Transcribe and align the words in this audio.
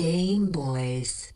Game 0.00 0.50
Boys. 0.50 1.34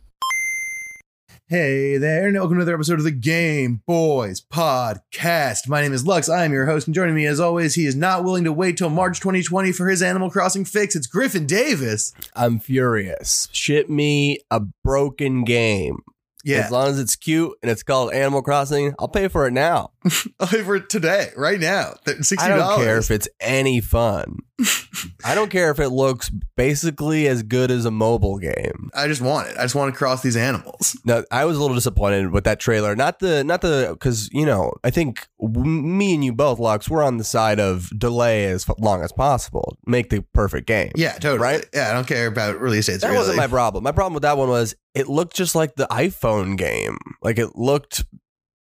Hey 1.48 1.98
there, 1.98 2.28
and 2.28 2.34
welcome 2.34 2.56
to 2.56 2.62
another 2.62 2.72
episode 2.72 2.98
of 2.98 3.04
the 3.04 3.10
Game 3.10 3.82
Boys 3.86 4.40
Podcast. 4.40 5.68
My 5.68 5.82
name 5.82 5.92
is 5.92 6.06
Lux. 6.06 6.30
I 6.30 6.46
am 6.46 6.52
your 6.54 6.64
host, 6.64 6.86
and 6.86 6.94
joining 6.94 7.14
me 7.14 7.26
as 7.26 7.40
always, 7.40 7.74
he 7.74 7.84
is 7.84 7.94
not 7.94 8.24
willing 8.24 8.44
to 8.44 8.54
wait 8.54 8.78
till 8.78 8.88
March 8.88 9.20
2020 9.20 9.70
for 9.72 9.90
his 9.90 10.00
Animal 10.00 10.30
Crossing 10.30 10.64
fix. 10.64 10.96
It's 10.96 11.06
Griffin 11.06 11.44
Davis. 11.44 12.14
I'm 12.34 12.58
furious. 12.58 13.50
Ship 13.52 13.86
me 13.90 14.38
a 14.50 14.60
broken 14.60 15.44
game. 15.44 15.98
Yeah, 16.44 16.58
As 16.66 16.70
long 16.70 16.88
as 16.88 16.98
it's 16.98 17.16
cute 17.16 17.52
and 17.62 17.70
it's 17.70 17.82
called 17.82 18.12
Animal 18.12 18.42
Crossing, 18.42 18.94
I'll 18.98 19.08
pay 19.08 19.28
for 19.28 19.46
it 19.46 19.52
now. 19.52 19.92
I'll 20.38 20.46
pay 20.48 20.62
for 20.62 20.76
it 20.76 20.88
today, 20.90 21.30
right 21.36 21.58
now. 21.58 21.94
$60. 22.04 22.38
I 22.38 22.48
don't 22.48 22.76
care 22.76 22.98
if 22.98 23.10
it's 23.10 23.28
any 23.40 23.80
fun. 23.80 24.40
I 25.24 25.34
don't 25.34 25.50
care 25.50 25.70
if 25.70 25.80
it 25.80 25.88
looks 25.88 26.30
basically 26.56 27.26
as 27.26 27.42
good 27.42 27.70
as 27.70 27.84
a 27.86 27.90
mobile 27.90 28.38
game. 28.38 28.90
I 28.94 29.08
just 29.08 29.20
want 29.20 29.48
it. 29.48 29.56
I 29.58 29.62
just 29.62 29.74
want 29.74 29.92
to 29.92 29.98
cross 29.98 30.22
these 30.22 30.36
animals. 30.36 30.96
No, 31.04 31.24
I 31.30 31.44
was 31.44 31.56
a 31.56 31.60
little 31.60 31.74
disappointed 31.74 32.30
with 32.30 32.44
that 32.44 32.60
trailer. 32.60 32.94
Not 32.94 33.18
the, 33.18 33.42
not 33.42 33.62
the, 33.62 33.88
because 33.92 34.28
you 34.32 34.46
know, 34.46 34.72
I 34.84 34.90
think 34.90 35.26
w- 35.40 35.64
me 35.66 36.14
and 36.14 36.24
you 36.24 36.32
both, 36.32 36.58
Lux, 36.58 36.88
we're 36.88 37.02
on 37.02 37.16
the 37.16 37.24
side 37.24 37.58
of 37.58 37.90
delay 37.98 38.44
as 38.44 38.68
f- 38.68 38.76
long 38.78 39.02
as 39.02 39.12
possible. 39.12 39.76
Make 39.86 40.10
the 40.10 40.20
perfect 40.34 40.66
game. 40.68 40.92
Yeah, 40.94 41.12
totally. 41.14 41.38
Right? 41.40 41.66
Yeah, 41.74 41.90
I 41.90 41.94
don't 41.94 42.06
care 42.06 42.26
about 42.26 42.60
release 42.60 42.86
dates. 42.86 43.00
That 43.00 43.08
really. 43.08 43.18
wasn't 43.18 43.38
my 43.38 43.46
problem. 43.48 43.82
My 43.82 43.92
problem 43.92 44.14
with 44.14 44.22
that 44.22 44.36
one 44.38 44.48
was 44.48 44.74
it 44.94 45.08
looked 45.08 45.34
just 45.36 45.54
like 45.54 45.74
the 45.76 45.86
iPhone 45.90 46.56
game. 46.56 46.98
Like 47.22 47.38
it 47.38 47.56
looked 47.56 48.04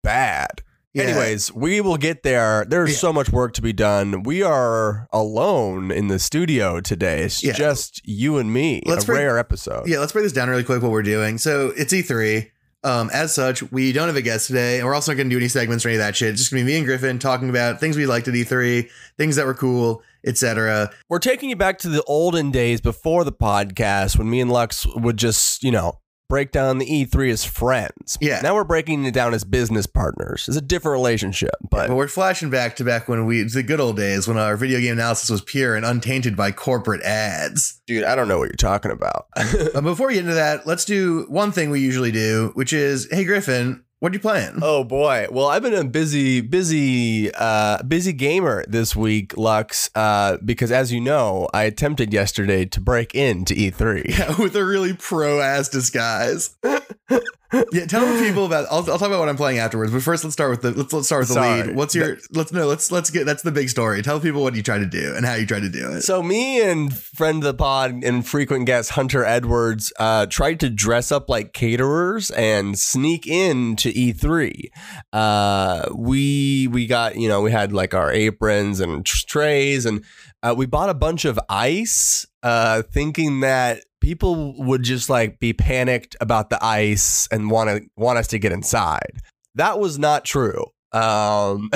bad. 0.02 0.62
Yeah. 0.93 1.05
Anyways, 1.05 1.53
we 1.53 1.80
will 1.80 1.97
get 1.97 2.25
there. 2.25 2.65
There's 2.69 2.91
Yeah. 2.91 2.97
so 2.97 3.12
much 3.12 3.30
work 3.30 3.53
to 3.55 3.62
be 3.62 3.73
done. 3.73 4.25
We 4.25 4.43
are 4.43 5.06
alone 5.12 5.93
in 5.93 6.09
the 6.09 6.19
studio 6.19 6.81
today. 6.81 7.22
It's 7.22 7.45
Yeah. 7.45 7.53
just 7.53 8.00
you 8.05 8.39
and 8.39 8.53
me. 8.53 8.83
Let's 8.87 9.05
a 9.05 9.06
break- 9.06 9.19
rare 9.20 9.39
episode. 9.39 9.87
Yeah, 9.87 10.00
let's 10.00 10.11
break 10.12 10.25
this 10.25 10.33
down 10.33 10.48
really 10.48 10.64
quick. 10.64 10.83
What 10.83 10.91
we're 10.91 11.03
doing. 11.03 11.39
So 11.39 11.72
it's 11.77 11.92
E3. 11.92 12.50
Um, 12.83 13.11
as 13.12 13.34
such, 13.34 13.62
we 13.70 13.92
don't 13.92 14.06
have 14.06 14.17
a 14.17 14.22
guest 14.22 14.47
today, 14.47 14.78
and 14.78 14.87
we're 14.87 14.94
also 14.94 15.12
not 15.12 15.17
going 15.19 15.28
to 15.28 15.34
do 15.34 15.39
any 15.39 15.48
segments 15.48 15.84
or 15.84 15.91
any 15.91 15.97
of 15.97 16.00
that 16.03 16.17
shit. 16.17 16.31
It's 16.31 16.41
just 16.41 16.50
going 16.50 16.62
to 16.62 16.67
be 16.67 16.72
me 16.72 16.78
and 16.78 16.87
Griffin 16.87 17.19
talking 17.19 17.50
about 17.50 17.78
things 17.78 17.94
we 17.94 18.06
liked 18.06 18.27
at 18.27 18.33
E3, 18.34 18.89
things 19.19 19.37
that 19.37 19.44
were 19.44 19.53
cool, 19.55 20.03
etc. 20.27 20.91
We're 21.11 21.19
taking 21.19 21.50
you 21.50 21.56
back 21.56 21.77
to 21.81 21.91
the 21.91 22.03
olden 22.05 22.50
days 22.50 22.81
before 22.81 23.22
the 23.25 23.33
podcast 23.33 24.17
when 24.17 24.31
me 24.31 24.41
and 24.41 24.50
Lux 24.50 24.87
would 24.97 25.19
just, 25.19 25.62
you 25.62 25.70
know, 25.70 25.98
break 26.31 26.53
down 26.53 26.78
the 26.78 26.86
E3 26.86 27.31
as 27.31 27.45
friends. 27.45 28.17
Yeah. 28.20 28.41
Now 28.41 28.55
we're 28.55 28.64
breaking 28.64 29.05
it 29.05 29.12
down 29.12 29.34
as 29.34 29.45
business 29.45 29.86
partners. 29.86 30.47
It's 30.48 30.56
a 30.56 30.62
different 30.62 30.95
relationship, 30.95 31.50
but 31.70 31.89
But 31.89 31.97
we're 31.97 32.09
flashing 32.09 32.48
back 32.48 32.77
to 32.77 32.84
back 32.84 33.09
when 33.09 33.27
we 33.27 33.42
the 33.42 33.62
good 33.62 33.81
old 33.81 33.97
days 33.97 34.27
when 34.27 34.39
our 34.39 34.56
video 34.56 34.81
game 34.81 34.92
analysis 34.92 35.28
was 35.28 35.42
pure 35.42 35.77
and 35.77 35.84
untainted 35.84 36.37
by 36.37 36.53
corporate 36.53 37.03
ads. 37.03 37.83
dude, 37.87 38.05
I 38.05 38.14
don't 38.14 38.28
know 38.28 38.39
what 38.39 38.48
you're 38.48 38.53
talking 38.55 38.92
about. 38.92 39.27
Before 39.83 40.06
we 40.06 40.14
get 40.14 40.20
into 40.20 40.34
that, 40.34 40.67
let's 40.67 40.87
do 40.87 41.27
one 41.28 41.53
thing 41.53 41.70
we 41.70 41.81
usually 41.81 42.12
do, 42.12 42.53
which 42.55 42.72
is, 42.72 43.09
hey 43.11 43.25
Griffin, 43.25 43.84
what 44.01 44.12
are 44.12 44.15
you 44.15 44.20
playing? 44.20 44.59
Oh 44.62 44.83
boy. 44.83 45.27
Well, 45.31 45.47
I've 45.47 45.62
been 45.62 45.75
a 45.75 45.84
busy, 45.84 46.41
busy, 46.41 47.31
uh, 47.34 47.83
busy 47.83 48.15
gamer 48.15 48.65
this 48.67 48.97
week, 48.97 49.37
Lux, 49.37 49.91
uh, 49.95 50.39
because 50.43 50.73
as 50.73 50.91
you 50.91 51.01
know, 51.01 51.48
I 51.53 51.65
attempted 51.65 52.12
yesterday 52.12 52.65
to 52.65 52.81
break 52.81 53.15
into 53.15 53.55
E 53.55 53.71
E3. 53.71 54.39
with 54.39 54.56
a 54.56 54.65
really 54.65 54.95
pro 54.95 55.41
ass 55.41 55.69
disguise. 55.69 56.56
yeah, 57.73 57.87
tell 57.87 58.06
the 58.06 58.23
people 58.23 58.47
about. 58.47 58.67
I'll, 58.70 58.79
I'll 58.79 58.98
talk 58.98 59.09
about 59.09 59.19
what 59.19 59.29
I'm 59.29 59.37
playing 59.37 59.59
afterwards. 59.59 59.93
But 59.93 60.03
first, 60.03 60.23
let's 60.23 60.34
start 60.34 60.51
with 60.51 60.62
the 60.62 60.70
let's 60.70 60.93
let's 60.93 61.06
start 61.06 61.23
with 61.23 61.29
the 61.29 61.34
Sorry. 61.34 61.62
lead. 61.62 61.77
What's 61.77 61.95
your 61.95 62.19
let's 62.33 62.53
no 62.53 62.67
let's 62.67 62.93
let's 62.93 63.11
get 63.11 63.27
that's 63.27 63.43
the 63.43 63.51
big 63.51 63.69
story. 63.69 64.03
Tell 64.03 64.20
people 64.20 64.43
what 64.43 64.55
you 64.55 64.62
tried 64.62 64.79
to 64.79 64.87
do 64.87 65.15
and 65.17 65.27
how 65.27 65.34
you 65.34 65.47
tried 65.47 65.62
to 65.62 65.69
do 65.69 65.91
it. 65.93 66.03
So 66.03 66.23
me 66.23 66.62
and 66.62 66.97
friend 66.97 67.39
of 67.39 67.45
the 67.45 67.55
pod 67.55 68.05
and 68.05 68.27
frequent 68.27 68.67
guest 68.67 68.91
Hunter 68.91 69.25
Edwards 69.25 69.93
uh, 69.98 70.27
tried 70.27 70.60
to 70.60 70.71
dress 70.71 71.10
up 71.10 71.28
like 71.28 71.53
caterers 71.53 72.31
and 72.31 72.78
sneak 72.78 73.27
in 73.27 73.75
to 73.77 73.93
E3. 73.93 74.71
Uh, 75.12 75.89
we 75.94 76.69
we 76.69 76.87
got 76.87 77.16
you 77.16 77.28
know 77.28 77.41
we 77.41 77.50
had 77.50 77.72
like 77.72 77.94
our 77.94 78.12
aprons 78.12 78.78
and 78.78 79.05
trays 79.05 79.87
and 79.87 80.05
uh, 80.43 80.55
we 80.56 80.66
bought 80.66 80.89
a 80.89 80.94
bunch 80.94 81.25
of 81.25 81.39
ice, 81.49 82.27
uh, 82.43 82.83
thinking 82.83 83.41
that 83.41 83.83
people 84.00 84.55
would 84.59 84.83
just 84.83 85.09
like 85.11 85.38
be 85.38 85.53
panicked 85.53 86.16
about 86.21 86.50
the 86.50 86.62
ice 86.65 87.28
and 87.31 87.50
want 87.50 87.71
to 87.71 87.83
want 87.97 88.19
us 88.19 88.27
to 88.28 88.38
get 88.38 88.53
inside. 88.53 89.21
That 89.55 89.78
was 89.78 89.99
not 89.99 90.25
true. 90.25 90.66
Um, 90.93 91.71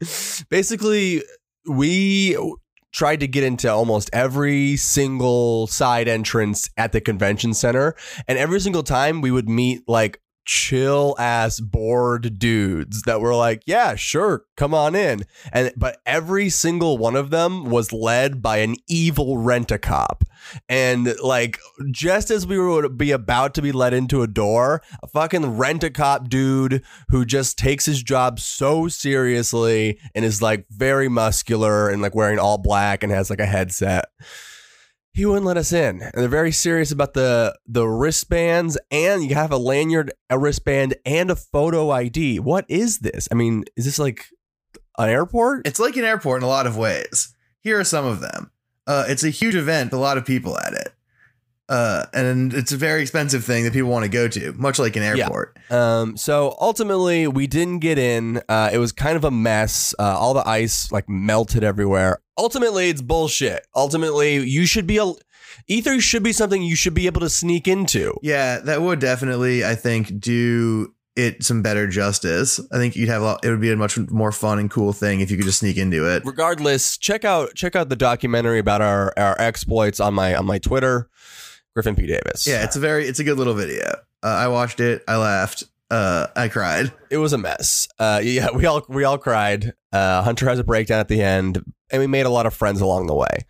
basically, 0.50 1.22
we 1.68 2.36
tried 2.92 3.20
to 3.20 3.28
get 3.28 3.44
into 3.44 3.70
almost 3.72 4.10
every 4.12 4.76
single 4.76 5.66
side 5.68 6.08
entrance 6.08 6.68
at 6.76 6.92
the 6.92 7.00
convention 7.00 7.54
center, 7.54 7.94
and 8.28 8.38
every 8.38 8.60
single 8.60 8.82
time 8.82 9.20
we 9.20 9.30
would 9.30 9.48
meet 9.48 9.82
like 9.88 10.20
chill 10.50 11.14
ass 11.16 11.60
bored 11.60 12.36
dudes 12.36 13.02
that 13.02 13.20
were 13.20 13.36
like, 13.36 13.62
"Yeah, 13.66 13.94
sure, 13.94 14.46
come 14.56 14.74
on 14.74 14.96
in." 14.96 15.22
And 15.52 15.72
but 15.76 15.98
every 16.04 16.50
single 16.50 16.98
one 16.98 17.14
of 17.14 17.30
them 17.30 17.70
was 17.70 17.92
led 17.92 18.42
by 18.42 18.56
an 18.56 18.74
evil 18.88 19.38
rent 19.38 19.70
a 19.70 19.78
cop. 19.78 20.24
And 20.68 21.14
like 21.22 21.60
just 21.92 22.32
as 22.32 22.48
we 22.48 22.58
would 22.58 22.98
be 22.98 23.12
about 23.12 23.54
to 23.54 23.62
be 23.62 23.70
let 23.70 23.94
into 23.94 24.22
a 24.22 24.26
door, 24.26 24.82
a 25.04 25.06
fucking 25.06 25.56
rent 25.56 25.84
a 25.84 25.90
cop 25.90 26.28
dude 26.28 26.82
who 27.10 27.24
just 27.24 27.56
takes 27.56 27.86
his 27.86 28.02
job 28.02 28.40
so 28.40 28.88
seriously 28.88 30.00
and 30.16 30.24
is 30.24 30.42
like 30.42 30.66
very 30.68 31.08
muscular 31.08 31.88
and 31.88 32.02
like 32.02 32.16
wearing 32.16 32.40
all 32.40 32.58
black 32.58 33.04
and 33.04 33.12
has 33.12 33.30
like 33.30 33.38
a 33.38 33.46
headset. 33.46 34.06
He 35.12 35.26
wouldn't 35.26 35.44
let 35.46 35.56
us 35.56 35.72
in. 35.72 36.02
And 36.02 36.12
they're 36.14 36.28
very 36.28 36.52
serious 36.52 36.92
about 36.92 37.14
the 37.14 37.56
the 37.66 37.86
wristbands 37.86 38.78
and 38.90 39.24
you 39.28 39.34
have 39.34 39.50
a 39.52 39.56
lanyard, 39.58 40.12
a 40.28 40.38
wristband, 40.38 40.94
and 41.04 41.30
a 41.30 41.36
photo 41.36 41.90
ID. 41.90 42.38
What 42.40 42.64
is 42.68 42.98
this? 43.00 43.26
I 43.30 43.34
mean, 43.34 43.64
is 43.76 43.84
this 43.84 43.98
like 43.98 44.26
an 44.98 45.08
airport? 45.08 45.66
It's 45.66 45.80
like 45.80 45.96
an 45.96 46.04
airport 46.04 46.42
in 46.42 46.44
a 46.44 46.48
lot 46.48 46.66
of 46.66 46.76
ways. 46.76 47.34
Here 47.60 47.78
are 47.80 47.84
some 47.84 48.06
of 48.06 48.20
them. 48.20 48.50
Uh, 48.86 49.04
it's 49.08 49.24
a 49.24 49.30
huge 49.30 49.54
event, 49.56 49.92
a 49.92 49.96
lot 49.98 50.16
of 50.16 50.24
people 50.24 50.58
at 50.58 50.72
it. 50.74 50.92
Uh, 51.68 52.06
and 52.12 52.52
it's 52.52 52.72
a 52.72 52.76
very 52.76 53.00
expensive 53.00 53.44
thing 53.44 53.62
that 53.62 53.72
people 53.72 53.88
want 53.90 54.02
to 54.04 54.08
go 54.08 54.26
to, 54.26 54.52
much 54.54 54.80
like 54.80 54.96
an 54.96 55.02
Yeah. 55.02 55.24
airport. 55.24 55.56
Um, 55.70 56.16
so 56.16 56.56
ultimately, 56.60 57.28
we 57.28 57.46
didn't 57.46 57.78
get 57.78 57.96
in. 57.96 58.42
Uh, 58.48 58.70
it 58.72 58.78
was 58.78 58.90
kind 58.90 59.16
of 59.16 59.22
a 59.24 59.30
mess. 59.30 59.94
Uh, 59.96 60.02
all 60.18 60.34
the 60.34 60.48
ice 60.48 60.90
like 60.90 61.08
melted 61.08 61.62
everywhere. 61.62 62.20
Ultimately, 62.40 62.88
it's 62.88 63.02
bullshit. 63.02 63.66
Ultimately, 63.76 64.36
you 64.38 64.64
should 64.64 64.86
be 64.86 64.96
a 64.96 65.12
E3 65.68 66.00
should 66.00 66.22
be 66.22 66.32
something 66.32 66.62
you 66.62 66.74
should 66.74 66.94
be 66.94 67.04
able 67.06 67.20
to 67.20 67.28
sneak 67.28 67.68
into. 67.68 68.18
Yeah, 68.22 68.60
that 68.60 68.80
would 68.80 68.98
definitely, 68.98 69.62
I 69.62 69.74
think, 69.74 70.18
do 70.18 70.94
it 71.16 71.44
some 71.44 71.60
better 71.60 71.86
justice. 71.86 72.58
I 72.72 72.78
think 72.78 72.96
you'd 72.96 73.10
have 73.10 73.20
a 73.20 73.24
lot, 73.26 73.44
it 73.44 73.50
would 73.50 73.60
be 73.60 73.70
a 73.70 73.76
much 73.76 73.98
more 74.10 74.32
fun 74.32 74.58
and 74.58 74.70
cool 74.70 74.94
thing 74.94 75.20
if 75.20 75.30
you 75.30 75.36
could 75.36 75.44
just 75.44 75.58
sneak 75.58 75.76
into 75.76 76.10
it. 76.10 76.22
Regardless, 76.24 76.96
check 76.96 77.26
out 77.26 77.54
check 77.54 77.76
out 77.76 77.90
the 77.90 77.96
documentary 77.96 78.58
about 78.58 78.80
our 78.80 79.12
our 79.18 79.38
exploits 79.38 80.00
on 80.00 80.14
my 80.14 80.34
on 80.34 80.46
my 80.46 80.58
Twitter, 80.58 81.10
Griffin 81.74 81.94
P 81.94 82.06
Davis. 82.06 82.46
Yeah, 82.46 82.64
it's 82.64 82.76
a 82.76 82.80
very, 82.80 83.06
it's 83.06 83.18
a 83.18 83.24
good 83.24 83.36
little 83.36 83.54
video. 83.54 83.84
Uh, 84.22 84.28
I 84.28 84.48
watched 84.48 84.80
it, 84.80 85.04
I 85.06 85.16
laughed, 85.16 85.64
uh, 85.90 86.28
I 86.34 86.48
cried. 86.48 86.90
it 87.10 87.18
was 87.18 87.32
a 87.34 87.38
mess. 87.38 87.86
Uh, 87.98 88.20
yeah, 88.24 88.48
we 88.54 88.64
all 88.64 88.86
we 88.88 89.04
all 89.04 89.18
cried. 89.18 89.74
Uh, 89.92 90.22
Hunter 90.22 90.48
has 90.48 90.58
a 90.58 90.64
breakdown 90.64 91.00
at 91.00 91.08
the 91.08 91.22
end, 91.22 91.62
and 91.90 92.00
we 92.00 92.06
made 92.06 92.26
a 92.26 92.30
lot 92.30 92.46
of 92.46 92.54
friends 92.54 92.80
along 92.80 93.06
the 93.06 93.14
way. 93.14 93.44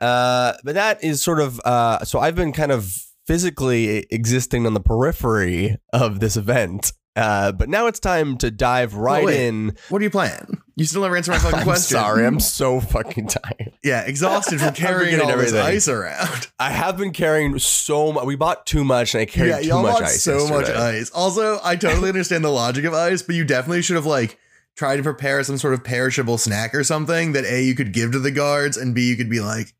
Uh, 0.00 0.54
but 0.64 0.74
that 0.74 1.02
is 1.04 1.22
sort 1.22 1.40
of 1.40 1.60
uh, 1.64 2.04
so. 2.04 2.18
I've 2.18 2.34
been 2.34 2.52
kind 2.52 2.72
of 2.72 2.92
physically 3.26 4.06
existing 4.10 4.66
on 4.66 4.74
the 4.74 4.80
periphery 4.80 5.76
of 5.92 6.20
this 6.20 6.36
event. 6.36 6.92
Uh, 7.14 7.52
but 7.52 7.68
now 7.68 7.86
it's 7.86 8.00
time 8.00 8.38
to 8.38 8.50
dive 8.50 8.94
right 8.94 9.28
in. 9.28 9.76
What 9.90 10.00
are 10.00 10.04
you 10.04 10.10
playing? 10.10 10.62
You 10.76 10.86
still 10.86 11.02
never 11.02 11.14
answered 11.14 11.32
my 11.32 11.38
fucking 11.38 11.58
I'm 11.58 11.64
question. 11.64 11.98
sorry, 11.98 12.26
I'm 12.26 12.40
so 12.40 12.80
fucking 12.80 13.26
tired. 13.28 13.74
Yeah, 13.84 14.00
exhausted 14.02 14.60
from 14.60 14.72
carrying 14.74 15.20
all 15.20 15.26
this 15.26 15.52
everything. 15.52 15.60
ice 15.60 15.88
around. 15.88 16.48
I 16.58 16.70
have 16.70 16.96
been 16.96 17.12
carrying 17.12 17.58
so 17.58 18.12
much. 18.12 18.24
We 18.24 18.36
bought 18.36 18.64
too 18.64 18.82
much, 18.82 19.14
and 19.14 19.20
I 19.20 19.26
carried 19.26 19.66
yeah, 19.66 19.74
too 19.74 19.82
much 19.82 20.02
ice. 20.02 20.22
so 20.22 20.48
much 20.48 20.70
ice. 20.70 21.10
Also, 21.10 21.60
I 21.62 21.76
totally 21.76 22.08
understand 22.08 22.44
the 22.44 22.50
logic 22.50 22.86
of 22.86 22.94
ice, 22.94 23.20
but 23.20 23.34
you 23.34 23.44
definitely 23.44 23.82
should 23.82 23.96
have 23.96 24.06
like 24.06 24.38
tried 24.76 24.96
to 24.96 25.02
prepare 25.02 25.42
some 25.44 25.58
sort 25.58 25.74
of 25.74 25.84
perishable 25.84 26.38
snack 26.38 26.74
or 26.74 26.82
something 26.82 27.32
that 27.32 27.44
a 27.44 27.62
you 27.62 27.74
could 27.74 27.92
give 27.92 28.12
to 28.12 28.18
the 28.18 28.30
guards, 28.30 28.76
and 28.76 28.94
b 28.94 29.08
you 29.08 29.16
could 29.16 29.30
be 29.30 29.40
like, 29.40 29.74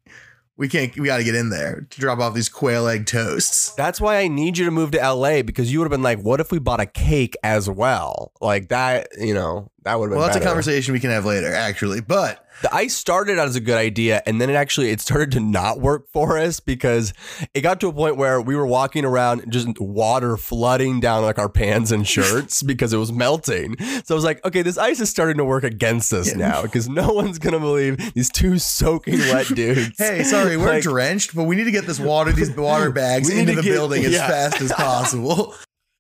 we 0.56 0.69
can't, 0.69 0.97
we 0.97 1.06
got 1.06 1.17
to 1.17 1.25
get 1.25 1.35
in 1.35 1.49
there 1.49 1.87
to 1.91 2.00
drop 2.00 2.19
off 2.21 2.35
these 2.35 2.49
quail 2.49 2.87
egg 2.87 3.06
toasts. 3.06 3.73
That's 3.73 4.00
why 4.00 4.19
I 4.19 4.29
need 4.29 4.59
you 4.59 4.65
to 4.67 4.71
move 4.71 4.91
to 4.93 4.99
LA 4.99 5.43
because 5.43 5.73
you 5.73 5.79
would 5.81 5.87
have 5.87 5.91
been 5.91 6.03
like, 6.03 6.21
what 6.21 6.41
if 6.41 6.53
we 6.53 6.59
bought 6.59 6.79
a 6.79 6.87
cake 6.87 7.35
as 7.43 7.69
well? 7.69 8.33
Like 8.41 8.69
that, 8.69 9.09
you 9.19 9.35
know, 9.35 9.72
That 9.84 9.99
would 9.99 10.06
have 10.06 10.11
been 10.11 10.19
Well, 10.19 10.26
that's 10.29 10.37
better. 10.37 10.44
a 10.46 10.49
conversation 10.49 10.93
we 10.93 11.00
can 11.00 11.11
have 11.11 11.25
later, 11.25 11.52
actually. 11.52 12.00
But 12.00 12.38
The 12.62 12.73
ice 12.73 12.94
started 12.94 13.38
out 13.40 13.49
as 13.49 13.56
a 13.56 13.61
good 13.61 13.76
idea, 13.79 14.23
and 14.26 14.40
then 14.40 14.49
it 14.49 14.55
actually 14.55 14.90
it 14.90 15.00
started 15.00 15.32
to 15.32 15.40
not 15.40 15.81
work 15.81 16.06
for 16.12 16.38
us 16.38 16.61
because 16.61 17.12
it 17.55 17.62
got 17.62 17.81
to 17.81 17.88
a 17.88 17.93
point 17.93 18.17
where 18.17 18.40
we 18.40 18.55
were 18.55 18.67
walking 18.67 19.05
around 19.05 19.50
just 19.50 19.67
water 19.81 20.37
flooding 20.37 21.00
down 21.00 21.23
like 21.25 21.38
our 21.38 21.49
pants 21.49 21.90
and 21.90 22.06
shirts 22.14 22.62
because 22.62 22.93
it 22.93 22.99
was 22.99 23.11
melting. 23.11 23.76
So 24.05 24.14
I 24.14 24.17
was 24.17 24.23
like, 24.25 24.44
okay, 24.44 24.62
this 24.62 24.79
ice 24.79 25.00
is 25.00 25.11
starting 25.11 25.38
to 25.38 25.44
work 25.44 25.64
against 25.64 26.12
us 26.12 26.28
Yeah. 26.28 26.37
now 26.37 26.62
because 26.62 26.88
no 26.88 27.12
one's 27.12 27.40
gonna 27.40 27.58
believe 27.58 28.14
these 28.14 28.31
two 28.31 28.58
soaking 28.61 29.19
wet 29.32 29.49
dudes. 29.49 29.99
hey, 29.99 30.23
sorry, 30.23 30.56
we're 30.56 30.67
Like- 30.75 30.82
drenched, 30.85 31.35
but 31.35 31.44
we 31.44 31.56
need 31.56 31.64
to 31.64 31.73
get 31.73 31.87
this 31.87 31.99
water, 31.99 32.31
these 32.31 32.52
water 32.52 32.90
bags 32.93 33.28
into 33.28 33.56
the 33.56 33.62
get- 33.62 33.73
building 33.73 34.05
as 34.05 34.12
yeah. 34.12 34.28
fast 34.28 34.61
as 34.61 34.70
possible. 34.73 35.55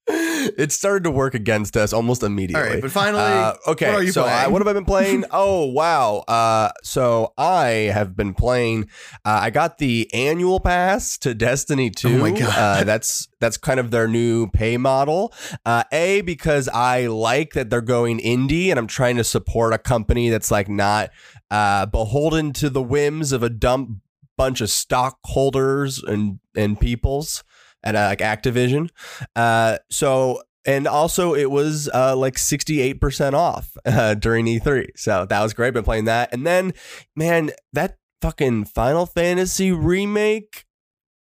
It 0.08 0.72
started 0.72 1.04
to 1.04 1.10
work 1.10 1.34
against 1.34 1.76
us 1.76 1.92
almost 1.92 2.22
immediately. 2.22 2.60
All 2.62 2.72
right, 2.74 2.82
but 2.82 2.90
finally, 2.90 3.22
Uh, 3.22 3.54
okay, 3.68 3.92
what 3.92 4.12
so 4.12 4.24
I, 4.24 4.48
what 4.48 4.60
have 4.60 4.66
I 4.66 4.72
been 4.72 4.84
playing? 4.84 5.24
oh 5.30 5.66
wow! 5.66 6.24
Uh, 6.26 6.70
so 6.82 7.32
I 7.38 7.90
have 7.92 8.16
been 8.16 8.34
playing. 8.34 8.88
Uh, 9.24 9.38
I 9.42 9.50
got 9.50 9.78
the 9.78 10.12
annual 10.12 10.58
pass 10.58 11.18
to 11.18 11.34
Destiny 11.34 11.90
Two. 11.90 12.16
Oh 12.16 12.18
my 12.18 12.30
God. 12.32 12.58
Uh, 12.58 12.84
that's 12.84 13.28
that's 13.40 13.56
kind 13.56 13.78
of 13.78 13.92
their 13.92 14.08
new 14.08 14.48
pay 14.48 14.76
model. 14.76 15.32
Uh, 15.64 15.84
a 15.92 16.22
because 16.22 16.68
I 16.68 17.06
like 17.06 17.52
that 17.52 17.70
they're 17.70 17.80
going 17.80 18.18
indie, 18.18 18.70
and 18.70 18.78
I'm 18.78 18.88
trying 18.88 19.16
to 19.18 19.24
support 19.24 19.72
a 19.72 19.78
company 19.78 20.30
that's 20.30 20.50
like 20.50 20.68
not 20.68 21.10
uh, 21.50 21.86
beholden 21.86 22.52
to 22.54 22.68
the 22.70 22.82
whims 22.82 23.30
of 23.30 23.44
a 23.44 23.48
dumb 23.48 24.00
bunch 24.36 24.60
of 24.60 24.70
stockholders 24.70 26.02
and 26.02 26.40
and 26.56 26.80
peoples 26.80 27.44
at 27.84 27.94
uh, 27.94 28.06
like 28.06 28.18
Activision. 28.20 28.88
Uh, 29.36 29.78
so 29.90 30.42
and 30.64 30.86
also 30.86 31.34
it 31.34 31.50
was 31.50 31.88
uh, 31.92 32.14
like 32.16 32.34
68% 32.34 33.34
off 33.34 33.76
uh, 33.84 34.14
during 34.14 34.46
E3. 34.46 34.88
So 34.96 35.26
that 35.26 35.42
was 35.42 35.54
great. 35.54 35.74
Been 35.74 35.84
playing 35.84 36.04
that. 36.04 36.32
And 36.32 36.46
then, 36.46 36.72
man, 37.16 37.50
that 37.72 37.98
fucking 38.20 38.66
Final 38.66 39.06
Fantasy 39.06 39.72
remake, 39.72 40.64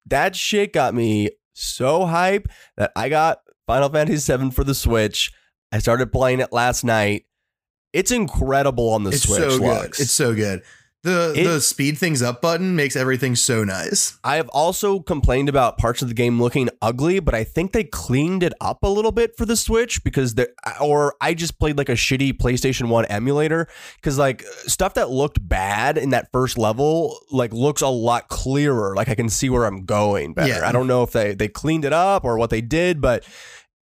that 0.06 0.36
shit 0.36 0.72
got 0.72 0.94
me 0.94 1.30
so 1.54 2.06
hype 2.06 2.48
that 2.76 2.92
I 2.94 3.08
got 3.08 3.38
Final 3.66 3.88
Fantasy 3.88 4.36
VII 4.36 4.50
for 4.50 4.64
the 4.64 4.74
Switch. 4.74 5.32
I 5.72 5.78
started 5.78 6.12
playing 6.12 6.40
it 6.40 6.52
last 6.52 6.84
night. 6.84 7.24
It's 7.92 8.10
incredible 8.10 8.90
on 8.90 9.04
the 9.04 9.10
It's 9.10 9.22
Switch. 9.22 9.38
so 9.38 9.58
good. 9.58 9.86
It's 9.90 10.10
so 10.12 10.34
good. 10.34 10.62
The 11.04 11.32
It- 11.36 11.44
the 11.44 11.60
speed 11.60 11.98
things 11.98 12.22
up 12.22 12.40
button 12.40 12.76
makes 12.76 12.94
everything 12.94 13.34
so 13.34 13.64
nice. 13.64 14.14
I 14.22 14.36
have 14.36 14.48
also 14.50 15.00
complained 15.00 15.48
about 15.48 15.76
parts 15.76 16.00
of 16.00 16.06
the 16.06 16.14
game 16.14 16.40
looking 16.40 16.68
ugly, 16.80 17.18
but 17.18 17.34
I 17.34 17.42
think 17.42 17.72
they 17.72 17.82
cleaned 17.82 18.44
it 18.44 18.52
up 18.60 18.84
a 18.84 18.88
little 18.88 19.10
bit 19.10 19.36
for 19.36 19.44
the 19.44 19.56
Switch 19.56 20.04
because 20.04 20.34
they 20.34 20.46
or 20.80 21.16
I 21.20 21.34
just 21.34 21.58
played 21.58 21.76
like 21.76 21.88
a 21.88 21.94
shitty 21.96 22.34
PlayStation 22.38 22.86
1 22.88 23.04
emulator 23.06 23.66
cuz 24.00 24.16
like 24.16 24.44
stuff 24.68 24.94
that 24.94 25.10
looked 25.10 25.46
bad 25.48 25.98
in 25.98 26.10
that 26.10 26.28
first 26.32 26.56
level 26.56 27.18
like 27.32 27.52
looks 27.52 27.82
a 27.82 27.88
lot 27.88 28.28
clearer. 28.28 28.94
Like 28.94 29.08
I 29.08 29.16
can 29.16 29.28
see 29.28 29.50
where 29.50 29.64
I'm 29.64 29.84
going 29.84 30.34
better. 30.34 30.48
Yeah. 30.60 30.68
I 30.68 30.70
don't 30.70 30.86
know 30.86 31.02
if 31.02 31.10
they 31.10 31.34
they 31.34 31.48
cleaned 31.48 31.84
it 31.84 31.92
up 31.92 32.24
or 32.24 32.38
what 32.38 32.50
they 32.50 32.60
did, 32.60 33.00
but 33.00 33.24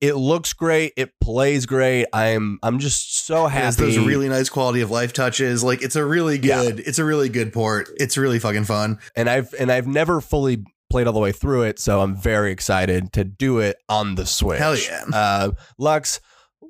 it 0.00 0.14
looks 0.14 0.52
great. 0.52 0.92
It 0.96 1.12
plays 1.20 1.66
great. 1.66 2.06
I'm 2.12 2.58
I'm 2.62 2.78
just 2.78 3.24
so 3.26 3.46
It 3.46 3.50
has 3.50 3.76
happy. 3.76 3.94
those 3.96 4.06
really 4.06 4.28
nice 4.28 4.48
quality 4.48 4.80
of 4.80 4.90
life 4.90 5.12
touches. 5.12 5.62
Like 5.62 5.82
it's 5.82 5.96
a 5.96 6.04
really 6.04 6.38
Yeah. 6.38 6.62
good, 6.62 6.80
it's 6.80 6.98
a 6.98 7.04
really 7.04 7.28
good 7.28 7.52
port. 7.52 7.88
It's 7.96 8.16
really 8.16 8.38
fucking 8.38 8.64
fun. 8.64 8.98
and 9.14 9.28
I've 9.28 9.52
and 9.58 9.70
I've 9.70 9.86
never 9.86 10.20
fully 10.20 10.64
played 10.90 11.06
all 11.06 11.12
the 11.12 11.20
way 11.20 11.30
through 11.32 11.62
it, 11.62 11.78
so 11.78 12.00
I'm 12.00 12.16
very 12.16 12.50
excited 12.50 13.12
to 13.12 13.22
do 13.22 13.58
it 13.60 13.76
on 13.88 14.16
the 14.16 14.26
Switch. 14.26 14.58
Hell 14.58 14.76
yeah. 14.76 15.04
Uh, 15.12 15.50
Lux, 15.78 16.18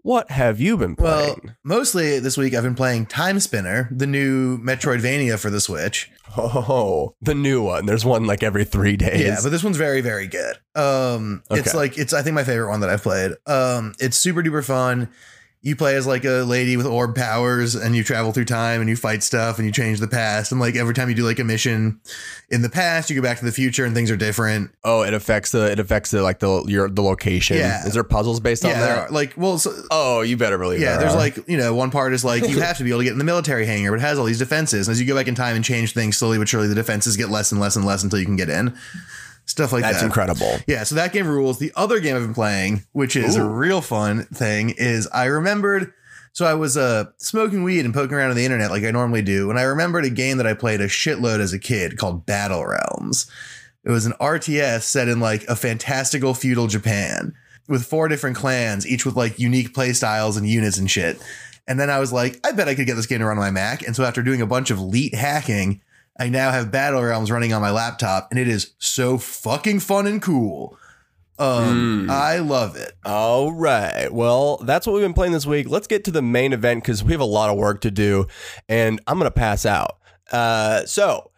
what 0.03 0.31
have 0.31 0.61
you 0.61 0.77
been 0.77 0.97
playing? 0.97 1.41
Well, 1.45 1.55
mostly 1.65 2.19
this 2.19 2.37
week 2.37 2.55
I've 2.55 2.63
been 2.63 2.75
playing 2.75 3.07
Timespinner, 3.07 3.89
the 3.97 4.07
new 4.07 4.59
Metroidvania 4.59 5.39
for 5.39 5.51
the 5.51 5.61
Switch. 5.61 6.11
oh, 6.37 7.15
the 7.21 7.35
new 7.35 7.63
one. 7.63 7.87
There's 7.87 8.05
one 8.05 8.25
like 8.25 8.43
every 8.43 8.65
three 8.65 8.97
days. 8.97 9.21
Yeah, 9.21 9.39
but 9.43 9.51
this 9.51 9.65
one's 9.65 9.77
very, 9.77 10.01
very 10.01 10.27
good. 10.27 10.57
Um, 10.75 11.43
it's 11.51 11.75
like 11.75 11.99
it's 11.99 12.13
I 12.13 12.23
think 12.23 12.35
my 12.35 12.45
favorite 12.45 12.69
one 12.69 12.81
that 12.81 12.91
I've 12.91 13.03
played. 13.03 13.33
Um, 13.47 13.95
it's 13.99 14.17
super 14.17 14.43
duper 14.43 14.65
fun. 14.65 15.09
You 15.63 15.77
play 15.77 15.95
as 15.97 16.07
like 16.07 16.25
a 16.25 16.43
lady 16.45 16.79
with 16.79 16.87
orb 16.87 17.15
powers, 17.15 17.75
and 17.75 17.95
you 17.95 18.03
travel 18.03 18.33
through 18.33 18.47
time, 18.47 18.81
and 18.81 18.89
you 18.89 18.97
fight 18.97 19.23
stuff, 19.23 19.59
and 19.59 19.67
you 19.67 19.73
change 19.73 20.01
the 20.01 20.09
past. 20.09 20.53
And 20.53 20.61
like 20.61 20.75
every 20.75 20.95
time 20.95 21.11
you 21.11 21.15
do 21.15 21.23
like 21.27 21.39
a 21.39 21.45
mission 21.45 22.01
in 22.49 22.63
the 22.63 22.71
past, 22.71 23.11
you 23.11 23.17
go 23.17 23.21
back 23.23 23.39
to 23.41 23.45
the 23.45 23.53
future, 23.53 23.85
and 23.85 23.95
things 23.95 24.11
are 24.11 24.17
different. 24.17 24.71
oh, 24.85 25.03
it 25.03 25.13
affects 25.13 25.53
the 25.53 25.71
it 25.71 25.79
affects 25.79 26.13
the 26.13 26.23
like 26.23 26.39
the 26.39 26.65
your 26.67 26.89
the 26.89 27.03
location. 27.03 27.59
Yeah. 27.59 27.87
Is 27.87 27.93
there 27.93 28.03
puzzles 28.05 28.41
based 28.41 28.65
on 28.65 28.71
yeah, 28.71 28.81
there 28.81 28.95
that? 28.97 29.09
are, 29.09 29.13
like 29.13 29.35
well, 29.37 29.59
so, 29.59 29.71
Oh, 29.91 30.23
you 30.23 30.39
better 30.39 30.57
believe. 30.57 30.81
yeah. 30.81 30.93
there 30.93 31.01
There's 31.01 31.13
are. 31.15 31.19
like 31.19 31.47
you 31.47 31.59
know 31.59 31.75
one 31.75 31.91
part 31.91 32.15
is 32.15 32.25
like 32.25 32.49
you 32.49 32.61
have 32.61 32.79
to 32.79 32.85
be 32.85 32.89
able 32.89 33.01
to 33.01 33.05
get 33.05 33.13
in 33.13 33.19
the 33.19 33.25
military 33.25 33.67
hangar, 33.67 33.91
but 33.91 33.99
it 33.99 34.03
has 34.03 34.19
all 34.19 34.25
these 34.25 34.39
defenses. 34.39 34.89
And 34.89 34.93
as 34.93 35.01
you 35.01 35.07
go 35.07 35.15
back 35.15 35.29
in 35.29 35.35
time 35.35 35.57
and 35.57 35.65
change 35.65 35.93
things 35.93 36.17
slowly 36.17 36.39
but 36.39 36.49
surely, 36.49 36.69
the 36.69 36.75
defenses 36.75 37.19
get 37.19 37.29
less 37.29 37.53
and 37.53 37.61
less 37.61 37.77
and 37.77 37.85
less 37.85 38.03
until 38.03 38.19
you 38.19 38.25
can 38.25 38.37
get 38.37 38.49
in. 38.49 38.75
Stuff 39.47 39.73
like 39.73 39.83
that's 39.83 40.01
that. 40.01 40.03
That's 40.03 40.05
incredible. 40.05 40.59
Yeah, 40.67 40.85
so 40.85 40.95
that 40.95 41.13
game 41.13 41.27
rules. 41.27 41.59
The 41.59 41.73
other 41.75 42.01
game 42.01 42.17
I've 42.17 42.23
been 42.23 42.35
playing, 42.35 42.85
which 42.93 43.17
is 43.17 43.37
a 43.37 43.45
real 43.45 43.81
fun 43.81 44.25
thing, 44.27 44.71
is 44.71 45.09
I 45.09 45.25
remembered. 45.25 45.93
So 46.33 46.47
I 46.47 46.55
was 46.55 46.77
uh, 46.77 47.07
smoking 47.19 47.65
weed 47.65 47.85
and 47.85 47.93
poking 47.93 48.17
around 48.17 48.31
on 48.31 48.37
the 48.37 48.45
internet 48.45 48.71
like 48.71 48.85
I 48.85 48.93
normally 48.93 49.23
do, 49.23 49.51
and 49.51 49.59
I 49.59 49.63
remembered 49.63 50.05
a 50.05 50.11
game 50.11 50.37
that 50.37 50.47
I 50.47 50.55
played 50.55 50.81
a 50.81 50.87
shitload 50.87 51.41
as 51.41 51.53
a 51.53 51.59
kid 51.59 51.99
called 51.99 52.25
Battle 52.25 52.65
Realms. 52.65 53.29
It 53.85 53.91
was 53.91 54.07
an 54.07 54.13
RTS 54.21 54.83
set 54.83 55.09
in 55.09 55.19
like 55.19 55.43
a 55.45 55.57
fantastical 55.57 56.35
feudal 56.35 56.69
Japan 56.69 57.35
with 57.69 57.85
four 57.85 58.09
different 58.09 58.37
clans, 58.37 58.87
each 58.87 59.05
with 59.05 59.17
like 59.17 59.39
unique 59.39 59.75
play 59.75 59.93
styles 59.93 60.37
and 60.37 60.47
units 60.47 60.79
and 60.79 60.91
shit. 60.91 61.21
And 61.67 61.79
then 61.79 61.89
I 61.89 61.99
was 61.99 62.13
like, 62.13 62.39
I 62.45 62.53
bet 62.53 62.69
I 62.69 62.75
could 62.75 62.87
get 62.87 62.97
this 62.97 63.07
game 63.07 63.21
to 63.21 63.27
run 63.27 63.39
on 63.39 63.45
my 63.45 63.51
Mac. 63.51 63.87
And 63.87 63.95
so 63.95 64.05
after 64.05 64.23
doing 64.23 64.43
a 64.43 64.47
bunch 64.47 64.71
of 64.71 64.81
leet 64.81 65.15
hacking, 65.15 65.81
I 66.21 66.29
now 66.29 66.51
have 66.53 66.71
Battle 66.71 67.03
Realms 67.03 67.31
running 67.31 67.53
on 67.53 67.61
my 67.63 67.71
laptop, 67.71 68.29
and 68.31 68.39
it 68.39 68.47
is 68.47 68.75
so 68.79 69.19
fucking 69.19 69.81
fun 69.81 70.07
and 70.07 70.21
cool. 70.23 70.77
Um, 71.39 72.07
Mm. 72.07 72.11
I 72.11 72.39
love 72.41 72.77
it. 72.77 72.93
All 73.05 73.53
right. 73.53 74.13
Well, 74.13 74.59
that's 74.59 74.87
what 74.87 74.93
we've 74.93 75.03
been 75.03 75.15
playing 75.15 75.33
this 75.33 75.47
week. 75.47 75.69
Let's 75.71 75.87
get 75.87 76.05
to 76.05 76.11
the 76.11 76.21
main 76.21 76.53
event 76.53 76.83
because 76.85 77.03
we 77.03 77.13
have 77.13 77.21
a 77.23 77.25
lot 77.25 77.49
of 77.49 77.57
work 77.57 77.81
to 77.81 77.91
do, 77.91 78.27
and 78.69 79.01
I'm 79.07 79.17
gonna 79.19 79.31
pass 79.31 79.65
out. 79.65 79.97
Uh, 80.31 80.85
so 80.85 81.31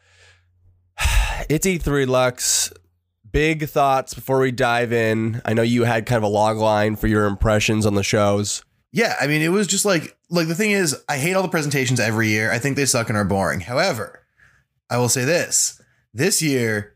it's 1.48 1.66
E3 1.66 2.06
Lux. 2.06 2.72
Big 3.30 3.68
thoughts 3.68 4.12
before 4.12 4.40
we 4.40 4.50
dive 4.52 4.92
in. 4.92 5.40
I 5.46 5.54
know 5.54 5.62
you 5.62 5.84
had 5.84 6.04
kind 6.04 6.18
of 6.18 6.22
a 6.24 6.28
log 6.28 6.58
line 6.58 6.96
for 6.96 7.06
your 7.06 7.24
impressions 7.24 7.86
on 7.86 7.94
the 7.94 8.02
shows. 8.02 8.62
Yeah, 8.90 9.14
I 9.18 9.26
mean, 9.26 9.40
it 9.40 9.48
was 9.48 9.66
just 9.66 9.84
like 9.86 10.16
like 10.28 10.48
the 10.48 10.54
thing 10.54 10.72
is, 10.72 11.00
I 11.08 11.16
hate 11.18 11.34
all 11.34 11.42
the 11.42 11.48
presentations 11.48 11.98
every 12.00 12.28
year. 12.28 12.50
I 12.50 12.58
think 12.58 12.76
they 12.76 12.84
suck 12.84 13.08
and 13.08 13.16
are 13.16 13.24
boring. 13.24 13.60
However, 13.60 14.21
I 14.90 14.98
will 14.98 15.08
say 15.08 15.24
this: 15.24 15.80
this 16.14 16.42
year, 16.42 16.94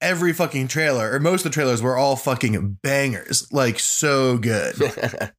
every 0.00 0.32
fucking 0.32 0.68
trailer 0.68 1.12
or 1.12 1.20
most 1.20 1.44
of 1.44 1.50
the 1.50 1.54
trailers 1.54 1.82
were 1.82 1.96
all 1.96 2.16
fucking 2.16 2.78
bangers, 2.82 3.50
like 3.52 3.78
so 3.78 4.38
good. 4.38 4.74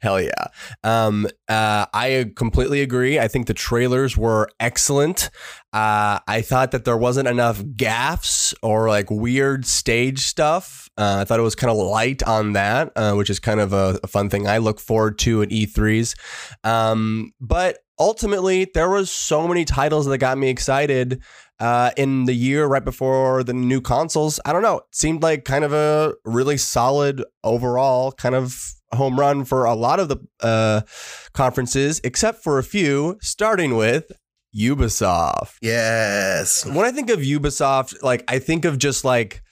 Hell 0.00 0.20
yeah. 0.20 0.46
Um, 0.84 1.26
uh, 1.48 1.86
I 1.92 2.30
completely 2.36 2.82
agree. 2.82 3.18
I 3.18 3.28
think 3.28 3.46
the 3.46 3.54
trailers 3.54 4.16
were 4.16 4.48
excellent. 4.60 5.30
Uh, 5.72 6.20
I 6.26 6.42
thought 6.42 6.70
that 6.70 6.84
there 6.84 6.96
wasn't 6.96 7.28
enough 7.28 7.62
gaffs 7.76 8.54
or 8.62 8.88
like 8.88 9.10
weird 9.10 9.66
stage 9.66 10.20
stuff. 10.20 10.88
Uh, 10.96 11.18
I 11.20 11.24
thought 11.24 11.40
it 11.40 11.42
was 11.42 11.56
kind 11.56 11.70
of 11.70 11.76
light 11.78 12.22
on 12.22 12.52
that, 12.52 12.92
uh, 12.96 13.14
which 13.14 13.28
is 13.28 13.40
kind 13.40 13.60
of 13.60 13.72
a, 13.72 13.98
a 14.02 14.06
fun 14.06 14.30
thing 14.30 14.46
I 14.46 14.58
look 14.58 14.78
forward 14.78 15.18
to 15.20 15.42
at 15.42 15.50
E3s. 15.50 16.14
Um, 16.64 17.32
but 17.40 17.78
ultimately, 17.98 18.70
there 18.72 18.88
was 18.90 19.10
so 19.10 19.46
many 19.46 19.64
titles 19.64 20.06
that 20.06 20.18
got 20.18 20.38
me 20.38 20.48
excited 20.48 21.22
uh, 21.58 21.90
in 21.96 22.24
the 22.24 22.34
year 22.34 22.66
right 22.66 22.84
before 22.84 23.42
the 23.42 23.54
new 23.54 23.80
consoles. 23.80 24.38
I 24.44 24.52
don't 24.52 24.62
know. 24.62 24.78
It 24.78 24.84
seemed 24.92 25.22
like 25.22 25.44
kind 25.44 25.64
of 25.64 25.72
a 25.72 26.14
really 26.24 26.56
solid 26.56 27.24
overall 27.42 28.12
kind 28.12 28.34
of 28.34 28.72
home 28.92 29.18
run 29.18 29.44
for 29.44 29.64
a 29.64 29.74
lot 29.74 30.00
of 30.00 30.08
the 30.08 30.18
uh, 30.40 30.82
conferences, 31.32 32.00
except 32.04 32.42
for 32.42 32.58
a 32.58 32.62
few, 32.62 33.18
starting 33.20 33.76
with 33.76 34.12
Ubisoft. 34.56 35.56
yes, 35.60 36.64
When 36.64 36.84
I 36.84 36.90
think 36.90 37.10
of 37.10 37.20
Ubisoft, 37.20 38.02
like 38.02 38.24
I 38.28 38.38
think 38.38 38.64
of 38.64 38.78
just 38.78 39.04
like 39.04 39.42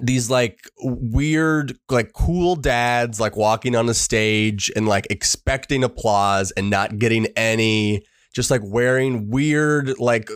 these 0.00 0.30
like 0.30 0.68
weird 0.80 1.76
like 1.90 2.12
cool 2.12 2.56
dads 2.56 3.20
like 3.20 3.36
walking 3.36 3.76
on 3.76 3.88
a 3.88 3.94
stage 3.94 4.70
and 4.76 4.86
like 4.88 5.06
expecting 5.10 5.84
applause 5.84 6.50
and 6.52 6.70
not 6.70 6.98
getting 6.98 7.26
any 7.36 8.02
just 8.36 8.50
like 8.50 8.60
wearing 8.62 9.30
weird 9.30 9.98
like 9.98 10.28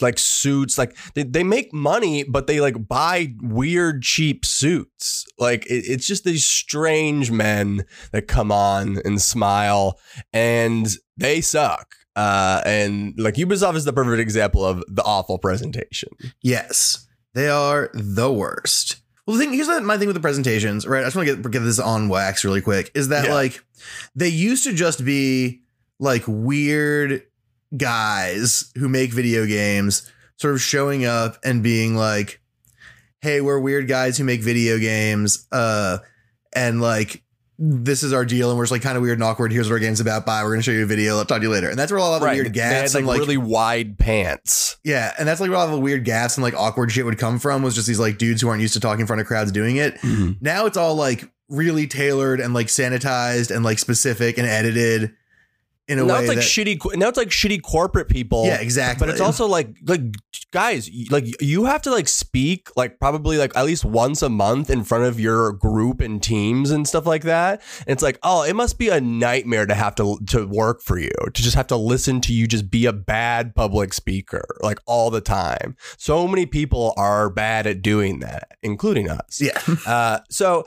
like 0.00 0.16
suits. 0.16 0.78
Like 0.78 0.96
they, 1.14 1.24
they 1.24 1.42
make 1.42 1.74
money 1.74 2.22
but 2.22 2.46
they 2.46 2.60
like 2.60 2.86
buy 2.86 3.34
weird 3.42 4.02
cheap 4.02 4.46
suits. 4.46 5.26
Like 5.38 5.66
it, 5.66 5.84
it's 5.88 6.06
just 6.06 6.22
these 6.22 6.46
strange 6.46 7.32
men 7.32 7.84
that 8.12 8.28
come 8.28 8.52
on 8.52 8.98
and 9.04 9.20
smile 9.20 9.98
and 10.32 10.88
they 11.16 11.40
suck. 11.40 11.96
Uh 12.14 12.62
and 12.64 13.14
like 13.18 13.34
ubisoft 13.34 13.74
is 13.74 13.84
the 13.84 13.92
perfect 13.92 14.20
example 14.20 14.64
of 14.64 14.84
the 14.86 15.02
awful 15.02 15.38
presentation. 15.38 16.10
Yes, 16.40 17.08
they 17.34 17.48
are 17.48 17.90
the 17.92 18.32
worst. 18.32 19.02
Well, 19.28 19.36
the 19.36 19.44
thing 19.44 19.52
here's 19.52 19.68
my 19.68 19.98
thing 19.98 20.06
with 20.08 20.16
the 20.16 20.22
presentations, 20.22 20.86
right? 20.86 21.02
I 21.02 21.04
just 21.04 21.14
want 21.14 21.28
to 21.28 21.36
get 21.36 21.50
get 21.50 21.58
this 21.60 21.78
on 21.78 22.08
wax 22.08 22.44
really 22.46 22.62
quick. 22.62 22.90
Is 22.94 23.08
that 23.08 23.26
Yeah. 23.26 23.34
like 23.34 23.62
they 24.16 24.28
used 24.30 24.64
to 24.64 24.72
just 24.72 25.04
be 25.04 25.60
like 26.00 26.22
weird 26.26 27.24
guys 27.76 28.72
who 28.78 28.88
make 28.88 29.12
video 29.12 29.44
games 29.44 30.10
sort 30.38 30.54
of 30.54 30.62
showing 30.62 31.04
up 31.04 31.36
and 31.44 31.62
being 31.62 31.94
like, 31.94 32.40
"Hey, 33.20 33.42
we're 33.42 33.58
weird 33.58 33.86
guys 33.86 34.16
who 34.16 34.24
make 34.24 34.40
video 34.40 34.78
games." 34.78 35.46
Uh 35.52 35.98
and 36.54 36.80
like 36.80 37.22
this 37.58 38.02
is 38.04 38.12
our 38.12 38.24
deal, 38.24 38.50
and 38.50 38.56
we're 38.58 38.64
just 38.64 38.72
like 38.72 38.82
kind 38.82 38.96
of 38.96 39.02
weird 39.02 39.18
and 39.18 39.24
awkward. 39.24 39.52
Here's 39.52 39.68
what 39.68 39.74
our 39.74 39.78
game's 39.80 39.98
about. 40.00 40.24
Bye. 40.24 40.44
We're 40.44 40.50
gonna 40.52 40.62
show 40.62 40.70
you 40.70 40.84
a 40.84 40.86
video. 40.86 41.18
I'll 41.18 41.24
talk 41.24 41.38
to 41.38 41.42
you 41.42 41.50
later. 41.50 41.68
And 41.68 41.78
that's 41.78 41.90
where 41.90 41.98
a 41.98 42.02
lot 42.02 42.14
of 42.14 42.20
the 42.20 42.26
Right. 42.26 42.36
weird 42.36 42.52
gaps 42.52 42.94
like, 42.94 43.00
and 43.00 43.08
like 43.08 43.18
really 43.18 43.36
wide 43.36 43.98
pants. 43.98 44.76
yeah, 44.84 45.12
and 45.18 45.26
that's 45.26 45.40
like 45.40 45.50
where 45.50 45.58
all 45.58 45.68
the 45.68 45.78
weird 45.78 46.04
gaps 46.04 46.36
and 46.36 46.44
like 46.44 46.54
awkward 46.54 46.92
shit 46.92 47.04
would 47.04 47.18
come 47.18 47.38
from 47.38 47.62
was 47.62 47.74
just 47.74 47.88
these 47.88 47.98
like 47.98 48.16
dudes 48.18 48.40
who 48.42 48.48
aren't 48.48 48.62
used 48.62 48.74
to 48.74 48.80
talking 48.80 49.00
in 49.00 49.06
front 49.06 49.20
of 49.20 49.26
crowds 49.26 49.50
doing 49.50 49.76
it. 49.76 49.96
Mm-hmm. 49.96 50.32
Now 50.40 50.66
it's 50.66 50.76
all 50.76 50.94
like 50.94 51.28
really 51.48 51.86
tailored 51.86 52.40
and 52.40 52.52
like 52.54 52.66
sanitized 52.66 53.54
and 53.54 53.64
like 53.64 53.78
specific 53.78 54.38
and 54.38 54.46
edited 54.46 55.14
in 55.88 55.98
a 55.98 56.04
now 56.04 56.14
way 56.14 56.20
it's 56.20 56.28
like 56.28 56.36
that 56.36 56.44
shitty. 56.44 56.96
Now 56.96 57.08
it's 57.08 57.16
like 57.16 57.28
shitty 57.28 57.62
corporate 57.62 58.08
people. 58.08 58.44
yeah, 58.44 58.60
exactly. 58.60 59.06
But 59.06 59.10
it's 59.12 59.20
also 59.20 59.46
like 59.46 59.74
like 59.86 60.00
guys, 60.52 60.90
like 61.10 61.24
you 61.40 61.64
have 61.64 61.82
to 61.82 61.90
like 61.90 62.08
speak 62.08 62.68
like 62.76 62.98
probably 62.98 63.38
like 63.38 63.56
at 63.56 63.64
least 63.64 63.84
once 63.84 64.22
a 64.22 64.28
month 64.28 64.70
in 64.70 64.84
front 64.84 65.04
of 65.04 65.18
your 65.18 65.52
group 65.52 66.00
and 66.00 66.22
teams 66.22 66.70
and 66.70 66.86
stuff 66.86 67.06
like 67.06 67.22
that. 67.22 67.62
And 67.80 67.88
it's 67.94 68.02
like, 68.02 68.18
oh, 68.22 68.42
it 68.42 68.54
must 68.54 68.78
be 68.78 68.90
a 68.90 69.00
nightmare 69.00 69.66
to 69.66 69.74
have 69.74 69.94
to 69.96 70.18
to 70.26 70.46
work 70.46 70.82
for 70.82 70.98
you, 70.98 71.10
to 71.32 71.42
just 71.42 71.56
have 71.56 71.66
to 71.68 71.76
listen 71.76 72.20
to 72.22 72.32
you 72.32 72.46
just 72.46 72.70
be 72.70 72.84
a 72.86 72.92
bad 72.92 73.54
public 73.54 73.94
speaker 73.94 74.44
like 74.60 74.80
all 74.86 75.10
the 75.10 75.22
time. 75.22 75.74
So 75.96 76.28
many 76.28 76.44
people 76.44 76.92
are 76.98 77.30
bad 77.30 77.66
at 77.66 77.80
doing 77.80 78.20
that, 78.20 78.58
including 78.62 79.08
us. 79.08 79.40
yeah. 79.40 79.58
Uh, 79.86 80.20
so 80.28 80.66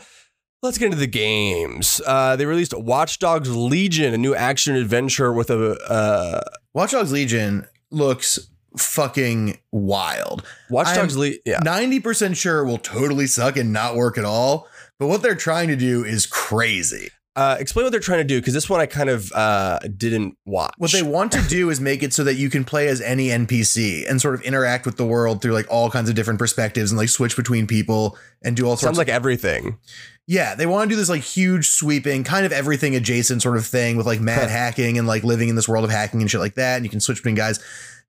let's 0.61 0.77
get 0.77 0.85
into 0.85 0.97
the 0.97 1.07
games. 1.07 2.01
Uh, 2.05 2.35
they 2.35 2.45
released 2.45 2.77
Watch 2.77 3.19
Dogs 3.19 3.55
Legion, 3.55 4.13
a 4.13 4.17
new 4.17 4.35
action 4.35 4.75
adventure 4.75 5.33
with 5.33 5.49
a 5.49 5.77
uh, 5.89 6.41
Watch 6.73 6.91
Dogs 6.91 7.11
Legion 7.11 7.65
looks 7.89 8.47
fucking 8.77 9.59
wild. 9.71 10.45
Watch 10.69 10.95
Dogs 10.95 11.17
Legion. 11.17 11.41
Yeah. 11.45 11.59
90% 11.59 12.35
sure 12.35 12.63
will 12.63 12.77
totally 12.77 13.27
suck 13.27 13.57
and 13.57 13.73
not 13.73 13.95
work 13.95 14.17
at 14.17 14.25
all. 14.25 14.67
But 14.99 15.07
what 15.07 15.23
they're 15.23 15.35
trying 15.35 15.67
to 15.69 15.75
do 15.75 16.03
is 16.03 16.25
crazy. 16.25 17.09
Uh, 17.33 17.55
explain 17.59 17.85
what 17.85 17.91
they're 17.91 18.01
trying 18.01 18.19
to 18.19 18.25
do 18.25 18.41
because 18.41 18.53
this 18.53 18.69
one 18.69 18.81
I 18.81 18.85
kind 18.85 19.09
of 19.09 19.31
uh, 19.31 19.79
didn't 19.97 20.37
watch. 20.45 20.73
What 20.77 20.91
they 20.91 21.01
want 21.01 21.31
to 21.31 21.41
do 21.47 21.69
is 21.69 21.79
make 21.79 22.03
it 22.03 22.11
so 22.11 22.25
that 22.25 22.35
you 22.35 22.49
can 22.49 22.65
play 22.65 22.89
as 22.89 22.99
any 22.99 23.29
NPC 23.29 24.07
and 24.09 24.21
sort 24.21 24.35
of 24.35 24.41
interact 24.41 24.85
with 24.85 24.97
the 24.97 25.05
world 25.05 25.41
through 25.41 25.53
like 25.53 25.65
all 25.69 25.89
kinds 25.89 26.09
of 26.09 26.15
different 26.15 26.39
perspectives 26.39 26.91
and 26.91 26.99
like 26.99 27.07
switch 27.07 27.37
between 27.37 27.67
people 27.67 28.17
and 28.43 28.57
do 28.57 28.65
all 28.65 28.71
sorts 28.71 28.81
sounds 28.81 28.95
of 28.95 28.97
like 28.97 29.07
everything. 29.07 29.77
Yeah, 30.31 30.55
they 30.55 30.65
want 30.65 30.89
to 30.89 30.93
do 30.95 30.97
this 30.97 31.09
like 31.09 31.23
huge 31.23 31.67
sweeping 31.67 32.23
kind 32.23 32.45
of 32.45 32.53
everything 32.53 32.95
adjacent 32.95 33.41
sort 33.41 33.57
of 33.57 33.65
thing 33.67 33.97
with 33.97 34.05
like 34.05 34.21
mad 34.21 34.49
hacking 34.49 34.97
and 34.97 35.05
like 35.05 35.25
living 35.25 35.49
in 35.49 35.55
this 35.57 35.67
world 35.67 35.83
of 35.83 35.91
hacking 35.91 36.21
and 36.21 36.31
shit 36.31 36.39
like 36.39 36.55
that. 36.55 36.77
And 36.77 36.85
you 36.85 36.89
can 36.89 37.01
switch 37.01 37.17
between 37.17 37.35
guys. 37.35 37.59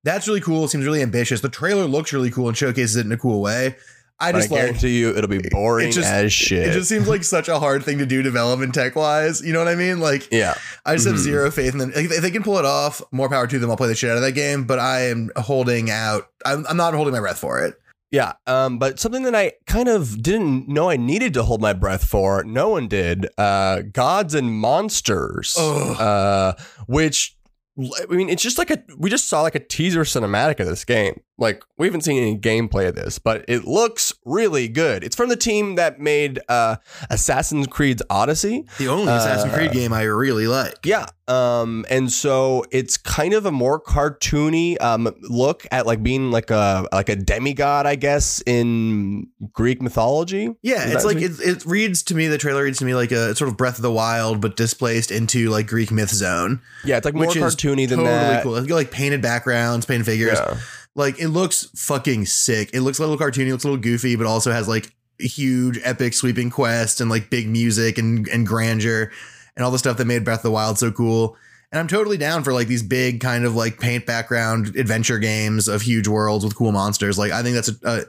That's 0.04 0.28
really 0.28 0.40
cool. 0.40 0.68
Seems 0.68 0.84
really 0.84 1.02
ambitious. 1.02 1.40
The 1.40 1.48
trailer 1.48 1.84
looks 1.86 2.12
really 2.12 2.30
cool 2.30 2.46
and 2.46 2.56
showcases 2.56 2.94
it 2.94 3.06
in 3.06 3.10
a 3.10 3.16
cool 3.16 3.40
way. 3.40 3.74
I 4.20 4.30
But 4.30 4.36
I 4.36 4.40
just 4.42 4.50
like 4.52 4.60
guarantee 4.60 5.00
you 5.00 5.16
it'll 5.16 5.26
be 5.28 5.40
boring 5.50 5.90
just- 5.90 6.06
as 6.08 6.32
shit. 6.32 6.68
it 6.68 6.72
just 6.74 6.88
seems 6.88 7.08
like 7.08 7.24
such 7.24 7.48
a 7.48 7.58
hard 7.58 7.82
thing 7.84 7.98
to 7.98 8.06
do 8.06 8.22
development 8.22 8.72
tech 8.72 8.94
wise. 8.94 9.40
You 9.44 9.52
know 9.52 9.58
what 9.58 9.66
I 9.66 9.74
mean? 9.74 9.98
Like 9.98 10.28
yeah. 10.30 10.54
I 10.86 10.94
just 10.94 11.08
have 11.08 11.16
Mhm. 11.16 11.24
zero 11.24 11.50
faith 11.50 11.72
in 11.72 11.78
them. 11.78 11.92
If 11.92 12.12
if 12.12 12.22
they 12.22 12.30
can 12.30 12.44
pull 12.44 12.56
it 12.58 12.64
off, 12.64 13.02
more 13.10 13.28
power 13.28 13.48
to 13.48 13.58
them. 13.58 13.68
I'll 13.68 13.76
play 13.76 13.88
the 13.88 13.96
shit 13.96 14.10
out 14.10 14.16
of 14.16 14.22
that 14.22 14.32
game, 14.32 14.62
but 14.62 14.78
I 14.78 15.06
am 15.08 15.32
holding 15.36 15.90
out. 15.90 16.28
I'm, 16.44 16.64
I'm 16.68 16.76
not 16.76 16.94
holding 16.94 17.12
my 17.14 17.18
breath 17.18 17.40
for 17.40 17.64
it. 17.64 17.74
Yeah, 18.12 18.34
um, 18.46 18.78
but 18.78 19.00
something 19.00 19.22
that 19.22 19.34
I 19.34 19.52
kind 19.66 19.88
of 19.88 20.22
didn't 20.22 20.68
know 20.68 20.90
I 20.90 20.98
needed 20.98 21.32
to 21.34 21.42
hold 21.42 21.62
my 21.62 21.72
breath 21.72 22.04
for, 22.04 22.44
no 22.44 22.68
one 22.68 22.86
did. 22.86 23.26
Uh, 23.38 23.80
Gods 23.90 24.34
and 24.34 24.52
Monsters, 24.52 25.56
uh, 25.56 26.52
which 26.86 27.38
I 27.78 28.14
mean, 28.14 28.28
it's 28.28 28.42
just 28.42 28.58
like 28.58 28.70
a 28.70 28.84
we 28.98 29.08
just 29.08 29.28
saw 29.28 29.40
like 29.40 29.54
a 29.54 29.60
teaser 29.60 30.02
cinematic 30.02 30.60
of 30.60 30.66
this 30.66 30.84
game. 30.84 31.20
Like 31.42 31.62
we 31.76 31.86
haven't 31.88 32.02
seen 32.02 32.22
any 32.22 32.38
gameplay 32.38 32.88
of 32.88 32.94
this, 32.94 33.18
but 33.18 33.44
it 33.48 33.64
looks 33.64 34.14
really 34.24 34.68
good. 34.68 35.02
It's 35.04 35.16
from 35.16 35.28
the 35.28 35.36
team 35.36 35.74
that 35.74 35.98
made 36.00 36.38
uh, 36.48 36.76
Assassin's 37.10 37.66
Creed's 37.66 38.02
Odyssey. 38.08 38.64
The 38.78 38.88
only 38.88 39.08
Uh, 39.12 39.16
Assassin's 39.16 39.52
Creed 39.52 39.72
game 39.72 39.92
I 39.92 40.02
really 40.04 40.46
like. 40.46 40.76
Yeah. 40.84 41.06
Um, 41.28 41.84
and 41.90 42.10
so 42.12 42.64
it's 42.70 42.96
kind 42.96 43.32
of 43.34 43.46
a 43.46 43.52
more 43.52 43.80
cartoony 43.80 44.80
um 44.82 45.14
look 45.22 45.66
at 45.70 45.86
like 45.86 46.02
being 46.02 46.30
like 46.30 46.50
a 46.50 46.86
like 46.92 47.08
a 47.08 47.16
demigod, 47.16 47.86
I 47.86 47.94
guess, 47.94 48.42
in 48.46 49.28
Greek 49.52 49.80
mythology. 49.82 50.54
Yeah, 50.62 50.84
Is 50.86 50.94
it's 50.96 51.04
like 51.04 51.16
it, 51.18 51.32
it 51.40 51.64
reads 51.66 52.02
to 52.04 52.14
me. 52.14 52.26
The 52.28 52.38
trailer 52.38 52.64
reads 52.64 52.78
to 52.78 52.84
me 52.84 52.94
like 52.94 53.12
a 53.12 53.34
sort 53.34 53.48
of 53.48 53.56
Breath 53.56 53.76
of 53.76 53.82
the 53.82 53.92
Wild, 53.92 54.40
but 54.40 54.56
displaced 54.56 55.10
into 55.10 55.48
like 55.48 55.66
Greek 55.66 55.90
myth 55.90 56.10
zone. 56.10 56.60
Yeah, 56.84 56.98
it's 56.98 57.04
like 57.04 57.14
more 57.14 57.26
Which 57.26 57.36
is 57.36 57.42
cartoony 57.56 57.88
than 57.88 57.98
totally 58.00 58.04
that. 58.14 58.42
cool. 58.42 58.56
It's 58.56 58.66
got 58.66 58.74
like 58.76 58.90
painted 58.90 59.22
backgrounds, 59.22 59.86
painted 59.86 60.06
figures. 60.06 60.38
Yeah. 60.38 60.58
Like 60.94 61.18
it 61.18 61.28
looks 61.28 61.68
fucking 61.74 62.26
sick. 62.26 62.70
It 62.74 62.80
looks 62.82 62.98
a 62.98 63.02
little 63.06 63.18
cartoony, 63.18 63.50
looks 63.50 63.64
a 63.64 63.68
little 63.68 63.82
goofy, 63.82 64.16
but 64.16 64.26
also 64.26 64.52
has 64.52 64.68
like 64.68 64.94
huge, 65.18 65.78
epic, 65.84 66.14
sweeping 66.14 66.50
quests 66.50 67.00
and 67.00 67.08
like 67.08 67.30
big 67.30 67.48
music 67.48 67.98
and 67.98 68.28
and 68.28 68.46
grandeur 68.46 69.10
and 69.56 69.64
all 69.64 69.70
the 69.70 69.78
stuff 69.78 69.96
that 69.98 70.06
made 70.06 70.24
Breath 70.24 70.40
of 70.40 70.44
the 70.44 70.50
Wild 70.50 70.78
so 70.78 70.90
cool. 70.90 71.36
And 71.70 71.78
I'm 71.78 71.88
totally 71.88 72.18
down 72.18 72.44
for 72.44 72.52
like 72.52 72.68
these 72.68 72.82
big 72.82 73.20
kind 73.20 73.44
of 73.44 73.54
like 73.54 73.80
paint 73.80 74.04
background 74.04 74.76
adventure 74.76 75.18
games 75.18 75.68
of 75.68 75.82
huge 75.82 76.06
worlds 76.06 76.44
with 76.44 76.54
cool 76.54 76.72
monsters. 76.72 77.18
Like 77.18 77.32
I 77.32 77.42
think 77.42 77.54
that's 77.54 77.70
a, 77.70 77.76
a 77.84 78.04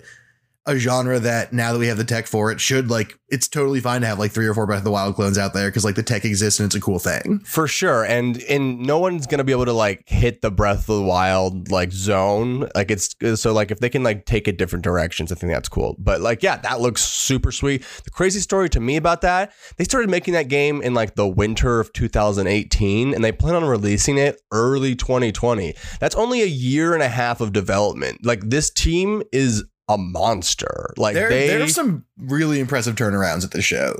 a 0.65 0.77
genre 0.77 1.19
that 1.19 1.51
now 1.51 1.73
that 1.73 1.79
we 1.79 1.87
have 1.87 1.97
the 1.97 2.03
tech 2.05 2.25
for 2.25 2.51
it 2.51 2.61
should 2.61 2.89
like 2.89 3.19
it's 3.33 3.47
totally 3.47 3.79
fine 3.79 4.01
to 4.01 4.07
have 4.07 4.19
like 4.19 4.31
three 4.31 4.45
or 4.45 4.53
four 4.53 4.67
Breath 4.67 4.79
of 4.79 4.83
the 4.83 4.91
Wild 4.91 5.15
clones 5.15 5.39
out 5.39 5.55
there 5.55 5.67
because 5.67 5.83
like 5.83 5.95
the 5.95 6.03
tech 6.03 6.23
exists 6.23 6.59
and 6.59 6.67
it's 6.67 6.75
a 6.75 6.79
cool 6.79 6.99
thing. 6.99 7.39
For 7.39 7.67
sure. 7.67 8.05
And 8.05 8.41
and 8.43 8.79
no 8.79 8.99
one's 8.99 9.25
gonna 9.25 9.43
be 9.43 9.51
able 9.51 9.65
to 9.65 9.73
like 9.73 10.03
hit 10.07 10.41
the 10.41 10.51
Breath 10.51 10.87
of 10.87 10.97
the 10.97 11.01
Wild 11.01 11.71
like 11.71 11.91
zone. 11.91 12.69
Like 12.75 12.91
it's 12.91 13.15
so 13.35 13.51
like 13.51 13.71
if 13.71 13.79
they 13.79 13.89
can 13.89 14.03
like 14.03 14.25
take 14.25 14.47
it 14.47 14.59
different 14.59 14.83
directions, 14.83 15.31
I 15.31 15.35
think 15.35 15.51
that's 15.51 15.67
cool. 15.67 15.95
But 15.97 16.21
like 16.21 16.43
yeah, 16.43 16.57
that 16.57 16.79
looks 16.79 17.03
super 17.03 17.51
sweet. 17.51 17.83
The 18.03 18.11
crazy 18.11 18.39
story 18.39 18.69
to 18.69 18.79
me 18.79 18.97
about 18.97 19.21
that, 19.21 19.51
they 19.77 19.83
started 19.83 20.11
making 20.11 20.35
that 20.35 20.47
game 20.47 20.81
in 20.83 20.93
like 20.93 21.15
the 21.15 21.27
winter 21.27 21.79
of 21.79 21.91
2018 21.93 23.15
and 23.15 23.23
they 23.23 23.31
plan 23.31 23.55
on 23.55 23.65
releasing 23.65 24.19
it 24.19 24.39
early 24.51 24.95
2020. 24.95 25.73
That's 25.99 26.15
only 26.15 26.43
a 26.43 26.47
year 26.47 26.93
and 26.93 27.01
a 27.01 27.09
half 27.09 27.41
of 27.41 27.51
development. 27.51 28.23
Like 28.23 28.41
this 28.41 28.69
team 28.69 29.23
is 29.31 29.63
a 29.89 29.97
monster. 29.97 30.93
Like 30.97 31.13
There, 31.13 31.29
they 31.29 31.47
there 31.47 31.61
are 31.61 31.67
some 31.67 32.05
really 32.17 32.59
impressive 32.59 32.95
turnarounds 32.95 33.43
at 33.43 33.51
this 33.51 33.65
show. 33.65 33.99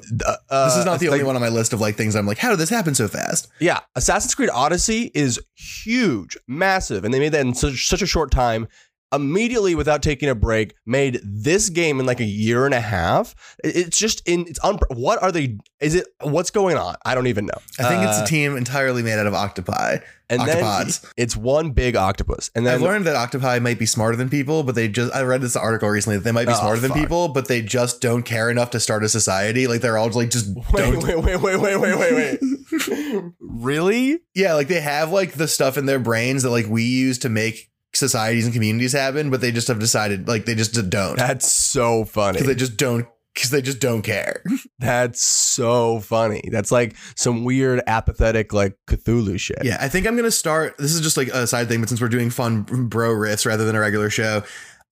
uh, 0.50 0.66
This 0.66 0.78
is 0.78 0.86
not 0.86 1.00
the 1.00 1.08
like- 1.10 1.16
only 1.16 1.24
one 1.26 1.36
on 1.36 1.42
my 1.42 1.50
list 1.50 1.74
of 1.74 1.82
like 1.82 1.96
things 1.96 2.16
I'm 2.16 2.26
like, 2.26 2.38
how 2.38 2.50
did 2.52 2.60
this 2.60 2.70
happen 2.70 2.96
so 2.96 3.08
fast? 3.08 3.48
Yeah, 3.60 3.80
Assassin's 3.96 4.34
Creed 4.36 4.50
Odyssey 4.54 5.12
is 5.14 5.40
huge, 5.56 6.38
massive, 6.48 7.04
and 7.04 7.14
they 7.14 7.20
made 7.20 7.34
that 7.34 7.42
in 7.46 7.54
such, 7.54 7.88
such 7.88 8.02
a 8.02 8.08
short 8.08 8.32
time. 8.32 8.68
Immediately, 9.14 9.76
without 9.76 10.02
taking 10.02 10.28
a 10.30 10.36
break, 10.36 10.74
made 10.86 11.20
this 11.24 11.70
game 11.70 12.00
in 12.00 12.06
like 12.06 12.20
a 12.20 12.26
year 12.26 12.66
and 12.66 12.74
a 12.74 12.82
half. 12.82 13.36
It's 13.64 13.98
just 13.98 14.28
in. 14.28 14.46
It's 14.48 14.60
un. 14.64 14.80
What 14.90 15.22
are 15.22 15.32
they? 15.32 15.58
Is 15.80 15.96
it? 15.96 16.08
What's 16.22 16.50
going 16.50 16.78
on? 16.78 16.96
I 17.06 17.14
don't 17.16 17.28
even 17.28 17.46
know. 17.46 17.58
I 17.80 17.84
think 17.84 18.04
it's 18.04 18.20
Uh, 18.20 18.24
a 18.24 18.28
team 18.28 18.58
entirely 18.58 19.04
made 19.04 19.20
out 19.20 19.28
of 19.28 19.34
octopi. 19.34 19.98
and 20.30 20.42
then 20.48 20.64
octopods. 20.64 21.06
it's 21.16 21.36
one 21.38 21.72
big 21.72 21.96
octopus, 21.96 22.50
and 22.56 22.66
then 22.66 22.74
I've 22.76 22.82
learned 22.82 23.06
that 23.06 23.16
octopi 23.16 23.60
might 23.60 23.78
be 23.78 23.86
smarter 23.86 24.16
than 24.18 24.30
people, 24.30 24.64
but 24.64 24.74
they 24.74 24.88
just 24.88 25.14
I 25.14 25.22
read 25.22 25.42
this 25.42 25.56
article 25.56 25.90
recently 25.90 26.18
that 26.18 26.24
they 26.24 26.32
might 26.32 26.48
be 26.48 26.54
Oh, 26.54 26.60
smarter 26.60 26.80
than 26.82 26.92
people, 26.94 27.28
but 27.28 27.48
they 27.48 27.62
just 27.62 28.02
don't 28.02 28.24
care 28.24 28.50
enough 28.50 28.72
to 28.72 28.80
start 28.80 29.04
a 29.04 29.10
society. 29.10 29.68
Like 29.68 29.82
they're 29.82 29.98
all 29.98 30.10
like 30.10 30.32
just 30.32 30.48
wait, 30.56 30.66
don't 30.74 31.04
wait, 31.04 31.20
wait, 31.20 31.42
wait, 31.42 31.58
wait, 31.60 31.78
wait, 31.80 31.98
wait, 32.00 32.40
wait. 32.42 33.24
really? 33.40 34.20
Yeah, 34.34 34.54
like 34.56 34.68
they 34.68 34.82
have 34.82 35.12
like 35.12 35.34
the 35.34 35.48
stuff 35.48 35.78
in 35.78 35.86
their 35.86 36.00
brains 36.00 36.44
that 36.44 36.50
like 36.50 36.68
we 36.68 36.84
use 36.84 37.20
to 37.20 37.30
make 37.30 37.70
societies 37.94 38.46
and 38.46 38.54
communities 38.54 38.94
happen, 38.94 39.30
but 39.30 39.42
they 39.42 39.52
just 39.52 39.68
have 39.68 39.80
decided 39.80 40.28
like 40.28 40.46
they 40.46 40.56
just 40.56 40.74
don't. 40.90 41.16
That's 41.18 41.52
so 41.52 42.06
funny. 42.06 42.34
Because 42.34 42.48
they 42.48 42.56
just 42.56 42.78
don't 42.78 43.08
because 43.34 43.50
they 43.50 43.62
just 43.62 43.80
don't 43.80 44.04
care. 44.04 44.44
That's 44.80 45.22
so 45.24 46.00
funny. 46.00 46.44
That's 46.52 46.72
like 46.72 46.96
some 47.16 47.44
weird 47.44 47.82
apathetic 47.88 48.54
like 48.54 48.78
Cthulhu 48.88 49.40
shit. 49.40 49.60
Yeah, 49.64 49.78
I 49.80 49.90
think 49.90 50.06
I'm 50.08 50.16
gonna 50.16 50.32
start. 50.32 50.78
This 50.78 50.94
is 50.94 51.02
just 51.02 51.18
like 51.18 51.30
a 51.30 51.48
side 51.48 51.68
thing, 51.68 51.80
but 51.80 51.90
since 51.90 52.02
we're 52.02 52.10
doing 52.10 52.30
fun 52.30 52.64
bro 52.64 53.10
riffs 53.12 53.46
rather 53.46 53.66
than 53.66 53.76
a 53.76 53.80
regular 53.80 54.10
show, 54.10 54.44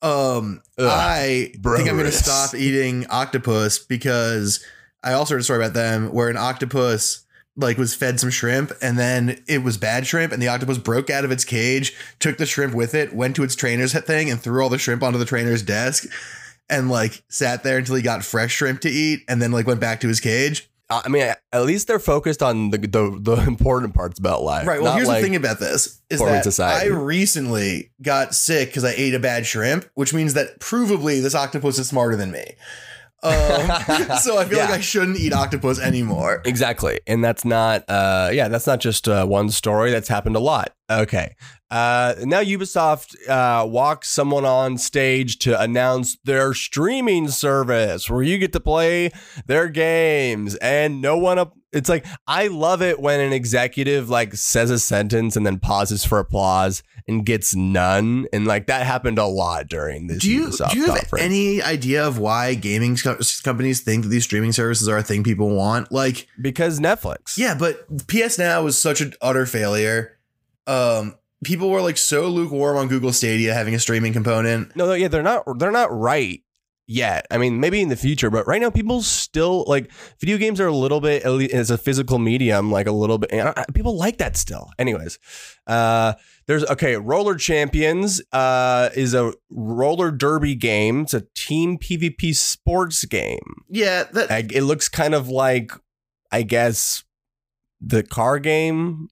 um, 0.02 0.62
Ugh, 0.80 0.88
I 0.90 1.54
bro 1.60 1.78
think 1.78 1.90
I'm 1.90 1.98
gonna 1.98 2.10
riffs. 2.10 2.24
stop 2.24 2.56
eating 2.56 3.06
octopus 3.10 3.78
because 3.80 4.64
I 5.04 5.14
also 5.14 5.36
heard 5.36 5.42
a 5.42 5.44
story 5.44 5.60
about 5.64 5.74
them 5.74 6.12
where 6.14 6.30
an 6.30 6.38
octopus 6.38 7.24
like 7.58 7.78
was 7.78 7.94
fed 7.94 8.20
some 8.20 8.30
shrimp 8.30 8.72
and 8.82 8.98
then 8.98 9.44
it 9.48 9.64
was 9.64 9.78
bad 9.78 10.08
shrimp 10.08 10.32
and 10.32 10.42
the 10.42 10.48
octopus 10.48 10.78
broke 10.78 11.10
out 11.10 11.26
of 11.26 11.32
its 11.32 11.44
cage, 11.44 11.94
took 12.20 12.38
the 12.38 12.46
shrimp 12.46 12.74
with 12.74 12.96
it, 12.96 13.14
went 13.14 13.36
to 13.36 13.44
its 13.44 13.56
trainer's 13.56 13.94
thing 13.94 14.30
and 14.30 14.40
threw 14.40 14.64
all 14.64 14.70
the 14.70 14.78
shrimp 14.78 15.04
onto 15.04 15.20
the 15.20 15.26
trainer's 15.26 15.62
desk. 15.64 16.06
And 16.70 16.90
like 16.90 17.22
sat 17.28 17.64
there 17.64 17.78
until 17.78 17.96
he 17.96 18.02
got 18.02 18.24
fresh 18.24 18.54
shrimp 18.54 18.80
to 18.82 18.90
eat, 18.90 19.26
and 19.28 19.42
then 19.42 19.52
like 19.52 19.68
went 19.68 19.82
back 19.82 20.00
to 20.02 20.08
his 20.08 20.22
cage. 20.22 20.70
I 20.90 21.10
mean, 21.10 21.34
at 21.52 21.64
least 21.64 21.88
they're 21.88 22.00
focused 22.00 22.42
on 22.42 22.70
the 22.70 22.78
the, 22.78 23.18
the 23.20 23.44
important 23.48 23.94
parts 23.94 24.20
about 24.20 24.44
life. 24.44 24.66
Right. 24.66 24.82
Well, 24.82 24.94
here's 24.94 25.08
like- 25.08 25.22
the 25.22 25.28
thing 25.28 25.36
about 25.36 25.60
this 25.60 26.02
is 26.10 26.22
that 26.22 26.46
society. 26.46 26.90
I 26.90 26.94
recently 26.94 27.92
got 28.02 28.34
sick 28.34 28.70
because 28.70 28.86
I 28.86 28.94
ate 28.96 29.14
a 29.14 29.20
bad 29.20 29.46
shrimp, 29.46 29.86
which 29.96 30.14
means 30.14 30.34
that 30.34 30.60
provably 30.60 31.22
this 31.22 31.36
octopus 31.36 31.78
is 31.78 31.90
smarter 31.90 32.16
than 32.16 32.32
me. 32.32 32.56
Um, 33.24 33.32
so 34.22 34.38
I 34.38 34.46
feel 34.46 34.60
like 34.60 34.70
I 34.70 34.80
shouldn't 34.80 35.18
eat 35.18 35.34
octopus 35.34 35.80
anymore. 35.80 36.42
Exactly. 36.46 37.00
And 37.06 37.24
that's 37.24 37.46
not 37.46 37.84
uh 37.88 38.30
yeah, 38.34 38.48
that's 38.48 38.68
not 38.68 38.80
just 38.80 39.08
uh, 39.08 39.26
one 39.26 39.50
story 39.50 39.92
that's 39.92 40.08
happened 40.08 40.36
a 40.36 40.40
lot. 40.40 40.74
Okay. 40.90 41.36
Uh 41.70 42.16
now 42.22 42.42
Ubisoft 42.42 43.16
uh 43.30 43.66
walks 43.68 44.10
someone 44.10 44.46
on 44.46 44.78
stage 44.78 45.38
to 45.40 45.60
announce 45.60 46.18
their 46.24 46.54
streaming 46.54 47.28
service 47.28 48.10
where 48.10 48.24
you 48.24 48.38
get 48.38 48.54
to 48.54 48.60
play 48.60 49.12
their 49.46 49.68
games 49.68 50.56
and 50.56 51.02
no 51.02 51.18
one 51.18 51.38
up 51.38 51.54
it's 51.74 51.90
like 51.90 52.06
I 52.28 52.48
love 52.48 52.82
it 52.82 53.00
when 53.00 53.20
an 53.20 53.34
executive 53.34 54.10
like 54.10 54.34
says 54.36 54.70
a 54.70 54.80
sentence 54.80 55.36
and 55.36 55.46
then 55.46 55.60
pauses 55.60 56.04
for 56.06 56.20
applause 56.20 56.84
and 57.08 57.26
gets 57.26 57.56
none 57.56 58.28
and 58.34 58.46
like 58.46 58.68
that 58.68 58.86
happened 58.86 59.18
a 59.18 59.26
lot 59.26 59.68
during 59.68 60.08
this 60.08 60.20
Do 60.20 60.30
you 60.32 60.48
Ubisoft 60.48 60.72
do 60.72 60.78
you 60.78 60.86
have 60.88 60.96
conference. 60.98 61.24
any 61.26 61.62
idea 61.62 62.06
of 62.06 62.18
why 62.20 62.54
gaming 62.56 62.96
co- 62.98 63.18
companies 63.44 63.82
think 63.82 64.04
that 64.04 64.10
these 64.10 64.24
streaming 64.24 64.52
services 64.52 64.88
are 64.88 64.98
a 64.98 65.04
thing 65.04 65.24
people 65.24 65.50
want? 65.56 65.92
Like, 65.92 66.28
because 66.42 66.80
Netflix. 66.80 67.38
yeah, 67.38 67.56
but 67.58 67.88
PS 68.08 68.38
Now 68.38 68.64
was 68.64 68.78
such 68.80 69.02
an 69.02 69.14
utter 69.22 69.46
failure. 69.46 70.18
Um, 70.68 71.16
people 71.44 71.70
were 71.70 71.82
like 71.82 71.98
so 71.98 72.28
lukewarm 72.28 72.78
on 72.78 72.88
Google 72.88 73.14
Stadia 73.14 73.54
having 73.54 73.74
a 73.74 73.80
streaming 73.80 74.14
component. 74.14 74.76
No, 74.76 74.86
no, 74.86 74.94
yeah, 74.94 75.08
they're 75.08 75.24
not. 75.24 75.44
They're 75.58 75.72
not 75.72 75.92
right 75.92 76.42
yet. 76.92 77.26
I 77.32 77.38
mean, 77.38 77.60
maybe 77.60 77.82
in 77.82 77.90
the 77.90 77.96
future, 77.96 78.30
but 78.30 78.46
right 78.46 78.60
now, 78.62 78.70
people 78.70 79.02
still 79.02 79.64
like 79.68 79.92
video 80.20 80.38
games 80.38 80.60
are 80.60 80.68
a 80.68 80.76
little 80.76 81.00
bit 81.00 81.24
as 81.24 81.72
a 81.72 81.78
physical 81.78 82.20
medium, 82.20 82.72
like 82.72 82.88
a 82.88 82.92
little 82.92 83.18
bit. 83.18 83.32
I- 83.34 83.66
people 83.74 83.98
like 83.98 84.18
that 84.18 84.36
still. 84.36 84.70
Anyways, 84.78 85.18
uh, 85.68 86.14
there's 86.48 86.66
okay. 86.66 86.98
Roller 86.98 87.36
Champions 87.36 88.22
uh, 88.34 88.90
is 88.94 89.14
a 89.14 89.34
roller 89.50 90.12
derby 90.12 90.56
game. 90.56 91.02
It's 91.02 91.14
a 91.14 91.24
team 91.34 91.78
PvP 91.78 92.36
sports 92.36 93.06
game. 93.06 93.64
Yeah, 93.70 94.04
that 94.12 94.30
I, 94.30 94.46
it 94.52 94.64
looks 94.64 94.90
kind 94.90 95.16
of 95.16 95.30
like, 95.30 95.72
I 96.32 96.44
guess, 96.44 97.04
the 97.80 98.04
car 98.04 98.38
game. 98.40 99.08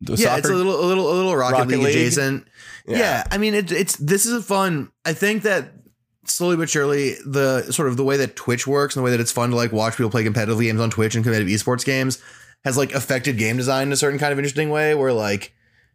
The 0.00 0.14
yeah, 0.14 0.26
soccer 0.26 0.38
it's 0.38 0.48
a 0.50 0.54
little 0.54 0.80
a 0.80 0.86
little 0.86 1.12
a 1.12 1.14
little 1.14 1.34
Rocket, 1.34 1.54
Rocket 1.58 1.68
League, 1.70 1.80
League? 1.80 1.96
adjacent. 1.96 2.46
Yeah. 2.86 3.24
I 3.32 3.38
mean 3.38 3.54
it, 3.54 3.72
it's 3.72 3.96
this 3.96 4.26
is 4.26 4.32
a 4.32 4.42
fun. 4.42 4.92
I 5.04 5.12
think 5.12 5.42
that 5.42 5.72
slowly 6.30 6.56
but 6.56 6.68
surely 6.68 7.14
the 7.24 7.70
sort 7.72 7.88
of 7.88 7.96
the 7.96 8.04
way 8.04 8.16
that 8.16 8.36
Twitch 8.36 8.66
works 8.66 8.94
and 8.94 9.00
the 9.00 9.04
way 9.04 9.10
that 9.10 9.20
it's 9.20 9.32
fun 9.32 9.50
to 9.50 9.56
like 9.56 9.72
watch 9.72 9.96
people 9.96 10.10
play 10.10 10.24
competitive 10.24 10.60
games 10.60 10.80
on 10.80 10.90
Twitch 10.90 11.14
and 11.14 11.24
competitive 11.24 11.52
esports 11.52 11.84
games 11.84 12.22
has 12.64 12.76
like 12.76 12.92
affected 12.92 13.38
game 13.38 13.56
design 13.56 13.88
in 13.88 13.92
a 13.92 13.96
certain 13.96 14.18
kind 14.18 14.32
of 14.32 14.38
interesting 14.38 14.70
way 14.70 14.94
where 14.94 15.12
like 15.12 15.54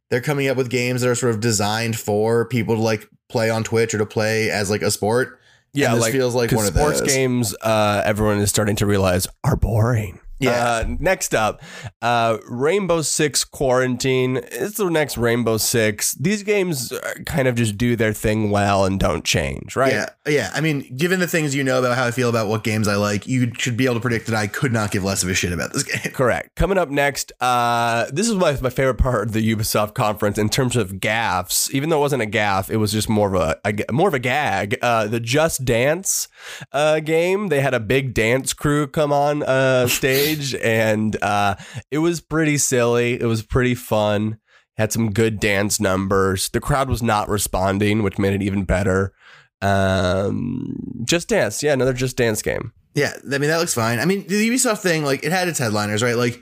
they're 0.10 0.22
coming 0.22 0.48
up 0.48 0.58
with 0.58 0.70
games 0.70 1.02
that 1.02 1.10
are 1.10 1.16
sort 1.16 1.34
of 1.34 1.40
designed 1.40 1.98
for 1.98 2.46
people 2.46 2.76
to 2.76 2.82
like 2.82 3.10
play 3.30 3.50
on 3.50 3.64
Twitch 3.64 3.94
or 3.94 3.98
to 3.98 4.06
play 4.06 4.50
as 4.50 4.70
like 4.70 4.82
a 4.82 4.92
sport. 4.92 5.40
Yeah, 5.74 5.88
And 5.88 5.96
this 5.98 6.04
like 6.04 6.14
feels 6.14 6.36
like 6.36 6.52
one 6.52 6.68
of 6.68 6.74
sports 6.74 7.02
games. 7.02 7.56
Uh, 7.60 8.04
everyone 8.06 8.38
is 8.38 8.50
starting 8.50 8.76
to 8.76 8.86
realize 8.86 9.28
are 9.44 9.56
boring. 9.56 10.20
Yeah. 10.44 10.66
Uh, 10.66 10.86
next 11.00 11.34
up, 11.34 11.62
uh, 12.02 12.38
Rainbow 12.48 13.02
Six 13.02 13.44
Quarantine. 13.44 14.38
It's 14.38 14.78
the 14.78 14.90
next 14.90 15.18
Rainbow 15.18 15.58
Six. 15.58 16.14
These 16.14 16.44
games 16.44 16.92
uh, 16.92 17.14
kind 17.26 17.48
of 17.48 17.56
just 17.56 17.78
do 17.78 17.96
their 17.96 18.14
thing 18.14 18.50
well 18.50 18.86
and 18.86 19.00
don't 19.00 19.24
change, 19.24 19.76
right? 19.76 19.94
Yeah, 19.94 20.10
yeah. 20.28 20.52
I 20.54 20.62
mean, 20.62 20.96
given 20.96 21.20
the 21.20 21.28
things 21.28 21.56
you 21.56 21.64
know 21.64 21.80
about 21.80 21.98
how 21.98 22.06
I 22.06 22.12
feel 22.12 22.30
about 22.30 22.48
what 22.48 22.64
games 22.64 22.88
I 22.88 22.96
like, 22.96 23.28
you 23.28 23.52
should 23.58 23.78
be 23.78 23.86
able 23.86 23.96
to 23.96 24.02
predict 24.02 24.28
that 24.28 24.36
I 24.36 24.48
could 24.48 24.72
not 24.72 24.92
give 24.92 25.04
less 25.04 25.24
of 25.24 25.30
a 25.30 25.34
shit 25.34 25.52
about 25.52 25.74
this 25.74 25.84
game. 25.84 26.12
Correct. 26.14 26.56
Coming 26.56 26.78
up 26.78 26.90
next, 26.90 27.32
uh, 27.42 28.08
this 28.12 28.30
is 28.30 28.36
my, 28.36 28.58
my 28.62 28.70
favorite 28.70 28.98
part 28.98 29.28
of 29.28 29.34
the 29.34 29.56
Ubisoft 29.56 29.94
conference 29.94 30.38
in 30.38 30.50
terms 30.50 30.76
of 30.76 31.00
gaffs. 31.00 31.74
Even 31.74 31.90
though 31.90 31.98
it 31.98 32.02
wasn't 32.02 32.22
a 32.22 32.28
gaff, 32.28 32.70
it 32.70 32.78
was 32.78 32.92
just 32.92 33.10
more 33.10 33.36
of 33.36 33.42
a, 33.42 33.60
a 33.90 33.92
more 33.92 34.08
of 34.08 34.14
a 34.14 34.20
gag. 34.20 34.78
Uh, 34.82 35.08
the 35.08 35.20
Just 35.20 35.66
Dance 35.66 36.28
uh, 36.72 37.00
game. 37.00 37.48
They 37.48 37.62
had 37.62 37.74
a 37.74 37.80
big 37.80 38.14
dance 38.14 38.54
crew 38.54 38.88
come 38.88 39.12
on 39.12 39.44
uh, 39.44 39.88
stage, 40.36 40.56
and 40.62 41.22
uh, 41.22 41.56
it 41.92 42.00
was 42.00 42.22
pretty 42.22 42.58
silly. 42.58 43.14
It 43.20 43.26
was 43.26 43.44
pretty 43.44 43.76
fun. 43.76 44.40
Had 44.78 44.92
some 44.92 45.12
good 45.12 45.40
dance 45.40 45.80
numbers. 45.80 46.50
The 46.50 46.60
crowd 46.60 46.90
was 46.90 47.04
not 47.04 47.30
responding, 47.30 48.02
which 48.02 48.18
made 48.18 48.34
it 48.34 48.42
even 48.42 48.64
better. 48.64 49.14
Um, 49.62 51.04
Just 51.06 51.30
Dance, 51.30 51.64
yeah, 51.64 51.74
another 51.74 51.94
Just 51.94 52.18
Dance 52.18 52.42
game. 52.42 52.74
Yeah, 52.96 53.14
I 53.24 53.38
mean 53.38 53.50
that 53.50 53.58
looks 53.58 53.74
fine. 53.74 54.00
I 54.00 54.06
mean 54.06 54.28
the 54.28 54.50
Ubisoft 54.50 54.80
thing, 54.80 55.04
like 55.04 55.24
it 55.24 55.32
had 55.32 55.48
its 55.48 55.58
headliners, 55.58 56.04
right? 56.04 56.16
Like 56.16 56.42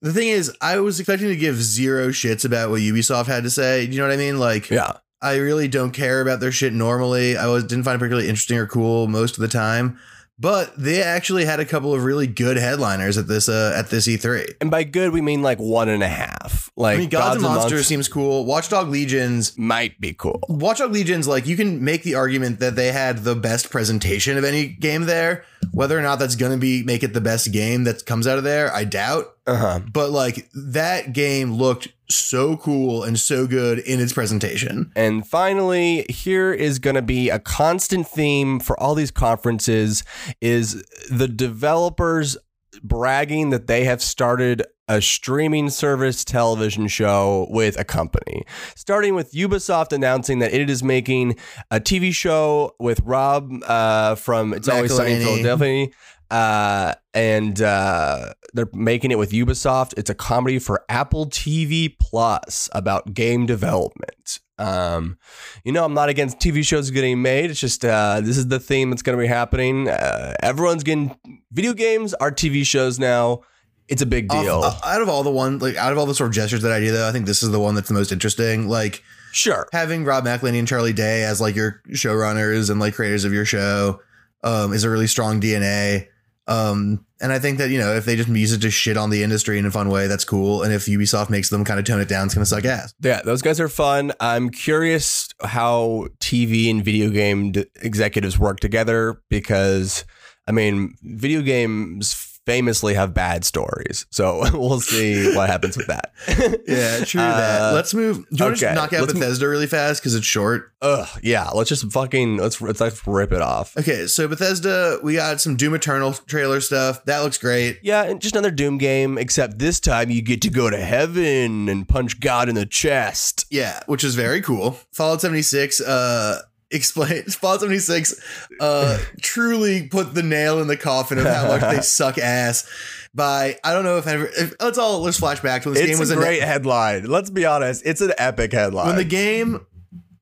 the 0.00 0.12
thing 0.12 0.28
is, 0.28 0.56
I 0.60 0.78
was 0.78 0.98
expecting 0.98 1.28
to 1.28 1.36
give 1.36 1.56
zero 1.56 2.08
shits 2.08 2.44
about 2.44 2.70
what 2.70 2.80
Ubisoft 2.80 3.26
had 3.26 3.44
to 3.44 3.50
say. 3.50 3.86
Do 3.86 3.92
you 3.92 3.98
know 3.98 4.08
what 4.08 4.14
I 4.14 4.16
mean? 4.16 4.38
Like 4.38 4.70
Yeah, 4.70 4.92
I 5.20 5.36
really 5.36 5.68
don't 5.68 5.92
care 5.92 6.20
about 6.20 6.40
their 6.40 6.50
shit 6.52 6.72
normally. 6.72 7.36
I 7.36 7.46
was 7.46 7.64
didn't 7.64 7.84
find 7.84 7.96
it 7.96 7.98
particularly 7.98 8.28
interesting 8.28 8.58
or 8.58 8.66
cool 8.66 9.06
most 9.08 9.36
of 9.36 9.40
the 9.40 9.48
time. 9.48 9.98
But 10.40 10.72
they 10.78 11.02
actually 11.02 11.44
had 11.44 11.58
a 11.58 11.64
couple 11.64 11.92
of 11.94 12.04
really 12.04 12.28
good 12.28 12.56
headliners 12.56 13.18
at 13.18 13.26
this 13.26 13.48
uh, 13.48 13.72
at 13.76 13.90
this 13.90 14.06
E3. 14.06 14.54
and 14.60 14.70
by 14.70 14.84
good 14.84 15.12
we 15.12 15.20
mean 15.20 15.42
like 15.42 15.58
one 15.58 15.88
and 15.88 16.02
a 16.02 16.08
half. 16.08 16.70
Like 16.76 16.96
I 16.96 17.00
mean, 17.00 17.08
Gods, 17.08 17.34
and 17.36 17.42
Monsters 17.42 17.62
Monsters 17.62 17.86
seems 17.88 18.08
cool. 18.08 18.44
Watchdog 18.44 18.88
Legions 18.88 19.58
might 19.58 20.00
be 20.00 20.14
cool. 20.14 20.40
Watchdog 20.48 20.92
Legions, 20.92 21.26
like 21.26 21.46
you 21.46 21.56
can 21.56 21.82
make 21.82 22.04
the 22.04 22.14
argument 22.14 22.60
that 22.60 22.76
they 22.76 22.92
had 22.92 23.18
the 23.24 23.34
best 23.34 23.70
presentation 23.70 24.38
of 24.38 24.44
any 24.44 24.68
game 24.68 25.06
there. 25.06 25.44
Whether 25.72 25.98
or 25.98 26.02
not 26.02 26.20
that's 26.20 26.36
going 26.36 26.52
to 26.52 26.58
be 26.58 26.84
make 26.84 27.02
it 27.02 27.14
the 27.14 27.20
best 27.20 27.52
game 27.52 27.82
that 27.84 28.06
comes 28.06 28.28
out 28.28 28.38
of 28.38 28.44
there, 28.44 28.72
I 28.72 28.84
doubt. 28.84 29.34
Uh 29.44 29.56
huh. 29.56 29.80
But 29.92 30.10
like 30.10 30.48
that 30.54 31.12
game 31.12 31.54
looked 31.54 31.88
so 32.10 32.56
cool 32.56 33.02
and 33.02 33.18
so 33.18 33.46
good 33.46 33.78
in 33.80 34.00
its 34.00 34.12
presentation. 34.12 34.92
And 34.96 35.26
finally, 35.26 36.06
here 36.08 36.52
is 36.52 36.78
going 36.78 36.96
to 36.96 37.02
be 37.02 37.28
a 37.28 37.38
constant 37.38 38.06
theme 38.08 38.60
for 38.60 38.78
all 38.80 38.94
these 38.94 39.10
conferences 39.10 40.04
is 40.40 40.82
the 41.10 41.28
developers 41.28 42.36
bragging 42.82 43.50
that 43.50 43.66
they 43.66 43.84
have 43.84 44.02
started 44.02 44.62
a 44.88 45.02
streaming 45.02 45.68
service 45.68 46.24
television 46.24 46.88
show 46.88 47.46
with 47.50 47.78
a 47.78 47.84
company. 47.84 48.42
Starting 48.74 49.14
with 49.14 49.32
Ubisoft 49.32 49.92
announcing 49.92 50.38
that 50.38 50.52
it 50.54 50.70
is 50.70 50.82
making 50.82 51.36
a 51.70 51.78
TV 51.78 52.12
show 52.12 52.74
with 52.78 53.00
Rob 53.00 53.52
uh, 53.66 54.14
from 54.14 54.54
It's 54.54 54.68
Always 54.68 54.94
Sunny 54.94 55.12
in 55.12 55.22
Philadelphia. 55.22 55.88
Uh, 56.30 56.94
and 57.14 57.60
uh, 57.62 58.32
they're 58.52 58.68
making 58.72 59.10
it 59.10 59.18
with 59.18 59.32
Ubisoft. 59.32 59.94
It's 59.96 60.10
a 60.10 60.14
comedy 60.14 60.58
for 60.58 60.84
Apple 60.88 61.26
TV 61.26 61.94
Plus 61.98 62.68
about 62.72 63.14
game 63.14 63.46
development. 63.46 64.40
Um, 64.58 65.18
you 65.64 65.72
know, 65.72 65.84
I'm 65.84 65.94
not 65.94 66.08
against 66.08 66.38
TV 66.38 66.64
shows 66.64 66.90
getting 66.90 67.22
made. 67.22 67.50
It's 67.50 67.60
just 67.60 67.84
uh, 67.84 68.20
this 68.20 68.36
is 68.36 68.48
the 68.48 68.60
theme 68.60 68.90
that's 68.90 69.02
going 69.02 69.16
to 69.16 69.22
be 69.22 69.28
happening. 69.28 69.88
Uh, 69.88 70.34
everyone's 70.42 70.82
getting 70.82 71.16
video 71.52 71.72
games 71.72 72.12
are 72.14 72.30
TV 72.30 72.66
shows 72.66 72.98
now. 72.98 73.42
It's 73.88 74.02
a 74.02 74.06
big 74.06 74.28
deal. 74.28 74.60
uh, 74.62 74.78
out 74.84 75.00
of 75.00 75.08
all 75.08 75.22
the 75.22 75.30
one, 75.30 75.60
like 75.60 75.76
out 75.76 75.92
of 75.92 75.98
all 75.98 76.04
the 76.04 76.14
sort 76.14 76.28
of 76.28 76.34
gestures 76.34 76.60
that 76.62 76.72
I 76.72 76.80
do, 76.80 76.90
though, 76.90 77.08
I 77.08 77.12
think 77.12 77.24
this 77.24 77.42
is 77.42 77.50
the 77.50 77.60
one 77.60 77.74
that's 77.74 77.88
the 77.88 77.94
most 77.94 78.12
interesting. 78.12 78.68
Like 78.68 79.02
sure. 79.32 79.66
having 79.72 80.04
Rob 80.04 80.24
McElhenney 80.24 80.58
and 80.58 80.68
Charlie 80.68 80.92
Day 80.92 81.24
as 81.24 81.40
like 81.40 81.54
your 81.54 81.80
showrunners 81.90 82.68
and 82.68 82.80
like 82.80 82.94
creators 82.94 83.24
of 83.24 83.32
your 83.32 83.46
show 83.46 84.00
um, 84.42 84.72
is 84.72 84.84
a 84.84 84.90
really 84.90 85.06
strong 85.06 85.40
DNA. 85.40 86.08
Um, 86.48 87.04
and 87.20 87.32
I 87.32 87.38
think 87.38 87.58
that 87.58 87.68
you 87.70 87.78
know 87.78 87.94
if 87.94 88.04
they 88.04 88.16
just 88.16 88.28
use 88.28 88.52
it 88.52 88.62
to 88.62 88.70
shit 88.70 88.96
on 88.96 89.10
the 89.10 89.22
industry 89.22 89.58
in 89.58 89.66
a 89.66 89.70
fun 89.70 89.90
way, 89.90 90.06
that's 90.06 90.24
cool. 90.24 90.62
And 90.62 90.72
if 90.72 90.86
Ubisoft 90.86 91.30
makes 91.30 91.50
them 91.50 91.64
kind 91.64 91.78
of 91.78 91.84
tone 91.84 92.00
it 92.00 92.08
down, 92.08 92.26
it's 92.26 92.34
gonna 92.34 92.46
suck 92.46 92.64
ass. 92.64 92.94
Yeah, 93.00 93.20
those 93.22 93.42
guys 93.42 93.60
are 93.60 93.68
fun. 93.68 94.12
I'm 94.18 94.48
curious 94.50 95.28
how 95.42 96.08
TV 96.20 96.70
and 96.70 96.82
video 96.84 97.10
game 97.10 97.52
d- 97.52 97.66
executives 97.82 98.38
work 98.38 98.60
together 98.60 99.20
because, 99.28 100.04
I 100.46 100.52
mean, 100.52 100.94
video 101.02 101.42
games 101.42 102.14
famously 102.48 102.94
have 102.94 103.12
bad 103.12 103.44
stories. 103.44 104.06
So 104.08 104.40
we'll 104.58 104.80
see 104.80 105.36
what 105.36 105.50
happens 105.50 105.76
with 105.76 105.88
that. 105.88 106.12
Yeah, 106.66 107.04
true 107.04 107.20
that. 107.20 107.60
Uh, 107.60 107.74
Let's 107.74 107.94
move. 107.94 108.16
Do 108.16 108.36
you 108.36 108.44
want 108.44 108.58
to 108.58 108.66
okay, 108.66 108.74
just 108.74 108.74
knock 108.74 108.92
out 108.92 109.00
let's 109.02 109.12
Bethesda 109.14 109.48
really 109.48 109.66
fast 109.66 110.00
because 110.00 110.14
it's 110.14 110.26
short? 110.26 110.72
Ugh, 110.82 111.08
yeah, 111.22 111.48
let's 111.50 111.68
just 111.68 111.90
fucking 111.90 112.36
let's 112.36 112.60
let's, 112.60 112.80
let's 112.80 113.06
rip 113.06 113.32
it 113.32 113.42
off. 113.42 113.76
Okay, 113.76 114.06
so 114.06 114.28
Bethesda, 114.28 114.98
we 115.02 115.14
got 115.14 115.40
some 115.40 115.56
Doom 115.56 115.74
Eternal 115.74 116.12
trailer 116.12 116.60
stuff. 116.60 117.04
That 117.04 117.20
looks 117.20 117.38
great. 117.38 117.80
Yeah, 117.82 118.04
and 118.04 118.20
just 118.20 118.34
another 118.34 118.50
Doom 118.50 118.78
game, 118.78 119.18
except 119.18 119.58
this 119.58 119.80
time 119.80 120.10
you 120.10 120.22
get 120.22 120.40
to 120.42 120.50
go 120.50 120.70
to 120.70 120.78
heaven 120.78 121.68
and 121.68 121.88
punch 121.88 122.20
God 122.20 122.48
in 122.48 122.54
the 122.54 122.66
chest. 122.66 123.46
Yeah, 123.50 123.80
which 123.86 124.04
is 124.04 124.14
very 124.14 124.40
cool. 124.40 124.78
Fallout 124.92 125.20
76, 125.20 125.80
uh, 125.80 126.42
explain 126.70 127.22
Fallout 127.24 127.60
76 127.60 128.14
uh 128.60 128.98
truly 129.22 129.88
put 129.88 130.14
the 130.14 130.22
nail 130.22 130.60
in 130.60 130.66
the 130.66 130.76
coffin 130.76 131.18
of 131.18 131.24
how 131.24 131.48
much 131.48 131.62
they 131.62 131.80
suck 131.82 132.18
ass 132.18 132.68
by 133.14 133.58
I 133.64 133.72
don't 133.72 133.84
know 133.84 133.96
if 133.96 134.06
ever 134.06 134.26
if, 134.26 134.54
let's 134.60 134.76
all 134.78 135.00
let's 135.00 135.18
flash 135.18 135.40
back 135.40 135.62
to 135.62 135.68
when 135.70 135.74
this 135.74 135.84
It's 135.84 135.92
game 135.92 135.98
was 135.98 136.10
a 136.10 136.16
great 136.16 136.42
headline. 136.42 137.04
Let's 137.06 137.30
be 137.30 137.46
honest, 137.46 137.82
it's 137.86 138.00
an 138.02 138.12
epic 138.18 138.52
headline. 138.52 138.86
when 138.88 138.96
the 138.96 139.04
game 139.04 139.64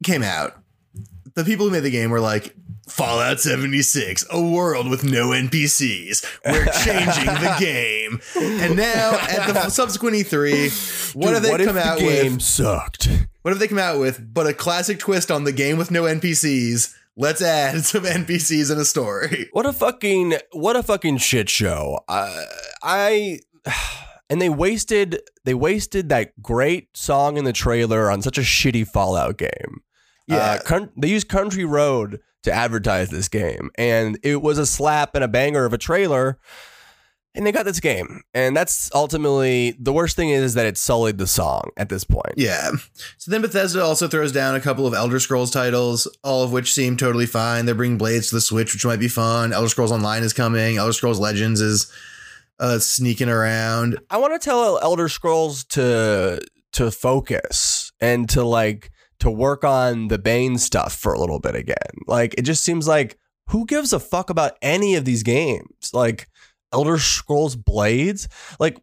came 0.05 0.23
out, 0.23 0.55
the 1.35 1.45
people 1.45 1.67
who 1.67 1.73
made 1.73 1.81
the 1.81 1.91
game 1.91 2.11
were 2.11 2.21
like 2.21 2.55
Fallout 2.89 3.41
76, 3.41 4.25
a 4.31 4.41
world 4.41 4.89
with 4.89 5.03
no 5.03 5.31
NPCs. 5.31 6.25
We're 6.47 6.67
changing 6.67 7.25
the 7.27 7.57
game. 7.61 8.21
And 8.63 8.77
now 8.77 9.19
at 9.29 9.53
the 9.53 9.69
subsequent 9.71 10.15
E3, 10.17 11.15
what 11.17 11.25
Dude, 11.27 11.35
have 11.35 11.43
they 11.43 11.51
what 11.51 11.61
come 11.65 11.75
the 11.75 11.83
out 11.85 11.99
game 11.99 12.35
with? 12.35 12.43
sucked? 12.43 13.09
What 13.47 13.53
have 13.53 13.61
they 13.61 13.69
come 13.69 13.79
out 13.79 14.01
with? 14.01 14.35
But 14.35 14.49
a 14.49 14.53
classic 14.53 14.99
twist 14.99 15.31
on 15.31 15.45
the 15.45 15.53
game 15.53 15.79
with 15.79 15.93
no 15.93 16.03
NPCs, 16.03 16.93
let's 17.17 17.41
add 17.41 17.81
some 17.85 18.03
NPCs 18.03 18.73
in 18.73 18.79
a 18.79 18.85
story. 18.85 19.49
What 19.53 19.67
a 19.67 19.73
fucking 19.73 20.35
what 20.51 20.75
a 20.75 20.83
fucking 20.83 21.19
shit 21.19 21.49
show. 21.49 22.01
Uh, 22.09 22.43
I 22.83 23.39
and 24.29 24.43
they 24.43 24.49
wasted 24.49 25.21
they 25.45 25.55
wasted 25.55 26.09
that 26.09 26.43
great 26.43 26.97
song 26.97 27.37
in 27.37 27.45
the 27.45 27.53
trailer 27.53 28.11
on 28.11 28.21
such 28.21 28.37
a 28.37 28.41
shitty 28.41 28.85
Fallout 28.89 29.39
game. 29.39 29.83
Yeah. 30.27 30.39
Uh, 30.39 30.59
con- 30.63 30.91
they 30.97 31.07
used 31.07 31.29
Country 31.29 31.65
Road 31.65 32.19
to 32.43 32.53
advertise 32.53 33.11
this 33.11 33.29
game, 33.29 33.71
and 33.79 34.19
it 34.25 34.43
was 34.43 34.59
a 34.59 34.67
slap 34.67 35.15
and 35.15 35.23
a 35.23 35.29
banger 35.29 35.65
of 35.65 35.73
a 35.73 35.79
trailer. 35.79 36.41
And 37.37 37.47
they 37.47 37.53
got 37.53 37.67
this 37.67 37.81
game, 37.81 38.23
and 38.33 38.57
that's 38.57 38.91
ultimately 38.95 39.77
the 39.79 39.93
worst 39.93 40.17
thing 40.17 40.31
is 40.31 40.55
that 40.55 40.65
it 40.65 40.79
sullied 40.79 41.19
the 41.19 41.27
song 41.27 41.71
at 41.77 41.91
this 41.91 42.03
point. 42.03 42.33
Yeah. 42.37 42.71
So 43.19 43.31
then 43.31 43.43
Bethesda 43.43 43.85
also 43.85 44.09
throws 44.09 44.33
down 44.33 44.55
a 44.55 44.61
couple 44.61 44.87
of 44.87 44.95
Elder 44.95 45.21
Scrolls 45.21 45.51
titles, 45.51 46.07
all 46.25 46.43
of 46.43 46.53
which 46.53 46.73
seem 46.73 46.97
totally 46.97 47.27
fine. 47.27 47.67
They're 47.67 47.75
bringing 47.75 47.99
Blades 47.99 48.31
to 48.31 48.37
the 48.37 48.41
Switch, 48.41 48.73
which 48.73 48.87
might 48.87 49.01
be 49.01 49.09
fun. 49.09 49.53
Elder 49.53 49.69
Scrolls 49.69 49.93
Online 49.93 50.23
is 50.23 50.33
coming. 50.33 50.79
Elder 50.79 50.95
Scrolls 50.95 51.21
Legends 51.21 51.61
is 51.61 51.93
uh, 52.59 52.79
sneaking 52.79 53.29
around. 53.29 53.99
I 54.11 54.17
want 54.17 54.33
to 54.33 54.45
tell 54.45 54.79
Elder 54.81 55.09
Scrolls 55.09 55.65
to 55.65 56.41
to 56.73 56.91
focus 56.91 57.93
and 58.01 58.29
to 58.31 58.45
like 58.45 58.91
to 59.19 59.31
work 59.31 59.65
on 59.65 60.09
the 60.09 60.19
Bane 60.19 60.59
stuff 60.59 60.95
for 60.95 61.13
a 61.13 61.19
little 61.19 61.41
bit 61.41 61.55
again. 61.55 61.77
Like 62.07 62.35
it 62.39 62.43
just 62.43 62.65
seems 62.65 62.87
like 62.87 63.19
who 63.49 63.65
gives 63.67 63.93
a 63.93 64.01
fuck 64.01 64.31
about 64.31 64.57
any 64.61 64.95
of 64.95 65.05
these 65.05 65.23
games? 65.23 65.91
Like 65.93 66.29
Elder 66.77 66.99
Scrolls 66.99 67.57
Blades? 67.57 68.29
Like 68.61 68.79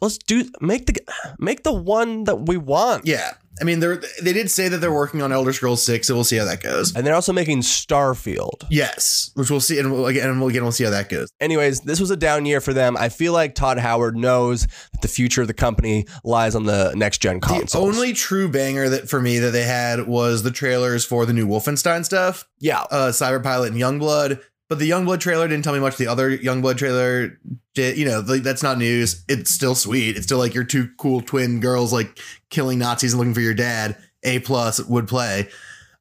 let's 0.00 0.18
do 0.18 0.44
make 0.60 0.86
the 0.86 0.96
make 1.38 1.62
the 1.62 1.72
one 1.72 2.24
that 2.24 2.46
we 2.46 2.56
want. 2.56 3.06
Yeah. 3.06 3.32
I 3.60 3.64
mean, 3.64 3.80
they're 3.80 4.00
they 4.22 4.32
did 4.32 4.50
say 4.50 4.68
that 4.68 4.78
they're 4.78 4.92
working 4.92 5.20
on 5.20 5.32
Elder 5.32 5.52
Scrolls 5.52 5.82
Six, 5.82 6.06
so 6.06 6.14
we'll 6.14 6.24
see 6.24 6.36
how 6.36 6.46
that 6.46 6.62
goes. 6.62 6.96
And 6.96 7.06
they're 7.06 7.14
also 7.14 7.32
making 7.32 7.60
Starfield. 7.60 8.64
Yes, 8.70 9.32
which 9.34 9.50
we'll 9.50 9.60
see, 9.60 9.78
and 9.78 9.92
we'll, 9.92 10.06
again, 10.06 10.30
and 10.30 10.40
we'll, 10.40 10.48
again, 10.48 10.62
we'll 10.62 10.72
see 10.72 10.84
how 10.84 10.90
that 10.90 11.10
goes. 11.10 11.28
Anyways, 11.40 11.80
this 11.80 12.00
was 12.00 12.10
a 12.10 12.16
down 12.16 12.46
year 12.46 12.62
for 12.62 12.72
them. 12.72 12.96
I 12.96 13.10
feel 13.10 13.34
like 13.34 13.54
Todd 13.54 13.76
Howard 13.76 14.16
knows 14.16 14.66
that 14.92 15.02
the 15.02 15.08
future 15.08 15.42
of 15.42 15.46
the 15.46 15.52
company 15.52 16.06
lies 16.24 16.54
on 16.54 16.64
the 16.64 16.94
next 16.96 17.18
gen 17.18 17.40
consoles. 17.40 17.72
The 17.72 17.78
only 17.98 18.14
true 18.14 18.48
banger 18.48 18.88
that 18.88 19.10
for 19.10 19.20
me 19.20 19.40
that 19.40 19.50
they 19.50 19.64
had 19.64 20.06
was 20.06 20.42
the 20.42 20.52
trailers 20.52 21.04
for 21.04 21.26
the 21.26 21.34
new 21.34 21.46
Wolfenstein 21.46 22.02
stuff, 22.06 22.48
yeah, 22.60 22.84
uh, 22.90 23.10
Cyberpilot 23.10 23.66
and 23.66 23.76
Youngblood. 23.76 24.40
But 24.70 24.78
the 24.78 24.88
Youngblood 24.88 25.18
trailer 25.18 25.48
didn't 25.48 25.64
tell 25.64 25.72
me 25.72 25.80
much. 25.80 25.96
The 25.96 26.06
other 26.06 26.38
Youngblood 26.38 26.76
trailer 26.78 27.40
did, 27.74 27.98
you 27.98 28.04
know, 28.04 28.22
that's 28.22 28.62
not 28.62 28.78
news. 28.78 29.24
It's 29.28 29.50
still 29.50 29.74
sweet. 29.74 30.16
It's 30.16 30.26
still 30.26 30.38
like 30.38 30.54
your 30.54 30.62
two 30.62 30.90
cool 30.96 31.20
twin 31.20 31.58
girls 31.58 31.92
like 31.92 32.20
killing 32.50 32.78
Nazis 32.78 33.12
and 33.12 33.18
looking 33.18 33.34
for 33.34 33.40
your 33.40 33.52
dad. 33.52 33.96
A 34.22 34.38
plus 34.38 34.80
would 34.84 35.08
play. 35.08 35.48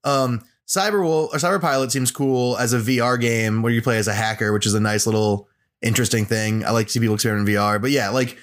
Um, 0.04 0.44
Cyber 0.68 1.04
or 1.04 1.30
Cyber 1.32 1.60
Pilot 1.60 1.92
seems 1.92 2.12
cool 2.12 2.58
as 2.58 2.72
a 2.74 2.78
VR 2.78 3.20
game 3.20 3.64
where 3.64 3.74
you 3.74 3.82
play 3.82 3.98
as 3.98 4.08
a 4.08 4.14
hacker, 4.14 4.54
which 4.54 4.68
is 4.68 4.76
a 4.76 4.80
nice 4.80 5.08
little 5.08 5.50
interesting 5.82 6.26
thing. 6.26 6.64
I 6.64 6.70
like 6.70 6.86
to 6.88 6.92
see 6.92 7.00
people 7.00 7.16
experiment 7.16 7.50
in 7.50 7.56
VR. 7.56 7.82
But 7.82 7.90
yeah, 7.90 8.10
like 8.10 8.38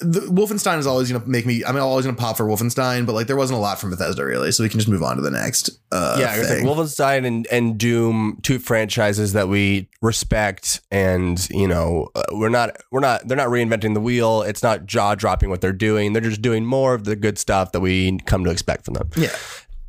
the, 0.00 0.20
Wolfenstein 0.20 0.78
is 0.78 0.86
always 0.86 1.12
gonna 1.12 1.24
make 1.26 1.46
me. 1.46 1.62
I'm 1.64 1.76
always 1.76 2.06
gonna 2.06 2.16
pop 2.16 2.36
for 2.36 2.44
Wolfenstein, 2.46 3.06
but 3.06 3.12
like 3.14 3.26
there 3.26 3.36
wasn't 3.36 3.58
a 3.58 3.60
lot 3.60 3.78
from 3.78 3.90
Bethesda 3.90 4.24
really, 4.24 4.50
so 4.50 4.62
we 4.62 4.68
can 4.68 4.80
just 4.80 4.88
move 4.88 5.02
on 5.02 5.16
to 5.16 5.22
the 5.22 5.30
next. 5.30 5.70
Uh, 5.92 6.16
yeah, 6.18 6.36
like. 6.36 6.64
Wolfenstein 6.64 7.26
and, 7.26 7.46
and 7.48 7.78
Doom, 7.78 8.38
two 8.42 8.58
franchises 8.58 9.34
that 9.34 9.48
we 9.48 9.88
respect, 10.00 10.80
and 10.90 11.46
you 11.50 11.68
know 11.68 12.08
uh, 12.14 12.22
we're 12.32 12.48
not 12.48 12.76
we're 12.90 13.00
not 13.00 13.28
they're 13.28 13.36
not 13.36 13.48
reinventing 13.48 13.94
the 13.94 14.00
wheel. 14.00 14.42
It's 14.42 14.62
not 14.62 14.86
jaw 14.86 15.14
dropping 15.14 15.50
what 15.50 15.60
they're 15.60 15.72
doing. 15.72 16.12
They're 16.12 16.22
just 16.22 16.42
doing 16.42 16.64
more 16.64 16.94
of 16.94 17.04
the 17.04 17.14
good 17.16 17.38
stuff 17.38 17.72
that 17.72 17.80
we 17.80 18.18
come 18.20 18.44
to 18.44 18.50
expect 18.50 18.86
from 18.86 18.94
them. 18.94 19.10
Yeah. 19.16 19.36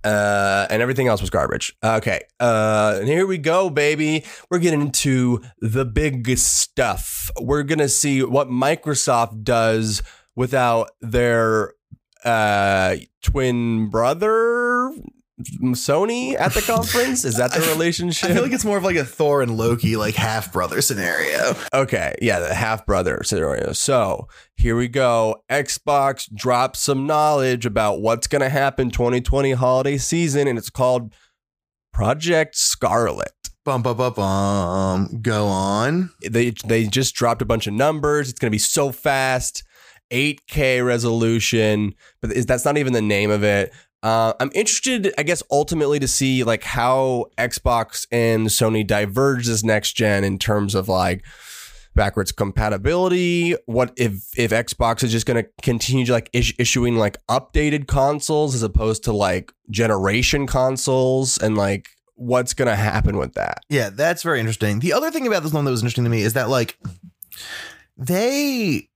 Uh, 0.04 0.66
and 0.70 0.82
everything 0.82 1.08
else 1.08 1.22
was 1.22 1.30
garbage. 1.30 1.76
Okay, 1.84 2.22
uh, 2.40 2.98
and 3.00 3.08
here 3.08 3.28
we 3.28 3.38
go, 3.38 3.70
baby. 3.70 4.26
We're 4.50 4.60
getting 4.60 4.82
into 4.82 5.42
the 5.60 5.86
big 5.86 6.38
stuff. 6.38 7.30
We're 7.40 7.64
gonna 7.64 7.90
see 7.90 8.24
what 8.24 8.48
Microsoft 8.48 9.44
does 9.44 10.02
without 10.36 10.92
their 11.02 11.74
uh, 12.24 12.96
twin 13.22 13.90
brother 13.90 14.92
Sony 15.44 16.40
at 16.40 16.54
the 16.54 16.62
conference? 16.62 17.26
Is 17.26 17.38
that 17.38 17.52
the 17.52 17.60
relationship? 17.74 18.30
I 18.30 18.34
feel 18.34 18.44
like 18.44 18.52
it's 18.52 18.66
more 18.66 18.78
of 18.78 18.84
like 18.84 18.96
a 18.96 19.06
Thor 19.06 19.42
and 19.42 19.58
Loki 19.58 19.96
like 19.96 20.16
half 20.16 20.52
brother 20.52 20.82
scenario. 20.82 21.56
Okay, 21.74 22.16
yeah, 22.22 22.40
the 22.40 22.54
half 22.54 22.86
brother 22.86 23.22
scenario. 23.24 23.74
So 23.74 24.28
here 24.56 24.76
we 24.76 24.88
go. 24.88 25.44
Xbox 25.50 26.34
drops 26.34 26.80
some 26.80 27.06
knowledge 27.06 27.66
about 27.66 28.02
what's 28.02 28.28
going 28.28 28.42
to 28.42 28.50
happen 28.50 28.90
2020 28.90 29.52
holiday 29.54 29.98
season, 29.98 30.48
and 30.48 30.58
it's 30.58 30.70
called 30.70 31.14
Project 31.94 32.56
Scarlett. 32.56 33.32
Bum 33.64 33.84
bum 33.84 33.98
bum 33.98 34.14
bum. 34.14 35.22
Go 35.22 35.46
on. 35.48 36.10
They 36.28 36.52
they 36.66 36.88
just 36.88 37.14
dropped 37.14 37.42
a 37.42 37.46
bunch 37.46 37.68
of 37.68 37.74
numbers. 37.74 38.30
It's 38.30 38.40
going 38.40 38.50
to 38.50 38.56
be 38.56 38.60
so 38.60 38.92
fast. 38.92 39.64
8K 40.12 40.86
resolution, 40.86 41.96
but 42.22 42.32
is 42.34 42.46
that's 42.46 42.66
not 42.66 42.78
even 42.78 42.94
the 42.94 43.02
name 43.02 43.32
of 43.32 43.44
it. 43.44 43.74
Uh, 44.04 44.34
I'm 44.40 44.52
interested, 44.56 45.14
I 45.18 45.24
guess, 45.24 45.44
ultimately 45.52 46.00
to 46.00 46.08
see 46.08 46.44
like 46.44 46.64
how 46.64 47.28
Xbox 47.38 48.08
and 48.12 48.48
Sony 48.48 48.86
diverge 48.86 49.46
this 49.46 49.64
next 49.64 49.94
gen 49.94 50.24
in 50.24 50.40
terms 50.40 50.74
of 50.74 50.90
like 50.90 51.24
backwards 51.94 52.32
compatibility. 52.32 53.56
What 53.66 53.94
if 53.98 54.14
if 54.38 54.52
Xbox 54.52 55.04
is 55.04 55.12
just 55.12 55.26
going 55.26 55.44
to 55.44 55.50
continue 55.62 56.12
like 56.12 56.30
is- 56.34 56.54
issuing 56.58 56.98
like 56.98 57.18
updated 57.28 57.88
consoles 57.88 58.56
as 58.56 58.64
opposed 58.64 59.04
to 59.04 59.14
like 59.14 59.52
generation 59.70 60.48
consoles, 60.48 61.38
and 61.38 61.56
like 61.56 61.90
what's 62.16 62.54
going 62.54 62.70
to 62.70 62.76
happen 62.76 63.18
with 63.18 63.34
that? 63.34 63.60
Yeah, 63.70 63.90
that's 63.92 64.24
very 64.24 64.40
interesting. 64.40 64.80
The 64.80 64.94
other 64.94 65.12
thing 65.12 65.28
about 65.28 65.44
this 65.44 65.54
one 65.54 65.66
that 65.66 65.72
was 65.72 65.82
interesting 65.82 66.06
to 66.06 66.10
me 66.10 66.22
is 66.22 66.34
that 66.34 66.50
like 66.50 66.78
they 67.98 68.90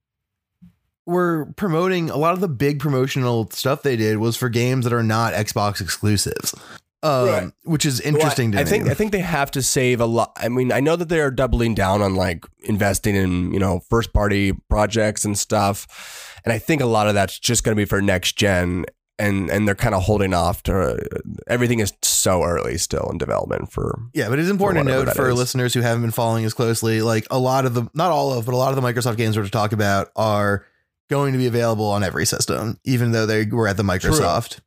were 1.06 1.48
promoting 1.56 2.10
a 2.10 2.18
lot 2.18 2.34
of 2.34 2.40
the 2.42 2.48
big 2.48 2.80
promotional 2.80 3.50
stuff 3.52 3.84
they 3.84 3.96
did 3.96 4.18
was 4.18 4.36
for 4.36 4.50
games 4.50 4.86
that 4.86 4.94
are 4.94 5.04
not 5.04 5.34
Xbox 5.34 5.82
exclusives. 5.82 6.56
Um, 7.04 7.28
Right. 7.28 7.52
which 7.66 7.86
is 7.86 8.00
interesting 8.02 8.50
Well, 8.50 8.60
I, 8.60 8.62
I 8.62 8.64
to 8.64 8.70
think 8.72 8.86
me. 8.86 8.90
I 8.92 8.94
think 8.96 9.12
they 9.12 9.20
have 9.20 9.52
to 9.52 9.62
save 9.62 10.02
a 10.02 10.08
lot. 10.08 10.32
I 10.38 10.50
mean, 10.50 10.72
I 10.72 10.80
know 10.80 10.96
that 10.96 11.08
they 11.08 11.20
are 11.20 11.30
doubling 11.30 11.76
down 11.76 12.02
on 12.02 12.16
like 12.16 12.46
investing 12.64 13.16
in 13.16 13.54
you 13.54 13.60
know 13.60 13.80
first 13.90 14.12
party 14.12 14.54
projects 14.70 15.24
and 15.24 15.38
stuff, 15.38 16.40
and 16.44 16.52
I 16.52 16.58
think 16.58 16.82
a 16.82 16.88
lot 16.88 17.08
of 17.08 17.14
that's 17.14 17.38
just 17.38 17.64
going 17.64 17.76
to 17.76 17.80
be 17.80 17.86
for 17.86 18.02
next 18.02 18.38
gen, 18.38 18.86
and 19.20 19.52
and 19.52 19.68
they're 19.68 19.76
kind 19.76 19.94
of 19.94 20.02
holding 20.02 20.34
off 20.34 20.64
to 20.64 21.00
everything 21.46 21.78
is 21.80 21.94
so 22.02 22.44
early 22.44 22.76
still 22.80 23.08
in 23.12 23.20
development 23.20 23.72
for. 23.72 24.00
Yeah, 24.16 24.30
but 24.30 24.40
it's 24.40 24.50
important 24.50 24.88
to 24.88 24.92
note 24.92 25.14
for 25.14 25.30
is. 25.30 25.36
listeners 25.38 25.76
who 25.76 25.82
haven't 25.82 26.02
been 26.02 26.10
following 26.12 26.44
as 26.44 26.56
closely, 26.56 27.04
like 27.04 27.28
a 27.30 27.38
lot 27.38 27.68
of 27.68 27.76
the, 27.76 27.88
not 27.94 28.10
all 28.10 28.34
of, 28.34 28.46
but 28.46 28.56
a 28.56 28.58
lot 28.58 28.76
of 28.76 28.82
the 28.82 28.82
Microsoft 28.82 29.18
games 29.18 29.38
we're 29.38 29.44
to 29.44 29.52
talk 29.52 29.74
about 29.74 30.10
are 30.16 30.66
going 31.10 31.34
to 31.34 31.38
be 31.38 31.48
available 31.48 31.86
on 31.86 32.04
every 32.04 32.26
system, 32.26 32.80
even 32.84 33.12
though 33.12 33.26
they 33.26 33.46
were 33.46 33.68
at 33.68 33.78
the 33.78 33.84
Microsoft. 33.84 34.60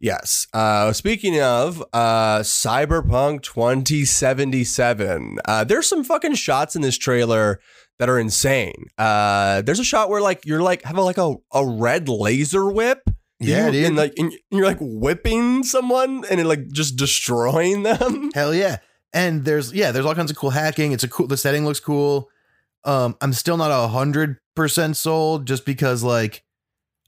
Yes. 0.00 0.46
Uh, 0.54 0.92
speaking 0.94 1.40
of 1.40 1.84
uh, 1.92 2.38
Cyberpunk 2.38 3.42
2077, 3.42 5.38
uh, 5.44 5.64
there's 5.64 5.86
some 5.86 6.04
fucking 6.04 6.34
shots 6.34 6.74
in 6.74 6.80
this 6.80 6.96
trailer 6.96 7.60
that 7.98 8.08
are 8.08 8.18
insane. 8.18 8.86
Uh, 8.96 9.60
there's 9.60 9.78
a 9.78 9.84
shot 9.84 10.08
where 10.08 10.22
like 10.22 10.46
you're 10.46 10.62
like 10.62 10.82
have 10.84 10.96
a, 10.96 11.02
like 11.02 11.18
a, 11.18 11.34
a 11.52 11.66
red 11.66 12.08
laser 12.08 12.70
whip. 12.70 13.02
Yeah, 13.38 13.66
you, 13.66 13.72
dude. 13.72 13.84
And 13.84 13.96
like 13.96 14.14
and 14.16 14.32
you're 14.50 14.64
like 14.64 14.78
whipping 14.80 15.64
someone 15.64 16.24
and 16.30 16.40
it 16.40 16.46
like 16.46 16.68
just 16.68 16.96
destroying 16.96 17.82
them. 17.84 18.30
Hell 18.34 18.54
yeah. 18.54 18.78
And 19.12 19.44
there's, 19.44 19.72
yeah, 19.72 19.92
there's 19.92 20.06
all 20.06 20.14
kinds 20.14 20.30
of 20.30 20.36
cool 20.36 20.50
hacking. 20.50 20.92
It's 20.92 21.04
a 21.04 21.08
cool, 21.08 21.26
the 21.26 21.36
setting 21.36 21.64
looks 21.66 21.80
cool. 21.80 22.30
Um, 22.84 23.16
I'm 23.20 23.34
still 23.34 23.58
not 23.58 23.70
a 23.70 23.88
hundred 23.88 24.38
percent 24.60 24.94
sold 24.94 25.46
just 25.46 25.64
because 25.64 26.02
like 26.02 26.44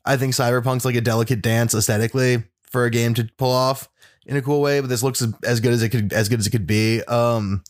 I 0.07 0.17
think 0.17 0.33
Cyberpunk's 0.33 0.87
like 0.87 0.95
a 0.95 1.03
delicate 1.03 1.43
dance 1.43 1.75
aesthetically 1.75 2.45
for 2.63 2.87
a 2.87 2.91
game 2.91 3.13
to 3.13 3.29
pull 3.37 3.51
off 3.51 3.91
in 4.25 4.39
a 4.39 4.43
cool 4.43 4.63
way, 4.63 4.81
but 4.81 4.89
this 4.89 5.03
looks 5.03 5.23
as, 5.45 5.61
good 5.61 5.75
as 5.75 5.83
it 5.83 5.91
could 5.91 6.15
as 6.15 6.31
good 6.31 6.39
as 6.39 6.47
it 6.47 6.51
could 6.51 6.67
be. 6.67 7.03
Um 7.05 7.63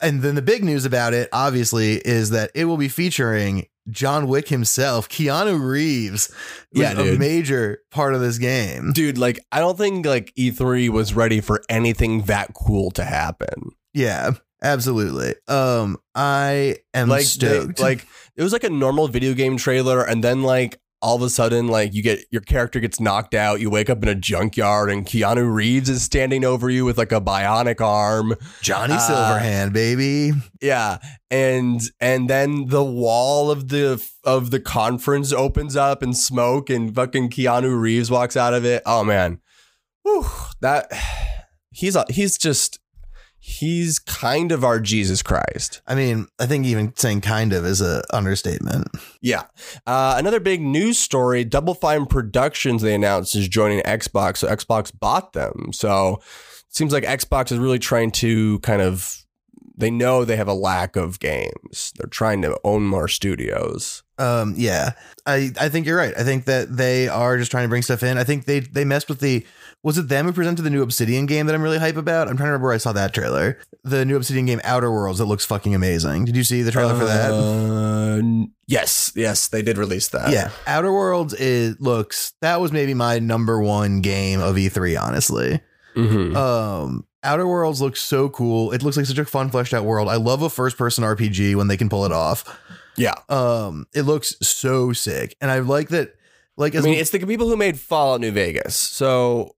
and 0.00 0.22
then 0.22 0.36
the 0.36 0.42
big 0.42 0.62
news 0.62 0.84
about 0.84 1.12
it, 1.12 1.28
obviously, 1.32 1.96
is 1.96 2.30
that 2.30 2.52
it 2.54 2.66
will 2.66 2.76
be 2.76 2.88
featuring 2.88 3.66
John 3.90 4.28
Wick 4.28 4.46
himself, 4.48 5.08
Keanu 5.08 5.60
Reeves, 5.60 6.32
Yeah, 6.72 6.92
a 6.92 7.18
major 7.18 7.82
part 7.90 8.14
of 8.14 8.20
this 8.20 8.38
game. 8.38 8.92
Dude, 8.92 9.18
like 9.18 9.40
I 9.50 9.58
don't 9.58 9.76
think 9.76 10.06
like 10.06 10.32
E3 10.36 10.88
was 10.90 11.14
ready 11.14 11.40
for 11.40 11.62
anything 11.68 12.22
that 12.22 12.54
cool 12.54 12.92
to 12.92 13.04
happen. 13.04 13.72
Yeah, 13.92 14.34
absolutely. 14.62 15.34
Um, 15.48 15.96
I 16.14 16.76
am 16.94 17.08
like 17.08 17.20
they- 17.20 17.24
stoked. 17.24 17.80
like 17.80 18.06
it 18.36 18.42
was 18.42 18.52
like 18.52 18.64
a 18.64 18.70
normal 18.70 19.08
video 19.08 19.34
game 19.34 19.56
trailer 19.56 20.02
and 20.02 20.22
then 20.24 20.42
like 20.42 20.80
all 21.02 21.16
of 21.16 21.22
a 21.22 21.30
sudden 21.30 21.66
like 21.66 21.94
you 21.94 22.02
get 22.02 22.20
your 22.30 22.42
character 22.42 22.78
gets 22.78 23.00
knocked 23.00 23.32
out 23.34 23.58
you 23.58 23.70
wake 23.70 23.88
up 23.88 24.02
in 24.02 24.08
a 24.10 24.14
junkyard 24.14 24.90
and 24.90 25.06
keanu 25.06 25.50
reeves 25.50 25.88
is 25.88 26.02
standing 26.02 26.44
over 26.44 26.68
you 26.68 26.84
with 26.84 26.98
like 26.98 27.10
a 27.10 27.20
bionic 27.22 27.80
arm 27.80 28.34
Johnny 28.60 28.92
uh, 28.92 28.98
Silverhand, 28.98 29.72
baby. 29.72 30.32
yeah 30.60 30.98
and 31.30 31.80
and 32.00 32.28
then 32.28 32.66
the 32.66 32.84
wall 32.84 33.50
of 33.50 33.68
the 33.68 34.02
of 34.24 34.50
the 34.50 34.60
conference 34.60 35.32
opens 35.32 35.74
up 35.74 36.02
and 36.02 36.14
smoke 36.14 36.68
and 36.68 36.94
fucking 36.94 37.30
keanu 37.30 37.80
reeves 37.80 38.10
walks 38.10 38.36
out 38.36 38.52
of 38.52 38.66
it 38.66 38.82
oh 38.84 39.02
man 39.02 39.40
Whew, 40.02 40.26
that 40.60 40.90
he's 41.70 41.96
he's 42.10 42.36
just 42.36 42.78
he's 43.42 43.98
kind 43.98 44.52
of 44.52 44.62
our 44.62 44.78
Jesus 44.78 45.22
Christ. 45.22 45.80
I 45.86 45.94
mean, 45.94 46.28
I 46.38 46.46
think 46.46 46.66
even 46.66 46.94
saying 46.94 47.22
kind 47.22 47.52
of 47.54 47.64
is 47.64 47.80
a 47.80 48.02
understatement. 48.12 48.88
Yeah. 49.22 49.44
Uh, 49.86 50.14
another 50.18 50.40
big 50.40 50.60
news 50.60 50.98
story 50.98 51.44
Double 51.44 51.74
Fine 51.74 52.06
Productions, 52.06 52.82
they 52.82 52.94
announced, 52.94 53.34
is 53.34 53.48
joining 53.48 53.80
Xbox. 53.80 54.38
So 54.38 54.48
Xbox 54.48 54.92
bought 54.96 55.32
them. 55.32 55.70
So 55.72 56.16
it 56.68 56.74
seems 56.74 56.92
like 56.92 57.04
Xbox 57.04 57.50
is 57.50 57.58
really 57.58 57.78
trying 57.78 58.10
to 58.12 58.58
kind 58.60 58.82
of, 58.82 59.24
they 59.80 59.90
know 59.90 60.24
they 60.24 60.36
have 60.36 60.48
a 60.48 60.54
lack 60.54 60.96
of 60.96 61.18
games. 61.20 61.92
They're 61.96 62.08
trying 62.08 62.42
to 62.42 62.58
own 62.64 62.84
more 62.84 63.08
studios. 63.08 64.02
Um, 64.18 64.54
yeah, 64.56 64.92
I, 65.24 65.50
I 65.58 65.70
think 65.70 65.86
you're 65.86 65.96
right. 65.96 66.12
I 66.16 66.22
think 66.24 66.44
that 66.44 66.76
they 66.76 67.08
are 67.08 67.38
just 67.38 67.50
trying 67.50 67.64
to 67.64 67.68
bring 67.70 67.82
stuff 67.82 68.02
in. 68.02 68.18
I 68.18 68.24
think 68.24 68.44
they 68.44 68.60
they 68.60 68.84
messed 68.84 69.08
with 69.08 69.20
the 69.20 69.46
was 69.82 69.96
it 69.96 70.08
them 70.08 70.26
who 70.26 70.32
presented 70.32 70.60
the 70.62 70.68
new 70.70 70.82
Obsidian 70.82 71.24
game 71.24 71.46
that 71.46 71.54
I'm 71.54 71.62
really 71.62 71.78
hype 71.78 71.96
about? 71.96 72.28
I'm 72.28 72.36
trying 72.36 72.48
to 72.48 72.52
remember 72.52 72.66
where 72.66 72.74
I 72.74 72.78
saw 72.78 72.92
that 72.92 73.14
trailer. 73.14 73.58
The 73.82 74.04
new 74.04 74.16
Obsidian 74.16 74.44
game 74.44 74.60
Outer 74.62 74.92
Worlds 74.92 75.20
that 75.20 75.24
looks 75.24 75.46
fucking 75.46 75.74
amazing. 75.74 76.26
Did 76.26 76.36
you 76.36 76.44
see 76.44 76.60
the 76.60 76.70
trailer 76.70 76.94
for 76.98 77.06
that? 77.06 77.30
Uh, 77.32 78.46
yes, 78.66 79.12
yes, 79.16 79.48
they 79.48 79.62
did 79.62 79.78
release 79.78 80.08
that. 80.08 80.30
Yeah, 80.32 80.50
Outer 80.66 80.92
Worlds 80.92 81.32
is 81.32 81.80
looks 81.80 82.34
that 82.42 82.60
was 82.60 82.72
maybe 82.72 82.92
my 82.92 83.20
number 83.20 83.58
one 83.58 84.02
game 84.02 84.40
of 84.40 84.56
E3, 84.56 85.00
honestly. 85.00 85.60
Mhm. 85.96 86.36
Um, 86.36 87.06
Outer 87.22 87.46
Worlds 87.46 87.80
looks 87.80 88.00
so 88.00 88.28
cool. 88.28 88.72
It 88.72 88.82
looks 88.82 88.96
like 88.96 89.06
such 89.06 89.18
a 89.18 89.24
fun, 89.24 89.50
fleshed 89.50 89.74
out 89.74 89.84
world. 89.84 90.08
I 90.08 90.16
love 90.16 90.42
a 90.42 90.50
first 90.50 90.78
person 90.78 91.04
RPG 91.04 91.54
when 91.54 91.68
they 91.68 91.76
can 91.76 91.88
pull 91.88 92.04
it 92.06 92.12
off. 92.12 92.58
yeah. 92.96 93.14
Um, 93.28 93.86
it 93.94 94.02
looks 94.02 94.34
so 94.40 94.92
sick, 94.92 95.36
and 95.40 95.50
I 95.50 95.58
like 95.58 95.90
that. 95.90 96.14
Like, 96.56 96.74
I 96.74 96.80
mean, 96.80 96.98
it's 96.98 97.10
the 97.10 97.18
people 97.20 97.48
who 97.48 97.56
made 97.56 97.78
Fallout 97.78 98.20
New 98.20 98.32
Vegas. 98.32 98.74
So 98.76 99.56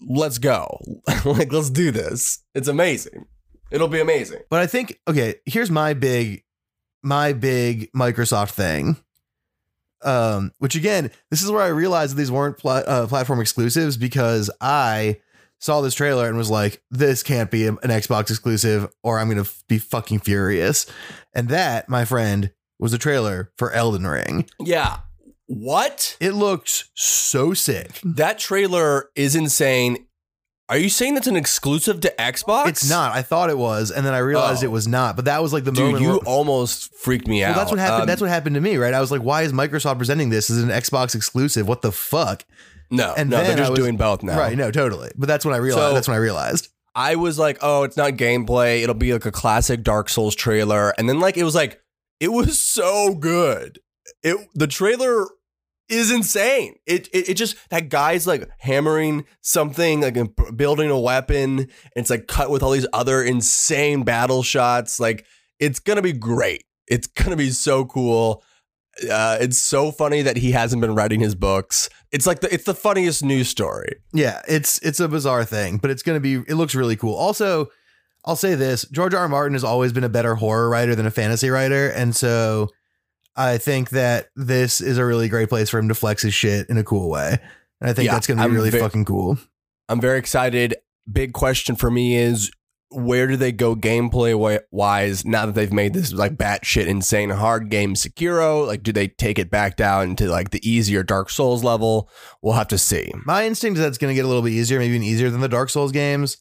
let's 0.00 0.38
go. 0.38 0.80
like, 1.24 1.52
let's 1.52 1.70
do 1.70 1.90
this. 1.90 2.40
It's 2.54 2.68
amazing. 2.68 3.26
It'll 3.70 3.88
be 3.88 4.00
amazing. 4.00 4.40
But 4.48 4.60
I 4.60 4.66
think 4.66 4.98
okay, 5.06 5.36
here's 5.44 5.70
my 5.70 5.94
big 5.94 6.44
my 7.02 7.32
big 7.32 7.92
Microsoft 7.92 8.50
thing. 8.50 8.96
Um, 10.02 10.52
which 10.58 10.76
again, 10.76 11.10
this 11.30 11.42
is 11.42 11.50
where 11.50 11.62
I 11.62 11.68
realized 11.68 12.12
that 12.12 12.18
these 12.18 12.30
weren't 12.30 12.56
pla- 12.56 12.84
uh, 12.86 13.06
platform 13.08 13.40
exclusives 13.40 13.96
because 13.96 14.48
I 14.60 15.18
saw 15.60 15.80
this 15.80 15.94
trailer 15.94 16.28
and 16.28 16.36
was 16.38 16.50
like, 16.50 16.82
this 16.90 17.22
can't 17.22 17.50
be 17.50 17.66
an 17.66 17.76
Xbox 17.78 18.30
exclusive 18.30 18.88
or 19.02 19.18
I'm 19.18 19.28
going 19.30 19.42
to 19.42 19.50
be 19.68 19.78
fucking 19.78 20.20
furious. 20.20 20.86
And 21.34 21.48
that, 21.48 21.88
my 21.88 22.04
friend, 22.04 22.52
was 22.78 22.92
a 22.92 22.98
trailer 22.98 23.52
for 23.58 23.72
Elden 23.72 24.06
Ring. 24.06 24.48
Yeah. 24.60 24.98
What? 25.46 26.16
It 26.20 26.32
looked 26.32 26.84
so 26.94 27.54
sick. 27.54 28.00
That 28.04 28.38
trailer 28.38 29.10
is 29.16 29.34
insane. 29.34 30.06
Are 30.68 30.76
you 30.76 30.90
saying 30.90 31.14
that's 31.14 31.26
an 31.26 31.36
exclusive 31.36 32.00
to 32.02 32.14
Xbox? 32.18 32.68
It's 32.68 32.88
not. 32.90 33.12
I 33.16 33.22
thought 33.22 33.48
it 33.48 33.56
was, 33.56 33.90
and 33.90 34.04
then 34.04 34.12
I 34.12 34.18
realized 34.18 34.62
Oh. 34.62 34.66
it 34.66 34.70
was 34.70 34.86
not. 34.86 35.16
But 35.16 35.24
that 35.24 35.42
was 35.42 35.50
like 35.54 35.64
the 35.64 35.72
Dude, 35.72 35.84
moment. 35.86 36.02
you 36.04 36.08
where- 36.10 36.18
almost 36.26 36.94
freaked 36.94 37.26
me 37.26 37.40
Well, 37.40 37.52
out. 37.52 37.56
that's 37.56 37.70
what 37.70 37.80
happened. 37.80 38.02
Um, 38.02 38.06
that's 38.06 38.20
what 38.20 38.28
happened 38.28 38.54
to 38.56 38.60
me, 38.60 38.76
right? 38.76 38.92
I 38.92 39.00
was 39.00 39.10
like, 39.10 39.22
"Why 39.22 39.42
is 39.42 39.52
Microsoft 39.54 39.96
presenting 39.96 40.28
this 40.28 40.50
as 40.50 40.58
an 40.62 40.68
Xbox 40.68 41.14
exclusive? 41.14 41.66
What 41.66 41.80
the 41.80 41.90
fuck?" 41.90 42.44
No, 42.90 43.14
and 43.16 43.30
no, 43.30 43.42
they're 43.42 43.56
just 43.56 43.70
was- 43.70 43.78
doing 43.78 43.96
both 43.96 44.22
now. 44.22 44.38
Right? 44.38 44.56
No, 44.56 44.70
totally. 44.70 45.10
But 45.16 45.26
that's 45.26 45.44
when 45.44 45.54
I 45.54 45.58
realized. 45.58 45.88
So- 45.88 45.94
that's 45.94 46.08
when 46.08 46.16
I 46.16 46.20
realized. 46.20 46.68
I 46.94 47.14
was 47.14 47.38
like, 47.38 47.58
oh, 47.60 47.84
it's 47.84 47.96
not 47.96 48.14
gameplay. 48.14 48.82
It'll 48.82 48.94
be 48.94 49.12
like 49.12 49.24
a 49.24 49.30
classic 49.30 49.84
Dark 49.84 50.08
Souls 50.08 50.34
trailer. 50.34 50.92
And 50.98 51.08
then 51.08 51.20
like 51.20 51.36
it 51.36 51.44
was 51.44 51.54
like, 51.54 51.80
it 52.18 52.32
was 52.32 52.58
so 52.74 53.14
good. 53.14 53.78
It 54.22 54.36
the 54.54 54.66
trailer 54.66 55.26
is 55.88 56.10
insane. 56.10 56.74
It 56.86 57.08
it, 57.12 57.28
it 57.30 57.34
just 57.34 57.56
that 57.70 57.88
guy's 57.88 58.26
like 58.26 58.48
hammering 58.58 59.26
something, 59.42 60.00
like 60.00 60.16
building 60.56 60.90
a 60.90 60.98
weapon, 60.98 61.60
and 61.60 61.68
it's 61.94 62.10
like 62.10 62.26
cut 62.26 62.50
with 62.50 62.62
all 62.62 62.72
these 62.72 62.86
other 62.92 63.22
insane 63.22 64.02
battle 64.02 64.42
shots. 64.42 64.98
Like 64.98 65.24
it's 65.60 65.78
gonna 65.78 66.02
be 66.02 66.12
great. 66.12 66.64
It's 66.88 67.06
gonna 67.06 67.36
be 67.36 67.50
so 67.50 67.84
cool. 67.84 68.42
Uh, 69.10 69.38
it's 69.40 69.58
so 69.58 69.90
funny 69.92 70.22
that 70.22 70.36
he 70.36 70.52
hasn't 70.52 70.80
been 70.80 70.94
writing 70.94 71.20
his 71.20 71.34
books. 71.34 71.88
It's 72.10 72.26
like 72.26 72.40
the 72.40 72.52
it's 72.52 72.64
the 72.64 72.74
funniest 72.74 73.24
news 73.24 73.48
story. 73.48 73.96
Yeah, 74.12 74.40
it's 74.48 74.78
it's 74.80 75.00
a 75.00 75.08
bizarre 75.08 75.44
thing, 75.44 75.78
but 75.78 75.90
it's 75.90 76.02
gonna 76.02 76.20
be. 76.20 76.34
It 76.34 76.54
looks 76.54 76.74
really 76.74 76.96
cool. 76.96 77.14
Also, 77.14 77.68
I'll 78.24 78.36
say 78.36 78.54
this: 78.54 78.84
George 78.90 79.14
R. 79.14 79.20
R. 79.22 79.28
Martin 79.28 79.52
has 79.54 79.64
always 79.64 79.92
been 79.92 80.04
a 80.04 80.08
better 80.08 80.34
horror 80.34 80.68
writer 80.68 80.94
than 80.94 81.06
a 81.06 81.10
fantasy 81.10 81.50
writer, 81.50 81.88
and 81.90 82.14
so 82.16 82.68
I 83.36 83.58
think 83.58 83.90
that 83.90 84.28
this 84.34 84.80
is 84.80 84.98
a 84.98 85.04
really 85.04 85.28
great 85.28 85.48
place 85.48 85.70
for 85.70 85.78
him 85.78 85.88
to 85.88 85.94
flex 85.94 86.22
his 86.22 86.34
shit 86.34 86.68
in 86.68 86.76
a 86.78 86.84
cool 86.84 87.08
way. 87.08 87.38
And 87.80 87.88
I 87.88 87.92
think 87.92 88.06
Yeah, 88.06 88.14
that's 88.14 88.26
gonna 88.26 88.40
be 88.40 88.44
I'm 88.44 88.54
really 88.54 88.70
ve- 88.70 88.80
fucking 88.80 89.04
cool. 89.04 89.38
I'm 89.88 90.00
very 90.00 90.18
excited. 90.18 90.74
Big 91.10 91.32
question 91.32 91.76
for 91.76 91.90
me 91.90 92.16
is 92.16 92.50
where 92.90 93.26
do 93.26 93.36
they 93.36 93.52
go 93.52 93.76
gameplay 93.76 94.60
wise 94.70 95.24
now 95.24 95.44
that 95.46 95.54
they've 95.54 95.72
made 95.72 95.92
this 95.92 96.12
like 96.12 96.36
batshit 96.36 96.86
insane 96.86 97.30
hard 97.30 97.68
game 97.70 97.94
Sekiro? 97.94 98.66
Like, 98.66 98.82
do 98.82 98.92
they 98.92 99.08
take 99.08 99.38
it 99.38 99.50
back 99.50 99.76
down 99.76 100.16
to 100.16 100.28
like 100.28 100.50
the 100.50 100.68
easier 100.68 101.02
Dark 101.02 101.28
Souls 101.30 101.62
level? 101.62 102.08
We'll 102.40 102.54
have 102.54 102.68
to 102.68 102.78
see. 102.78 103.12
My 103.26 103.46
instinct 103.46 103.76
is 103.76 103.82
that 103.82 103.88
it's 103.88 103.98
going 103.98 104.10
to 104.10 104.14
get 104.14 104.24
a 104.24 104.28
little 104.28 104.42
bit 104.42 104.52
easier, 104.52 104.78
maybe 104.78 104.94
even 104.94 105.02
easier 105.02 105.28
than 105.30 105.40
the 105.42 105.48
Dark 105.48 105.68
Souls 105.68 105.92
games, 105.92 106.38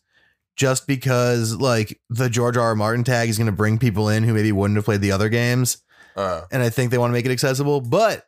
just 0.55 0.88
because 0.88 1.53
like 1.55 1.99
the 2.10 2.29
George 2.29 2.55
R. 2.55 2.63
R. 2.67 2.75
Martin 2.75 3.03
tag 3.03 3.27
is 3.27 3.38
going 3.38 3.47
to 3.47 3.51
bring 3.51 3.77
people 3.77 4.07
in 4.07 4.23
who 4.23 4.33
maybe 4.33 4.51
wouldn't 4.53 4.77
have 4.77 4.86
played 4.86 5.01
the 5.01 5.12
other 5.12 5.29
games, 5.29 5.79
Uh, 6.15 6.41
and 6.51 6.63
I 6.63 6.69
think 6.69 6.91
they 6.91 6.97
want 6.97 7.12
to 7.12 7.13
make 7.13 7.25
it 7.25 7.31
accessible. 7.31 7.81
But 7.81 8.25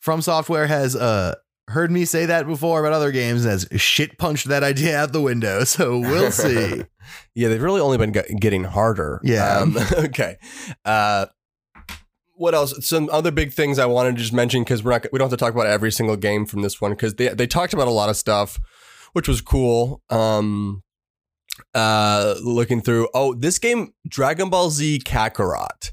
From 0.00 0.20
Software 0.20 0.66
has 0.66 0.94
uh 0.94 1.36
heard 1.70 1.90
me 1.90 2.04
say 2.04 2.26
that 2.26 2.46
before 2.46 2.80
about 2.80 2.92
other 2.92 3.12
games 3.12 3.44
and 3.44 3.52
has 3.52 3.68
shit 3.80 4.18
punched 4.18 4.48
that 4.48 4.62
idea 4.62 4.98
out 4.98 5.12
the 5.12 5.20
window. 5.20 5.64
So 5.70 5.98
we'll 5.98 6.30
see. 6.32 6.84
yeah, 7.34 7.48
they've 7.48 7.62
really 7.62 7.80
only 7.80 7.96
been 7.96 8.12
getting 8.12 8.64
harder. 8.64 9.20
Yeah. 9.22 9.58
Um, 9.58 9.76
okay. 9.92 10.36
Uh, 10.84 11.26
what 12.34 12.54
else? 12.54 12.86
Some 12.86 13.08
other 13.12 13.30
big 13.30 13.52
things 13.52 13.78
I 13.78 13.86
wanted 13.86 14.16
to 14.16 14.22
just 14.22 14.32
mention 14.32 14.62
because 14.62 14.82
we're 14.82 14.92
not 14.92 15.06
we 15.12 15.18
don't 15.18 15.30
have 15.30 15.38
to 15.38 15.42
talk 15.42 15.54
about 15.54 15.66
every 15.66 15.92
single 15.92 16.16
game 16.16 16.46
from 16.46 16.62
this 16.62 16.80
one 16.80 16.92
because 16.92 17.14
they 17.14 17.28
they 17.28 17.46
talked 17.46 17.72
about 17.72 17.86
a 17.86 17.92
lot 17.92 18.08
of 18.08 18.16
stuff, 18.16 18.58
which 19.12 19.28
was 19.28 19.40
cool. 19.40 20.02
Um, 20.10 20.82
uh, 21.74 22.34
looking 22.42 22.80
through. 22.80 23.08
Oh, 23.14 23.34
this 23.34 23.58
game, 23.58 23.92
Dragon 24.08 24.48
Ball 24.50 24.70
Z 24.70 25.02
Kakarot. 25.04 25.92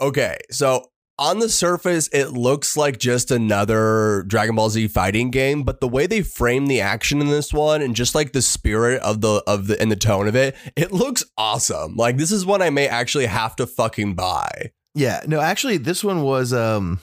Okay, 0.00 0.38
so 0.50 0.86
on 1.18 1.38
the 1.38 1.48
surface, 1.48 2.08
it 2.08 2.28
looks 2.28 2.76
like 2.76 2.98
just 2.98 3.30
another 3.30 4.24
Dragon 4.26 4.56
Ball 4.56 4.70
Z 4.70 4.88
fighting 4.88 5.30
game, 5.30 5.62
but 5.62 5.80
the 5.80 5.88
way 5.88 6.06
they 6.06 6.22
frame 6.22 6.66
the 6.66 6.80
action 6.80 7.20
in 7.20 7.28
this 7.28 7.52
one 7.52 7.82
and 7.82 7.94
just 7.94 8.14
like 8.14 8.32
the 8.32 8.42
spirit 8.42 9.00
of 9.02 9.20
the 9.20 9.42
of 9.46 9.66
the 9.66 9.80
and 9.80 9.90
the 9.90 9.96
tone 9.96 10.28
of 10.28 10.34
it, 10.34 10.56
it 10.76 10.92
looks 10.92 11.24
awesome. 11.36 11.96
Like 11.96 12.16
this 12.16 12.32
is 12.32 12.46
one 12.46 12.62
I 12.62 12.70
may 12.70 12.88
actually 12.88 13.26
have 13.26 13.56
to 13.56 13.66
fucking 13.66 14.14
buy. 14.14 14.72
Yeah, 14.94 15.22
no, 15.26 15.40
actually, 15.40 15.76
this 15.78 16.02
one 16.02 16.22
was 16.22 16.52
um 16.52 17.00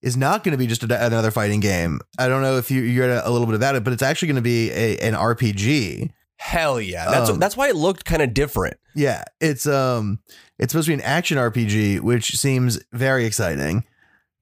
is 0.00 0.16
not 0.16 0.44
going 0.44 0.52
to 0.52 0.58
be 0.58 0.66
just 0.66 0.84
a, 0.84 1.06
another 1.06 1.30
fighting 1.30 1.60
game. 1.60 2.00
I 2.18 2.28
don't 2.28 2.42
know 2.42 2.56
if 2.56 2.70
you 2.70 2.82
you 2.82 3.00
read 3.00 3.10
a 3.10 3.30
little 3.30 3.46
bit 3.46 3.56
about 3.56 3.74
it, 3.74 3.84
but 3.84 3.92
it's 3.92 4.02
actually 4.02 4.28
going 4.28 4.36
to 4.36 4.42
be 4.42 4.70
a 4.70 4.98
an 4.98 5.14
RPG. 5.14 6.10
Hell 6.38 6.80
yeah. 6.80 7.10
That's 7.10 7.30
Um, 7.30 7.38
that's 7.38 7.56
why 7.56 7.68
it 7.68 7.76
looked 7.76 8.04
kind 8.04 8.22
of 8.22 8.32
different. 8.32 8.76
Yeah, 8.94 9.24
it's 9.40 9.66
um 9.66 10.20
it's 10.58 10.72
supposed 10.72 10.86
to 10.86 10.90
be 10.90 10.94
an 10.94 11.00
action 11.02 11.36
RPG, 11.36 12.00
which 12.00 12.36
seems 12.38 12.80
very 12.92 13.24
exciting. 13.26 13.84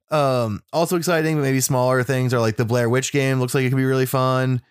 Um 0.09 0.61
also 0.71 0.95
exciting, 0.95 1.35
but 1.35 1.41
maybe 1.41 1.59
smaller 1.59 2.03
things 2.03 2.33
are 2.33 2.39
like 2.39 2.55
the 2.55 2.65
Blair 2.65 2.89
Witch 2.89 3.11
game 3.11 3.39
looks 3.39 3.53
like 3.53 3.65
it 3.65 3.69
could 3.69 3.77
be 3.77 3.83
really 3.85 4.05
fun. 4.05 4.61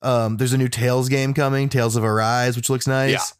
Um 0.00 0.38
there's 0.38 0.52
a 0.54 0.58
new 0.58 0.68
Tales 0.68 1.08
game 1.08 1.34
coming, 1.34 1.68
Tales 1.68 1.94
of 1.94 2.04
Arise, 2.04 2.56
which 2.56 2.68
looks 2.70 2.86
nice. 2.88 3.34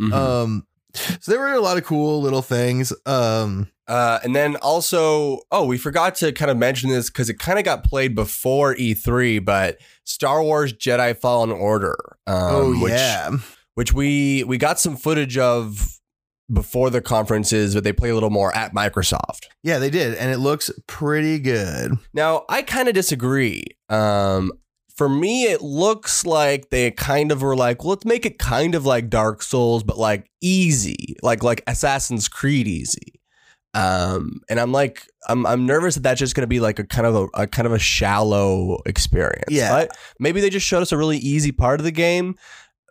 Mhm. 0.00 0.12
Um 0.12 0.66
so 0.94 1.30
there 1.32 1.40
were 1.40 1.52
a 1.52 1.60
lot 1.60 1.78
of 1.78 1.84
cool 1.84 2.20
little 2.20 2.42
things. 2.42 2.92
Um 3.06 3.70
Uh, 3.88 4.18
and 4.22 4.36
then 4.36 4.54
also, 4.56 5.40
oh, 5.50 5.64
we 5.64 5.78
forgot 5.78 6.14
to 6.16 6.30
kind 6.30 6.50
of 6.50 6.58
mention 6.58 6.90
this 6.90 7.08
because 7.08 7.30
it 7.30 7.38
kind 7.38 7.58
of 7.58 7.64
got 7.64 7.84
played 7.84 8.14
before 8.14 8.74
E3, 8.74 9.42
but 9.42 9.78
Star 10.04 10.42
Wars 10.42 10.74
Jedi 10.74 11.16
Fallen 11.16 11.50
Order. 11.50 11.96
Um, 12.26 12.36
oh 12.36 12.82
which, 12.82 12.92
yeah. 12.92 13.30
which 13.76 13.94
we 13.94 14.44
we 14.44 14.58
got 14.58 14.78
some 14.78 14.94
footage 14.94 15.38
of 15.38 15.98
before 16.52 16.90
the 16.90 17.00
conferences, 17.00 17.74
but 17.74 17.84
they 17.84 17.92
play 17.92 18.10
a 18.10 18.14
little 18.14 18.30
more 18.30 18.54
at 18.54 18.74
Microsoft. 18.74 19.46
Yeah, 19.62 19.78
they 19.78 19.90
did 19.90 20.14
and 20.14 20.30
it 20.30 20.38
looks 20.38 20.70
pretty 20.86 21.38
good. 21.38 21.92
Now, 22.12 22.44
I 22.48 22.62
kind 22.62 22.88
of 22.88 22.94
disagree. 22.94 23.64
Um, 23.88 24.52
for 24.98 25.08
me, 25.08 25.44
it 25.44 25.62
looks 25.62 26.26
like 26.26 26.70
they 26.70 26.90
kind 26.90 27.30
of 27.30 27.40
were 27.40 27.54
like, 27.54 27.84
well, 27.84 27.90
let's 27.90 28.04
make 28.04 28.26
it 28.26 28.36
kind 28.36 28.74
of 28.74 28.84
like 28.84 29.08
Dark 29.08 29.42
Souls, 29.42 29.84
but 29.84 29.96
like 29.96 30.28
easy, 30.40 31.14
like 31.22 31.44
like 31.44 31.62
Assassin's 31.68 32.26
Creed 32.26 32.66
easy. 32.66 33.20
Um, 33.74 34.40
and 34.50 34.58
I'm 34.58 34.72
like, 34.72 35.06
I'm 35.28 35.46
I'm 35.46 35.66
nervous 35.66 35.94
that 35.94 36.02
that's 36.02 36.18
just 36.18 36.34
going 36.34 36.42
to 36.42 36.48
be 36.48 36.58
like 36.58 36.80
a 36.80 36.84
kind 36.84 37.06
of 37.06 37.14
a, 37.14 37.42
a 37.42 37.46
kind 37.46 37.66
of 37.66 37.72
a 37.72 37.78
shallow 37.78 38.78
experience. 38.86 39.44
Yeah. 39.50 39.70
but 39.70 39.96
maybe 40.18 40.40
they 40.40 40.50
just 40.50 40.66
showed 40.66 40.82
us 40.82 40.90
a 40.90 40.98
really 40.98 41.18
easy 41.18 41.52
part 41.52 41.78
of 41.78 41.84
the 41.84 41.92
game, 41.92 42.34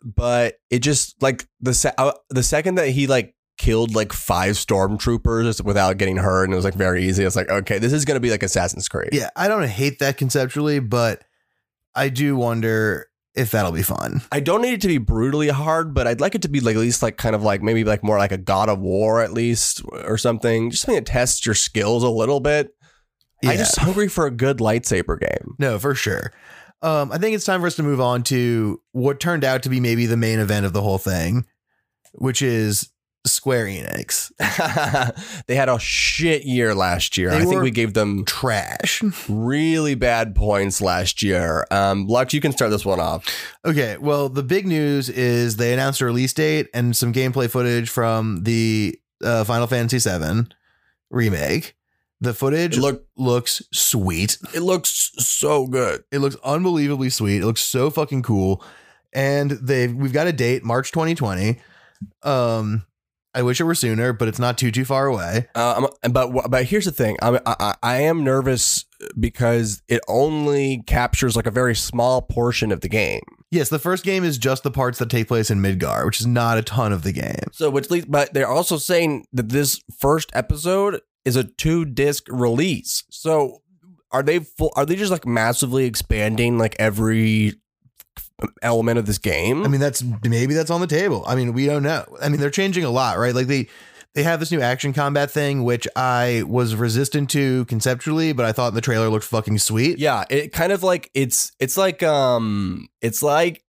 but 0.01 0.59
it 0.69 0.79
just 0.79 1.21
like 1.21 1.45
the 1.59 1.73
se- 1.73 1.93
uh, 1.97 2.13
the 2.29 2.41
second 2.43 2.75
that 2.75 2.87
he 2.87 3.07
like 3.07 3.35
killed 3.57 3.95
like 3.95 4.13
five 4.13 4.55
stormtroopers 4.55 5.61
without 5.61 5.97
getting 5.97 6.15
hurt 6.15 6.45
and 6.45 6.53
it 6.53 6.55
was 6.55 6.63
like 6.63 6.75
very 6.75 7.03
easy. 7.03 7.23
I 7.23 7.27
was 7.27 7.35
like, 7.35 7.49
okay, 7.49 7.79
this 7.79 7.91
is 7.91 8.05
gonna 8.05 8.21
be 8.21 8.31
like 8.31 8.43
Assassin's 8.43 8.87
Creed. 8.87 9.09
Yeah, 9.11 9.29
I 9.35 9.49
don't 9.49 9.67
hate 9.67 9.99
that 9.99 10.15
conceptually, 10.15 10.79
but 10.79 11.23
I 11.95 12.09
do 12.09 12.35
wonder 12.35 13.07
if 13.35 13.51
that'll 13.51 13.71
be 13.71 13.83
fun. 13.83 14.21
I 14.31 14.39
don't 14.39 14.61
need 14.61 14.73
it 14.73 14.81
to 14.81 14.87
be 14.87 14.97
brutally 14.97 15.49
hard, 15.49 15.93
but 15.93 16.07
I'd 16.07 16.19
like 16.19 16.33
it 16.33 16.41
to 16.41 16.49
be 16.49 16.59
like 16.59 16.75
at 16.75 16.81
least 16.81 17.03
like 17.03 17.17
kind 17.17 17.35
of 17.35 17.43
like 17.43 17.61
maybe 17.61 17.83
like 17.83 18.03
more 18.03 18.17
like 18.17 18.31
a 18.31 18.37
God 18.37 18.67
of 18.67 18.79
War 18.79 19.21
at 19.21 19.31
least 19.31 19.81
or 19.91 20.17
something. 20.17 20.71
Just 20.71 20.83
something 20.83 21.03
that 21.03 21.05
tests 21.05 21.45
your 21.45 21.55
skills 21.55 22.03
a 22.03 22.09
little 22.09 22.39
bit. 22.39 22.73
Yeah. 23.43 23.51
I'm 23.51 23.57
just 23.57 23.77
hungry 23.77 24.07
for 24.07 24.25
a 24.25 24.31
good 24.31 24.57
lightsaber 24.57 25.19
game. 25.19 25.55
No, 25.59 25.77
for 25.77 25.93
sure. 25.93 26.33
Um, 26.81 27.11
I 27.11 27.19
think 27.19 27.35
it's 27.35 27.45
time 27.45 27.61
for 27.61 27.67
us 27.67 27.75
to 27.75 27.83
move 27.83 28.01
on 28.01 28.23
to 28.23 28.81
what 28.91 29.19
turned 29.19 29.43
out 29.43 29.63
to 29.63 29.69
be 29.69 29.79
maybe 29.79 30.07
the 30.07 30.17
main 30.17 30.39
event 30.39 30.65
of 30.65 30.73
the 30.73 30.81
whole 30.81 30.97
thing, 30.97 31.45
which 32.13 32.41
is 32.41 32.89
Square 33.27 33.65
Enix. 33.65 34.31
they 35.47 35.55
had 35.55 35.69
a 35.69 35.77
shit 35.79 36.43
year 36.43 36.73
last 36.75 37.17
year. 37.17 37.29
They 37.29 37.37
I 37.37 37.45
think 37.45 37.61
we 37.61 37.71
gave 37.71 37.93
them 37.93 38.25
Trash. 38.25 39.01
really 39.29 39.95
bad 39.95 40.35
points 40.35 40.81
last 40.81 41.21
year. 41.21 41.65
Um, 41.71 42.07
Lux, 42.07 42.33
you 42.33 42.41
can 42.41 42.51
start 42.51 42.71
this 42.71 42.85
one 42.85 42.99
off. 42.99 43.25
Okay, 43.65 43.97
well, 43.97 44.29
the 44.29 44.43
big 44.43 44.65
news 44.67 45.09
is 45.09 45.57
they 45.57 45.73
announced 45.73 46.01
a 46.01 46.05
release 46.05 46.33
date 46.33 46.67
and 46.73 46.95
some 46.95 47.13
gameplay 47.13 47.49
footage 47.49 47.89
from 47.89 48.43
the 48.43 48.99
uh, 49.23 49.43
Final 49.43 49.67
Fantasy 49.67 49.97
VII 50.09 50.47
remake. 51.09 51.75
The 52.19 52.33
footage 52.33 52.77
It 52.77 52.81
look 52.81 53.05
looks 53.15 53.61
sweet. 53.71 54.39
it 54.55 54.61
looks 54.61 55.11
so 55.19 55.67
good. 55.67 56.03
It 56.11 56.17
looks 56.17 56.35
unbelievably 56.43 57.11
sweet. 57.11 57.43
It 57.43 57.45
looks 57.45 57.61
so 57.61 57.91
fucking 57.91 58.23
cool. 58.23 58.63
And 59.13 59.51
they 59.51 59.87
we've 59.87 60.13
got 60.13 60.25
a 60.27 60.33
date, 60.33 60.63
March 60.63 60.91
2020. 60.91 61.59
Um, 62.23 62.85
I 63.37 63.43
wish 63.43 63.61
it 63.61 63.65
were 63.65 63.75
sooner, 63.75 64.13
but 64.13 64.27
it's 64.27 64.39
not 64.39 64.57
too 64.57 64.71
too 64.71 64.83
far 64.83 65.05
away. 65.05 65.47
Uh, 65.53 65.87
but 66.09 66.49
but 66.49 66.65
here's 66.65 66.85
the 66.85 66.91
thing. 66.91 67.17
I'm, 67.21 67.35
I 67.45 67.55
I 67.59 67.75
I 67.83 67.97
am 68.01 68.23
nervous 68.23 68.85
because 69.19 69.83
it 69.87 70.01
only 70.07 70.81
captures 70.87 71.35
like 71.35 71.45
a 71.45 71.51
very 71.51 71.75
small 71.75 72.23
portion 72.23 72.71
of 72.71 72.81
the 72.81 72.89
game. 72.89 73.21
Yes, 73.51 73.69
the 73.69 73.77
first 73.77 74.03
game 74.03 74.23
is 74.23 74.39
just 74.39 74.63
the 74.63 74.71
parts 74.71 74.97
that 74.97 75.11
take 75.11 75.27
place 75.27 75.51
in 75.51 75.59
Midgar, 75.59 76.03
which 76.03 76.19
is 76.19 76.25
not 76.25 76.57
a 76.57 76.63
ton 76.63 76.91
of 76.91 77.03
the 77.03 77.11
game. 77.11 77.43
So 77.51 77.69
which 77.69 77.91
leads, 77.91 78.07
but 78.07 78.33
they're 78.33 78.47
also 78.47 78.77
saying 78.77 79.27
that 79.33 79.49
this 79.49 79.79
first 79.99 80.31
episode 80.33 81.01
is 81.23 81.35
a 81.35 81.43
two 81.43 81.85
disc 81.85 82.25
release. 82.29 83.03
So 83.11 83.61
are 84.09 84.23
they 84.23 84.39
full? 84.39 84.73
Are 84.75 84.85
they 84.85 84.95
just 84.95 85.11
like 85.11 85.27
massively 85.27 85.85
expanding 85.85 86.57
like 86.57 86.75
every 86.79 87.53
element 88.61 88.99
of 88.99 89.05
this 89.05 89.17
game? 89.17 89.63
I 89.63 89.67
mean, 89.67 89.81
that's 89.81 90.03
maybe 90.23 90.53
that's 90.53 90.69
on 90.69 90.81
the 90.81 90.87
table. 90.87 91.23
I 91.27 91.35
mean, 91.35 91.53
we 91.53 91.65
don't 91.65 91.83
know. 91.83 92.05
I 92.21 92.29
mean, 92.29 92.39
they're 92.39 92.49
changing 92.49 92.83
a 92.83 92.89
lot, 92.89 93.17
right? 93.17 93.33
Like 93.33 93.47
they 93.47 93.67
they 94.13 94.23
have 94.23 94.39
this 94.39 94.51
new 94.51 94.61
action 94.61 94.93
combat 94.93 95.29
thing, 95.29 95.63
which 95.63 95.87
I 95.95 96.43
was 96.47 96.75
resistant 96.75 97.29
to 97.31 97.65
conceptually, 97.65 98.33
but 98.33 98.45
I 98.45 98.51
thought 98.51 98.73
the 98.73 98.81
trailer 98.81 99.09
looked 99.09 99.25
fucking 99.25 99.59
sweet. 99.59 99.99
yeah, 99.99 100.23
it 100.29 100.51
kind 100.51 100.71
of 100.71 100.81
like 100.81 101.11
it's 101.13 101.51
it's 101.59 101.77
like 101.77 102.01
um 102.03 102.87
it's 103.01 103.21
like 103.21 103.63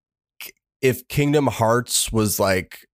if 0.82 1.08
Kingdom 1.08 1.46
Hearts 1.46 2.12
was 2.12 2.38
like 2.38 2.86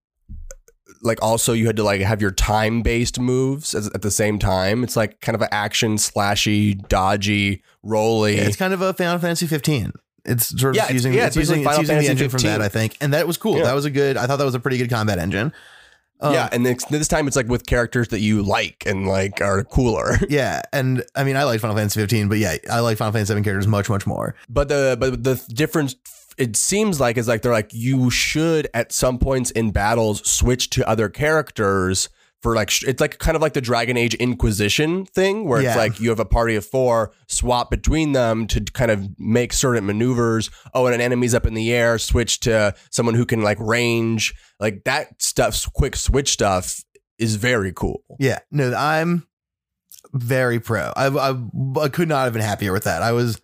like 1.03 1.23
also 1.23 1.53
you 1.53 1.67
had 1.67 1.77
to 1.77 1.83
like 1.83 2.01
have 2.01 2.21
your 2.21 2.31
time 2.31 2.83
based 2.83 3.19
moves 3.19 3.75
as, 3.75 3.89
at 3.89 4.03
the 4.03 4.11
same 4.11 4.39
time. 4.39 4.85
It's 4.85 4.97
like 4.97 5.21
kind 5.21 5.35
of 5.35 5.43
an 5.43 5.49
action 5.51 5.97
slashy, 5.97 6.87
dodgy, 6.89 7.63
rolly. 7.83 8.37
It's 8.37 8.57
kind 8.57 8.73
of 8.73 8.81
a 8.81 8.93
Final 8.95 9.19
Fantasy 9.19 9.47
15. 9.47 9.93
It's 10.25 10.49
sort 10.61 10.77
of 10.77 10.77
Yeah, 10.77 10.93
using 10.93 11.13
yeah, 11.13 11.27
it's, 11.27 11.37
it's 11.37 11.49
using, 11.49 11.67
it's 11.67 11.79
using 11.79 11.99
the 11.99 12.09
engine 12.09 12.31
from 12.31 12.41
that, 12.43 12.61
I 12.61 12.69
think, 12.69 12.97
and 13.01 13.13
that 13.15 13.27
was 13.27 13.37
cool. 13.37 13.59
Yeah. 13.59 13.65
That 13.65 13.75
was 13.75 13.85
a 13.85 13.91
good. 13.91 14.17
I 14.17 14.27
thought 14.27 14.37
that 14.37 14.45
was 14.45 14.55
a 14.55 14.61
pretty 14.61 14.79
good 14.79 14.91
combat 14.91 15.19
engine. 15.19 15.53
Um, 16.23 16.35
yeah, 16.35 16.49
and 16.53 16.67
this, 16.67 16.85
this 16.87 17.09
time 17.09 17.27
it's 17.27 17.37
like 17.37 17.49
with 17.49 17.67
characters 17.67 18.09
that 18.09 18.21
you 18.21 18.43
like 18.43 18.85
and 18.85 19.07
like 19.07 19.41
are 19.41 19.65
cooler. 19.65 20.19
yeah, 20.29 20.61
and 20.73 21.03
I 21.15 21.25
mean, 21.25 21.37
I 21.37 21.45
like 21.45 21.61
Final 21.61 21.77
Fantasy 21.77 21.99
15, 21.99 22.29
but 22.29 22.39
yeah, 22.39 22.57
I 22.71 22.81
like 22.81 22.99
Final 22.99 23.13
Fantasy 23.13 23.29
7 23.31 23.43
characters 23.43 23.67
much, 23.67 23.89
much 23.89 24.07
more. 24.07 24.35
But 24.49 24.69
the 24.69 24.97
but 25.01 25.25
the 25.25 25.43
difference 25.49 25.97
it 26.37 26.57
seems 26.57 27.01
like 27.01 27.17
is 27.17 27.27
like 27.27 27.43
they're 27.43 27.53
like 27.53 27.73
you 27.73 28.11
should 28.11 28.69
at 28.75 28.93
some 28.93 29.19
points 29.19 29.51
in 29.51 29.71
battles 29.71 30.29
switch 30.31 30.71
to 30.71 30.89
other 30.89 31.09
characters 31.09 32.09
for 32.43 32.55
like 32.55 32.71
it's 32.83 33.01
like 33.01 33.19
kind 33.19 33.37
of 33.37 33.43
like 33.43 33.53
the 33.53 33.61
Dragon 33.61 33.97
Age 33.97 34.15
Inquisition 34.15 35.05
thing 35.05 35.45
where 35.47 35.61
Yeah. 35.61 35.69
it's 35.71 35.77
like 35.77 36.01
you 36.01 36.09
have 36.11 36.21
a 36.21 36.25
party 36.25 36.57
of 36.57 36.65
four 36.65 37.13
swap 37.29 37.71
between 37.71 38.13
them 38.13 38.47
to 38.49 38.61
kind 38.61 38.91
of 38.91 39.09
make 39.19 39.53
certain 39.53 39.85
maneuvers. 39.87 40.51
Oh, 40.75 40.87
and 40.87 40.95
an 40.95 41.01
enemy's 41.01 41.35
up 41.35 41.45
in 41.47 41.55
the 41.55 41.73
air, 41.73 41.99
switch 41.99 42.41
to 42.41 42.75
someone 42.91 43.15
who 43.15 43.27
can 43.27 43.43
like 43.43 43.59
range. 43.61 44.35
Like 44.59 44.85
that 44.85 45.21
stuff, 45.23 45.65
quick 45.75 45.97
switch 45.97 46.31
stuff 46.31 46.83
is 47.19 47.37
very 47.37 47.73
cool. 47.73 48.03
Yeah, 48.19 48.39
no, 48.51 48.75
I'm 48.75 49.27
very 50.13 50.61
pro. 50.61 50.93
I, 50.97 51.07
I 51.09 51.35
I 51.81 51.89
could 51.89 52.09
not 52.09 52.25
have 52.25 52.33
been 52.33 52.43
happier 52.43 52.73
with 52.73 52.85
that. 52.85 53.03
I 53.03 53.13
was 53.13 53.41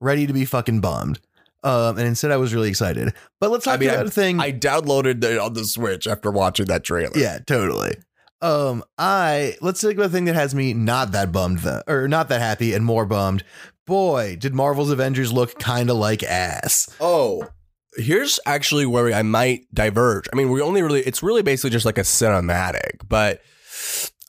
ready 0.00 0.26
to 0.26 0.32
be 0.32 0.44
fucking 0.44 0.80
bummed. 0.80 1.20
Um, 1.62 1.98
and 1.98 2.06
instead 2.08 2.30
I 2.30 2.38
was 2.38 2.54
really 2.54 2.70
excited. 2.70 3.12
But 3.38 3.50
let's 3.50 3.66
talk 3.66 3.74
I 3.74 3.76
mean, 3.76 3.90
about 3.90 4.06
a 4.06 4.10
thing. 4.10 4.40
I 4.40 4.50
downloaded 4.50 5.22
it 5.22 5.38
on 5.38 5.52
the 5.52 5.64
Switch 5.66 6.06
after 6.06 6.30
watching 6.30 6.66
that 6.66 6.84
trailer. 6.84 7.12
yeah, 7.14 7.38
totally. 7.46 7.96
Um, 8.42 8.82
I 8.96 9.56
let's 9.60 9.80
about 9.96 10.10
the 10.10 10.16
thing 10.16 10.24
that 10.24 10.34
has 10.34 10.54
me 10.54 10.72
not 10.72 11.12
that 11.12 11.30
bummed 11.32 11.58
though, 11.58 11.82
or 11.86 12.08
not 12.08 12.28
that 12.28 12.40
happy 12.40 12.72
and 12.72 12.84
more 12.84 13.06
bummed. 13.06 13.44
Boy, 13.86 14.36
did 14.36 14.54
Marvel's 14.54 14.90
Avengers 14.90 15.32
look 15.32 15.58
kind 15.58 15.90
of 15.90 15.96
like 15.96 16.22
ass. 16.22 16.94
Oh, 17.00 17.48
here's 17.96 18.40
actually 18.46 18.86
where 18.86 19.12
I 19.12 19.22
might 19.22 19.72
diverge. 19.74 20.28
I 20.32 20.36
mean, 20.36 20.50
we 20.50 20.60
only 20.60 20.82
really, 20.82 21.00
it's 21.00 21.22
really 21.22 21.42
basically 21.42 21.70
just 21.70 21.86
like 21.86 21.98
a 21.98 22.02
cinematic, 22.02 23.08
but, 23.08 23.42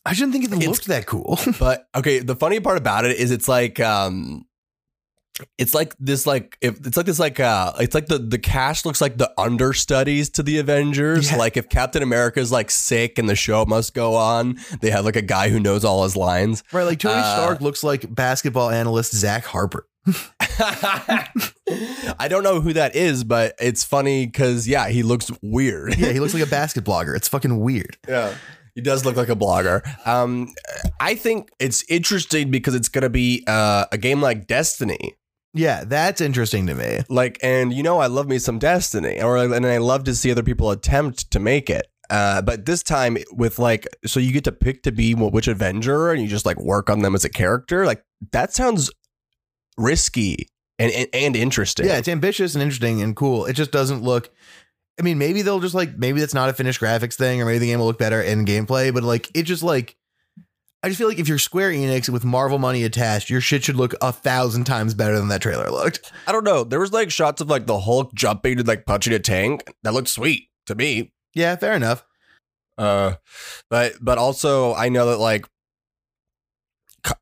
I 0.04 0.16
didn't 0.16 0.32
think 0.32 0.46
it 0.46 0.68
looked 0.68 0.88
that 0.88 1.06
cool. 1.06 1.38
but 1.60 1.88
okay. 1.94 2.20
The 2.20 2.36
funny 2.36 2.60
part 2.60 2.78
about 2.78 3.06
it 3.06 3.18
is 3.18 3.30
it's 3.30 3.48
like, 3.48 3.80
um, 3.80 4.46
it's 5.58 5.74
like 5.74 5.96
this, 6.00 6.26
like 6.26 6.58
if 6.62 6.86
it's 6.86 6.98
like 6.98 7.06
this, 7.06 7.20
like 7.20 7.40
uh, 7.40 7.74
it's 7.80 7.96
like 7.96 8.08
the 8.08 8.18
the 8.18 8.38
cast 8.40 8.86
looks 8.86 9.02
like 9.02 9.18
the 9.18 9.32
understudies 9.40 10.30
to 10.32 10.44
the 10.44 10.58
Avengers. 10.60 11.32
Yeah. 11.32 11.38
Like 11.38 11.58
if 11.58 11.70
Captain 11.70 12.04
America 12.04 12.40
is 12.40 12.52
like 12.52 12.72
sick 12.72 13.18
and 13.18 13.30
the 13.30 13.36
show 13.36 13.66
must 13.66 13.94
go 13.94 14.16
on, 14.16 14.58
they 14.82 14.90
have 14.92 15.06
like 15.06 15.16
a 15.16 15.22
guy 15.22 15.50
who 15.50 15.60
knows 15.60 15.84
all 15.86 16.04
his 16.04 16.16
lines. 16.16 16.64
right, 16.72 16.84
like 16.84 17.00
Tony 17.00 17.22
Uh, 17.22 17.36
Stark 17.36 17.62
looks 17.62 17.84
like 17.84 18.14
basketball 18.14 18.70
analyst 18.70 19.14
Zach 19.16 19.46
Harper. 19.46 19.88
I 22.20 22.28
don't 22.30 22.44
know 22.44 22.60
who 22.62 22.74
that 22.74 22.96
is, 22.96 23.24
but 23.24 23.56
it's 23.60 23.84
funny 23.84 24.26
because 24.26 24.68
yeah, 24.68 24.90
he 24.90 25.04
looks 25.04 25.32
weird. 25.42 25.98
Yeah, 25.98 26.12
he 26.12 26.20
looks 26.20 26.34
like 26.34 26.44
a 26.44 26.48
basket 26.50 26.84
blogger. 26.84 27.16
It's 27.16 27.28
fucking 27.28 27.60
weird. 27.60 27.98
Yeah. 28.08 28.34
He 28.76 28.82
does 28.82 29.04
look 29.06 29.18
like 29.18 29.28
a 29.30 29.36
blogger. 29.36 29.82
Um, 30.08 30.48
I 31.00 31.16
think 31.16 31.50
it's 31.60 31.84
interesting 31.90 32.52
because 32.52 32.74
it's 32.74 32.88
going 32.88 33.02
to 33.02 33.10
be 33.10 33.44
uh, 33.46 33.86
a 33.92 33.98
game 33.98 34.22
like 34.22 34.48
Destiny. 34.48 35.16
Yeah, 35.54 35.84
that's 35.86 36.22
interesting 36.22 36.68
to 36.68 36.76
me. 36.76 37.00
Like, 37.10 37.38
and 37.44 37.74
you 37.74 37.84
know, 37.84 38.00
I 38.00 38.08
love 38.08 38.28
me 38.28 38.40
some 38.40 38.60
Destiny, 38.60 39.22
or 39.22 39.38
and 39.38 39.66
I 39.66 39.78
love 39.78 40.06
to 40.06 40.16
see 40.16 40.32
other 40.32 40.44
people 40.44 40.72
attempt 40.72 41.32
to 41.32 41.40
make 41.40 41.70
it. 41.70 41.88
Uh, 42.10 42.42
but 42.42 42.66
this 42.66 42.84
time 42.84 43.18
with 43.32 43.60
like, 43.60 43.88
so 44.06 44.20
you 44.20 44.32
get 44.32 44.44
to 44.44 44.52
pick 44.52 44.84
to 44.84 44.92
be 44.92 45.14
which 45.14 45.48
Avenger, 45.48 46.12
and 46.12 46.22
you 46.22 46.28
just 46.28 46.46
like 46.46 46.60
work 46.60 46.90
on 46.90 47.00
them 47.00 47.16
as 47.16 47.26
a 47.26 47.30
character. 47.30 47.86
Like 47.86 48.04
that 48.32 48.54
sounds 48.54 48.92
risky 49.78 50.48
and 50.80 50.92
and, 50.92 51.08
and 51.14 51.36
interesting. 51.36 51.86
Yeah, 51.86 51.98
it's 51.98 52.08
ambitious 52.08 52.56
and 52.56 52.62
interesting 52.62 53.02
and 53.02 53.16
cool. 53.16 53.46
It 53.46 53.54
just 53.54 53.72
doesn't 53.72 54.04
look. 54.04 54.30
I 55.00 55.04
mean, 55.04 55.18
maybe 55.18 55.42
they'll 55.42 55.60
just 55.60 55.76
like 55.76 55.98
maybe 55.98 56.20
that's 56.20 56.34
not 56.34 56.50
a 56.50 56.54
finished 56.54 56.82
graphics 56.82 57.16
thing, 57.16 57.42
or 57.42 57.46
maybe 57.46 57.60
the 57.60 57.68
game 57.68 57.80
will 57.80 57.88
look 57.88 58.00
better 58.00 58.22
in 58.22 58.46
gameplay. 58.46 58.94
But 58.94 59.04
like, 59.04 59.30
it 59.34 59.44
just 59.44 59.64
like, 59.64 59.96
I 60.84 60.88
just 60.88 60.98
feel 60.98 61.08
like 61.08 61.20
if 61.20 61.28
you're 61.28 61.38
Square 61.38 61.74
Enix 61.74 62.10
with 62.10 62.26
Marvel 62.26 62.58
money 62.58 62.84
attached, 62.84 63.30
your 63.30 63.40
shit 63.40 63.64
should 63.64 63.76
look 63.76 63.94
a 64.02 64.12
thousand 64.12 64.64
times 64.64 64.96
better 64.96 65.20
than 65.20 65.28
that 65.28 65.42
trailer 65.42 65.70
looked. 65.70 66.12
I 66.26 66.32
don't 66.32 66.44
know. 66.44 66.64
There 66.64 66.80
was 66.80 66.92
like 66.92 67.12
shots 67.12 67.40
of 67.40 67.50
like 67.50 67.68
the 67.68 67.80
Hulk 67.80 68.14
jumping 68.16 68.58
and 68.58 68.68
like 68.68 68.88
punching 68.88 69.14
a 69.14 69.20
tank. 69.20 69.72
That 69.84 69.94
looked 69.94 70.08
sweet 70.08 70.50
to 70.66 70.74
me. 70.74 71.14
Yeah, 71.36 71.56
fair 71.56 71.74
enough. 71.74 72.04
Uh, 72.80 73.16
but 73.70 73.94
but 74.02 74.18
also 74.18 74.74
I 74.74 74.90
know 74.90 75.06
that 75.12 75.18
like 75.18 75.46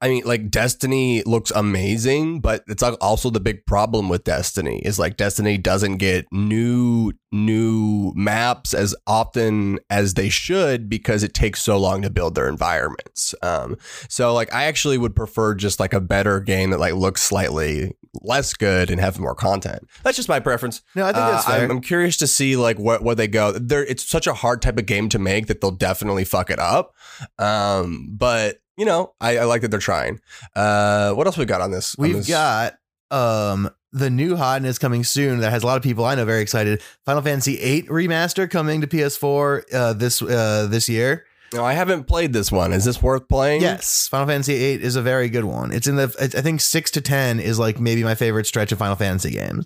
I 0.02 0.10
mean 0.10 0.24
like 0.26 0.50
Destiny 0.50 1.24
looks 1.24 1.52
amazing, 1.52 2.42
but 2.42 2.63
it's 2.68 2.84
also 2.84 3.30
the 3.30 3.39
big 3.39 3.65
problem 3.65 4.10
with 4.10 4.24
Destiny 4.24 4.80
is 4.84 5.00
like 5.00 5.18
Destiny 5.18 5.58
doesn't 5.58 5.98
get 5.98 6.26
new 6.32 7.13
new 7.32 8.12
maps 8.15 8.74
as 8.74 8.96
often 9.06 9.80
as 9.89 10.15
they 10.15 10.30
should 10.30 10.89
because 10.89 11.22
it 11.24 11.34
takes 11.34 11.62
so 11.62 11.78
long 11.78 12.02
to 12.02 12.10
build 12.10 12.36
their 12.36 12.50
environments. 12.50 13.36
Um, 13.44 13.78
so 14.08 14.34
like 14.34 14.54
I 14.54 14.63
actually 14.65 14.98
would 14.98 15.15
prefer 15.15 15.54
just 15.56 15.80
like 15.80 15.94
a 15.94 16.02
better 16.02 16.39
game 16.39 16.72
that 16.72 16.80
like 16.80 16.96
looks 16.96 17.22
slightly 17.22 17.96
less 18.22 18.54
good 18.56 18.89
and 18.89 19.00
have 19.00 19.20
more 19.20 19.36
content. 19.36 19.88
That's 20.04 20.18
just 20.18 20.28
my 20.30 20.39
preference. 20.39 20.82
No, 20.96 21.04
I 21.04 21.13
think 21.13 21.18
that's 21.18 21.48
Uh, 21.48 21.52
fair. 21.52 21.63
I'm, 21.65 21.72
I'm 21.72 21.82
curious 21.82 22.18
to 22.18 22.28
see 22.28 22.56
like 22.56 22.80
what 22.80 23.04
where 23.04 23.15
they 23.15 23.28
go. 23.28 23.52
There, 23.52 23.86
it's 23.86 24.04
such 24.04 24.26
a 24.28 24.34
hard 24.34 24.62
type 24.62 24.78
of 24.80 24.86
game 24.88 25.08
to 25.10 25.20
make 25.20 25.48
that 25.48 25.62
they'll 25.62 25.72
definitely 25.72 26.26
fuck 26.26 26.50
it 26.50 26.60
up. 26.60 26.96
Um, 27.38 28.10
but 28.12 28.58
you 28.80 28.86
know, 28.86 29.13
I, 29.21 29.38
I 29.39 29.43
like 29.43 29.61
that 29.61 29.69
they're 29.69 29.80
trying. 29.80 30.19
Uh, 30.55 31.11
what 31.13 31.27
else 31.27 31.38
we 31.38 31.45
got 31.45 31.61
on 31.61 31.69
this? 31.71 31.95
We've 31.97 32.15
this- 32.15 32.27
got 32.27 32.80
um 33.11 33.69
the 33.91 34.09
new 34.09 34.36
hotness 34.36 34.77
coming 34.77 35.03
soon 35.03 35.39
that 35.39 35.49
has 35.51 35.63
a 35.63 35.65
lot 35.65 35.75
of 35.77 35.82
people 35.84 36.05
I 36.05 36.13
know 36.15 36.23
very 36.25 36.41
excited. 36.41 36.82
Final 37.05 37.21
Fantasy 37.23 37.55
VIII 37.57 37.84
remaster 37.84 38.49
coming 38.49 38.82
to 38.82 38.88
PS4 38.88 39.63
uh, 39.73 39.93
this 39.93 40.21
uh, 40.21 40.67
this 40.69 40.88
year. 40.89 41.25
No, 41.51 41.65
I 41.65 41.73
haven't 41.73 42.03
played 42.03 42.32
this 42.32 42.51
one. 42.51 42.71
Is 42.73 42.86
this 42.86 43.01
worth 43.01 43.27
playing? 43.27 43.61
Yes, 43.61 44.07
Final 44.07 44.27
Fantasy 44.27 44.55
VIII 44.57 44.84
is 44.84 44.95
a 44.95 45.01
very 45.01 45.27
good 45.30 45.45
one. 45.45 45.71
It's 45.71 45.88
in 45.88 45.95
the 45.95 46.15
I 46.21 46.27
think 46.41 46.61
six 46.61 46.91
to 46.91 47.01
ten 47.01 47.39
is 47.39 47.57
like 47.57 47.80
maybe 47.80 48.03
my 48.03 48.13
favorite 48.13 48.45
stretch 48.45 48.71
of 48.71 48.77
Final 48.77 48.95
Fantasy 48.95 49.32
games. 49.32 49.65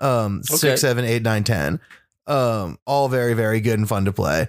Um, 0.00 0.42
Okay. 0.48 0.56
six, 0.58 0.80
seven, 0.82 1.04
eight, 1.04 1.22
nine, 1.22 1.42
ten. 1.42 1.80
Um, 2.28 2.78
all 2.86 3.08
very, 3.08 3.34
very 3.34 3.60
good 3.60 3.78
and 3.78 3.88
fun 3.88 4.04
to 4.04 4.12
play. 4.12 4.46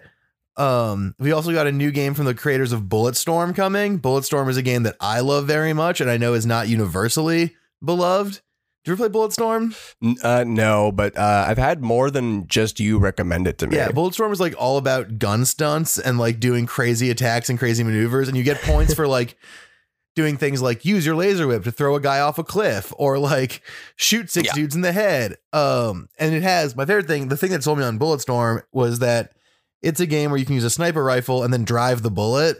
Um, 0.57 1.13
we 1.19 1.31
also 1.31 1.51
got 1.53 1.67
a 1.67 1.71
new 1.71 1.91
game 1.91 2.13
from 2.13 2.25
the 2.25 2.33
creators 2.33 2.71
of 2.71 2.83
Bulletstorm 2.83 3.55
coming. 3.55 3.99
Bulletstorm 3.99 4.49
is 4.49 4.57
a 4.57 4.61
game 4.63 4.83
that 4.83 4.95
I 4.99 5.19
love 5.19 5.45
very 5.45 5.73
much, 5.73 6.01
and 6.01 6.09
I 6.09 6.17
know 6.17 6.33
is 6.33 6.45
not 6.45 6.67
universally 6.67 7.55
beloved. 7.83 8.41
Did 8.83 8.91
you 8.91 8.93
ever 8.93 9.09
play 9.09 9.21
Bulletstorm? 9.21 9.75
Uh, 10.23 10.45
no, 10.47 10.91
but 10.93 11.17
uh, 11.17 11.45
I've 11.47 11.57
had 11.57 11.81
more 11.83 12.09
than 12.09 12.47
just 12.47 12.79
you 12.79 12.97
recommend 12.99 13.45
it 13.47 13.57
to 13.59 13.67
me. 13.67 13.75
Yeah, 13.75 13.89
Bulletstorm 13.89 14.31
is 14.31 14.39
like 14.39 14.55
all 14.57 14.77
about 14.77 15.19
gun 15.19 15.45
stunts 15.45 15.99
and 15.99 16.17
like 16.17 16.39
doing 16.39 16.65
crazy 16.65 17.09
attacks 17.09 17.49
and 17.49 17.59
crazy 17.59 17.83
maneuvers, 17.83 18.27
and 18.29 18.37
you 18.37 18.43
get 18.43 18.61
points 18.61 18.93
for 18.93 19.05
like 19.07 19.37
doing 20.15 20.37
things 20.37 20.61
like 20.61 20.83
use 20.85 21.05
your 21.05 21.15
laser 21.15 21.45
whip 21.45 21.63
to 21.65 21.71
throw 21.71 21.95
a 21.95 21.99
guy 22.01 22.19
off 22.21 22.39
a 22.39 22.43
cliff 22.43 22.91
or 22.97 23.19
like 23.19 23.61
shoot 23.97 24.31
six 24.31 24.47
Yeah. 24.47 24.53
dudes 24.53 24.73
in 24.73 24.81
the 24.81 24.91
head. 24.93 25.35
Um, 25.53 26.09
and 26.17 26.33
it 26.33 26.41
has 26.41 26.75
my 26.75 26.85
favorite 26.85 27.05
thing. 27.07 27.27
The 27.27 27.37
thing 27.37 27.51
that 27.51 27.63
sold 27.63 27.77
me 27.77 27.83
on 27.83 27.99
Bulletstorm 27.99 28.63
was 28.71 28.97
that 28.99 29.33
it's 29.81 29.99
a 29.99 30.05
game 30.05 30.31
where 30.31 30.39
you 30.39 30.45
can 30.45 30.55
use 30.55 30.63
a 30.63 30.69
sniper 30.69 31.03
rifle 31.03 31.43
and 31.43 31.53
then 31.53 31.63
drive 31.63 32.01
the 32.01 32.11
bullet. 32.11 32.57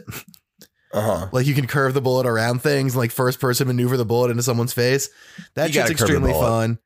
Uh 0.92 1.02
huh. 1.02 1.28
Like 1.32 1.46
you 1.46 1.54
can 1.54 1.66
curve 1.66 1.92
the 1.92 2.00
bullet 2.00 2.26
around 2.26 2.62
things, 2.62 2.96
like 2.96 3.10
first 3.10 3.40
person 3.40 3.66
maneuver 3.66 3.96
the 3.96 4.06
bullet 4.06 4.30
into 4.30 4.42
someone's 4.42 4.72
face. 4.72 5.10
That 5.54 5.66
shit's 5.66 5.76
gotta 5.76 5.88
curve 5.90 5.98
the 5.98 6.04
extremely 6.04 6.32
fun. 6.32 6.78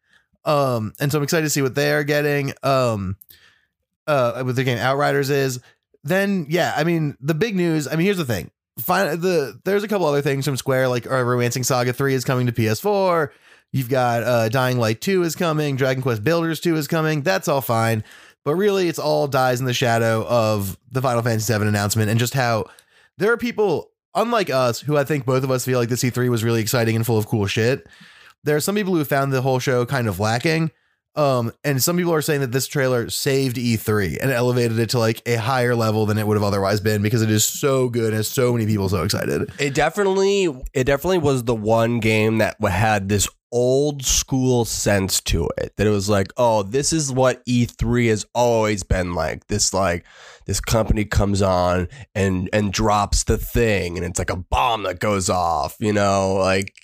Um, 0.44 0.92
and 0.98 1.12
so 1.12 1.18
I'm 1.18 1.24
excited 1.24 1.44
to 1.44 1.50
see 1.50 1.62
what 1.62 1.76
they 1.76 1.92
are 1.92 2.02
getting. 2.02 2.52
Um, 2.64 3.16
uh, 4.06 4.42
with 4.44 4.56
the 4.56 4.64
game 4.64 4.78
Outriders 4.78 5.30
is. 5.30 5.60
Then 6.04 6.46
yeah, 6.48 6.72
I 6.76 6.82
mean 6.84 7.16
the 7.20 7.34
big 7.34 7.54
news. 7.54 7.86
I 7.86 7.92
mean 7.92 8.06
here's 8.06 8.16
the 8.16 8.24
thing. 8.24 8.50
Fine, 8.80 9.20
the 9.20 9.60
there's 9.64 9.84
a 9.84 9.88
couple 9.88 10.06
other 10.06 10.22
things 10.22 10.44
from 10.44 10.56
Square 10.56 10.88
like 10.88 11.08
uh, 11.08 11.22
Romancing 11.22 11.62
Saga 11.62 11.92
Three 11.92 12.14
is 12.14 12.24
coming 12.24 12.46
to 12.46 12.52
PS4. 12.52 13.30
You've 13.70 13.88
got 13.88 14.22
uh, 14.22 14.48
Dying 14.50 14.78
Light 14.78 15.00
2 15.00 15.22
is 15.22 15.34
coming, 15.34 15.76
Dragon 15.76 16.02
Quest 16.02 16.22
Builders 16.22 16.60
2 16.60 16.76
is 16.76 16.86
coming. 16.86 17.22
That's 17.22 17.48
all 17.48 17.62
fine. 17.62 18.04
But 18.44 18.56
really, 18.56 18.88
it's 18.88 18.98
all 18.98 19.28
dies 19.28 19.60
in 19.60 19.66
the 19.66 19.74
shadow 19.74 20.26
of 20.26 20.76
the 20.90 21.00
Final 21.00 21.22
Fantasy 21.22 21.52
VII 21.52 21.66
announcement 21.66 22.10
and 22.10 22.18
just 22.18 22.34
how 22.34 22.64
there 23.18 23.32
are 23.32 23.36
people, 23.36 23.90
unlike 24.14 24.50
us, 24.50 24.80
who 24.80 24.96
I 24.96 25.04
think 25.04 25.24
both 25.24 25.44
of 25.44 25.50
us 25.50 25.64
feel 25.64 25.78
like 25.78 25.88
the 25.88 25.94
E3 25.94 26.28
was 26.28 26.42
really 26.42 26.60
exciting 26.60 26.96
and 26.96 27.06
full 27.06 27.18
of 27.18 27.26
cool 27.26 27.46
shit. 27.46 27.86
There 28.44 28.56
are 28.56 28.60
some 28.60 28.74
people 28.74 28.94
who 28.94 29.04
found 29.04 29.32
the 29.32 29.42
whole 29.42 29.60
show 29.60 29.86
kind 29.86 30.08
of 30.08 30.18
lacking. 30.18 30.72
Um, 31.14 31.52
and 31.62 31.82
some 31.82 31.96
people 31.96 32.14
are 32.14 32.22
saying 32.22 32.40
that 32.40 32.52
this 32.52 32.66
trailer 32.66 33.10
saved 33.10 33.56
E3 33.56 34.18
and 34.20 34.30
elevated 34.30 34.78
it 34.78 34.90
to 34.90 34.98
like 34.98 35.20
a 35.26 35.36
higher 35.36 35.74
level 35.74 36.06
than 36.06 36.16
it 36.16 36.26
would 36.26 36.36
have 36.36 36.44
otherwise 36.44 36.80
been 36.80 37.02
because 37.02 37.20
it 37.20 37.30
is 37.30 37.44
so 37.44 37.88
good 37.88 38.06
and 38.06 38.14
has 38.14 38.28
so 38.28 38.52
many 38.52 38.66
people 38.66 38.88
so 38.88 39.02
excited. 39.02 39.50
It 39.58 39.74
definitely, 39.74 40.44
it 40.72 40.84
definitely 40.84 41.18
was 41.18 41.44
the 41.44 41.54
one 41.54 42.00
game 42.00 42.38
that 42.38 42.56
had 42.62 43.08
this 43.08 43.28
old 43.52 44.02
school 44.02 44.64
sense 44.64 45.20
to 45.20 45.48
it. 45.58 45.76
That 45.76 45.86
it 45.86 45.90
was 45.90 46.08
like, 46.08 46.32
oh, 46.36 46.62
this 46.62 46.92
is 46.92 47.12
what 47.12 47.44
E3 47.44 48.08
has 48.08 48.26
always 48.34 48.82
been 48.82 49.14
like. 49.14 49.46
This 49.48 49.74
like, 49.74 50.04
this 50.46 50.60
company 50.60 51.04
comes 51.04 51.42
on 51.42 51.88
and 52.14 52.48
and 52.52 52.72
drops 52.72 53.24
the 53.24 53.38
thing, 53.38 53.96
and 53.96 54.04
it's 54.04 54.18
like 54.18 54.30
a 54.30 54.36
bomb 54.36 54.82
that 54.84 54.98
goes 54.98 55.28
off. 55.28 55.76
You 55.78 55.92
know, 55.92 56.34
like 56.34 56.74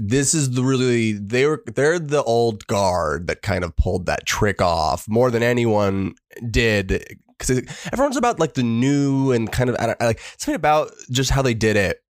this 0.00 0.34
is 0.34 0.52
the 0.52 0.62
really 0.62 1.12
they 1.12 1.46
were 1.46 1.62
they're 1.74 1.98
the 1.98 2.22
old 2.22 2.66
guard 2.66 3.26
that 3.26 3.42
kind 3.42 3.64
of 3.64 3.74
pulled 3.76 4.06
that 4.06 4.26
trick 4.26 4.60
off 4.62 5.06
more 5.08 5.30
than 5.30 5.42
anyone 5.42 6.14
did 6.50 7.04
because 7.38 7.62
everyone's 7.92 8.16
about 8.16 8.38
like 8.40 8.54
the 8.54 8.62
new 8.62 9.32
and 9.32 9.50
kind 9.52 9.70
of 9.70 9.76
I 9.78 9.86
don't, 9.86 10.00
like 10.00 10.20
something 10.38 10.54
about 10.54 10.90
just 11.10 11.30
how 11.30 11.42
they 11.42 11.54
did 11.54 11.76
it 11.76 12.02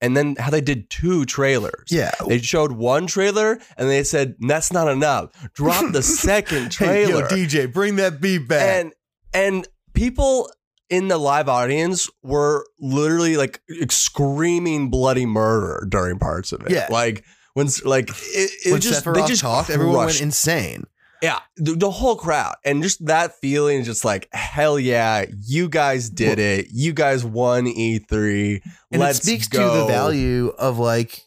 and 0.00 0.16
then 0.16 0.36
how 0.38 0.50
they 0.50 0.60
did 0.60 0.88
two 0.90 1.24
trailers. 1.24 1.86
Yeah. 1.90 2.12
They 2.26 2.38
showed 2.38 2.72
one 2.72 3.06
trailer 3.08 3.58
and 3.76 3.88
they 3.88 4.04
said 4.04 4.36
that's 4.40 4.72
not 4.72 4.88
enough. 4.88 5.30
Drop 5.54 5.92
the 5.92 6.02
second 6.04 6.74
Hey, 6.74 7.02
yo, 7.02 7.20
trailer. 7.22 7.28
DJ, 7.28 7.72
bring 7.72 7.96
that 7.96 8.20
beat 8.20 8.46
back. 8.48 8.62
and 8.84 8.92
and 9.34 9.66
people 9.94 10.50
in 10.90 11.08
the 11.08 11.18
live 11.18 11.48
audience 11.48 12.08
were 12.22 12.66
literally 12.80 13.36
like 13.36 13.60
screaming 13.90 14.90
bloody 14.90 15.26
murder 15.26 15.86
during 15.88 16.18
parts 16.18 16.52
of 16.52 16.62
it. 16.62 16.70
Yeah. 16.70 16.88
Like 16.90 17.24
when 17.54 17.68
like 17.84 18.08
it, 18.10 18.50
it 18.64 18.72
when 18.72 18.80
just 18.80 19.04
Sephiroth 19.04 19.14
they 19.14 19.26
just 19.26 19.42
talked, 19.42 19.70
everyone 19.70 20.06
went 20.06 20.20
insane. 20.20 20.84
yeah, 21.22 21.40
the, 21.56 21.72
the 21.72 21.90
whole 21.90 22.14
crowd, 22.16 22.54
and 22.64 22.82
just 22.82 23.04
that 23.06 23.34
feeling, 23.40 23.82
just 23.82 24.04
like 24.04 24.28
hell 24.32 24.78
yeah, 24.78 25.24
you 25.44 25.68
guys 25.68 26.08
did 26.08 26.38
it. 26.38 26.68
You 26.70 26.92
guys 26.92 27.24
won 27.24 27.66
E3. 27.66 28.60
And 28.92 29.00
Let's 29.00 29.18
it 29.18 29.22
speaks 29.24 29.48
go. 29.48 29.58
to 29.58 29.80
the 29.80 29.86
value 29.86 30.48
of 30.58 30.78
like 30.78 31.22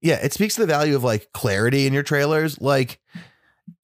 Yeah, 0.00 0.16
it 0.22 0.32
speaks 0.32 0.54
to 0.54 0.62
the 0.62 0.66
value 0.66 0.96
of 0.96 1.04
like 1.04 1.28
clarity 1.32 1.86
in 1.86 1.92
your 1.92 2.02
trailers. 2.02 2.60
Like 2.60 2.98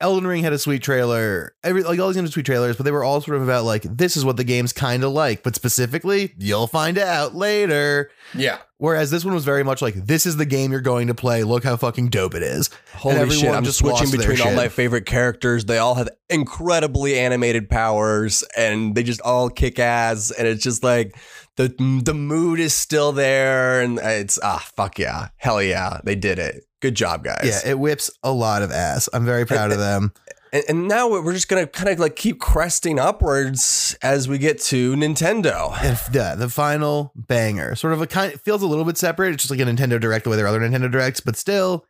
Elden 0.01 0.27
Ring 0.27 0.43
had 0.43 0.53
a 0.53 0.59
sweet 0.59 0.83
trailer. 0.83 1.55
Every 1.65 1.83
like 1.83 1.99
all 1.99 2.09
these 2.09 2.17
games 2.17 2.29
had 2.29 2.33
sweet 2.33 2.47
trailers, 2.47 2.77
but 2.77 2.85
they 2.85 2.91
were 2.91 3.05
all 3.05 3.21
sort 3.21 3.37
of 3.37 3.43
about 3.43 3.65
like 3.65 3.83
this 3.83 4.17
is 4.17 4.25
what 4.25 4.37
the 4.37 4.45
game's 4.45 4.73
kind 4.73 5.05
of 5.05 5.13
like, 5.13 5.43
but 5.43 5.55
specifically, 5.55 6.35
you'll 6.39 6.67
find 6.67 6.99
out 6.99 7.35
later. 7.35 8.11
Yeah, 8.35 8.59
Whereas 8.83 9.13
this 9.13 9.25
one 9.25 9.33
was 9.33 9.45
very 9.45 9.63
much 9.63 9.81
like 9.81 9.95
this 9.95 10.27
is 10.27 10.39
the 10.39 10.45
game 10.45 10.73
you're 10.73 10.81
going 10.81 11.07
to 11.07 11.15
play. 11.15 11.45
Look 11.45 11.63
how 11.63 11.77
fucking 11.77 12.09
dope 12.09 12.35
it 12.35 12.43
is. 12.43 12.69
holy 12.93 13.31
shit! 13.31 13.49
I'm 13.49 13.63
just 13.63 13.79
switching 13.79 14.11
between 14.11 14.41
all 14.41 14.49
shit. 14.49 14.57
my 14.57 14.67
favorite 14.67 15.07
characters. 15.07 15.67
They 15.67 15.79
all 15.79 15.95
have 15.95 16.09
incredibly 16.29 17.17
animated 17.17 17.71
powers, 17.71 18.43
and 18.57 18.97
they 18.97 19.05
just 19.05 19.21
all 19.21 19.51
kick 19.51 19.79
ass. 19.79 20.33
And 20.33 20.49
it's 20.49 20.65
just 20.65 20.83
like 20.83 21.17
the 21.57 21.69
the 22.05 22.15
mood 22.15 22.61
is 22.61 22.75
still 22.75 23.13
there, 23.13 23.81
and 23.81 23.99
it's 23.99 24.39
ah 24.43 24.67
fuck 24.77 24.99
yeah, 24.99 25.29
hell 25.37 25.63
yeah, 25.63 26.01
they 26.05 26.15
did 26.15 26.39
it. 26.39 26.65
Good 26.81 26.95
job, 26.95 27.25
guys. 27.25 27.45
Yeah, 27.45 27.73
it 27.73 27.79
whips 27.79 28.11
a 28.23 28.33
lot 28.33 28.63
of 28.63 28.73
ass. 28.73 29.09
I'm 29.13 29.25
very 29.25 29.47
proud 29.47 29.71
of 29.71 29.79
them. 29.79 30.13
And, 30.53 30.65
and 30.69 30.89
now 30.89 31.09
we're 31.09 31.33
just 31.33 31.49
gonna 31.49 31.67
kind 31.67 31.89
of 31.89 31.99
like 31.99 32.17
keep 32.17 32.41
cresting 32.41 32.99
upwards 32.99 33.97
as 34.03 34.29
we 34.29 34.39
get 34.39 34.61
to 34.63 34.95
Nintendo. 34.97 35.73
And 35.83 35.99
yeah, 36.15 36.35
the 36.35 36.49
final 36.49 37.13
banger, 37.15 37.75
sort 37.75 37.93
of 37.93 38.03
a 38.03 38.07
kind, 38.07 38.41
feels 38.41 38.63
a 38.63 38.67
little 38.67 38.85
bit 38.85 38.99
separate. 38.99 39.35
It's 39.35 39.45
just 39.45 39.51
like 39.51 39.61
a 39.61 39.71
Nintendo 39.71 40.01
Direct 40.01 40.25
the 40.25 40.31
way 40.31 40.37
their 40.37 40.47
other 40.47 40.61
Nintendo 40.61 40.91
Directs, 40.91 41.21
but 41.21 41.37
still, 41.37 41.87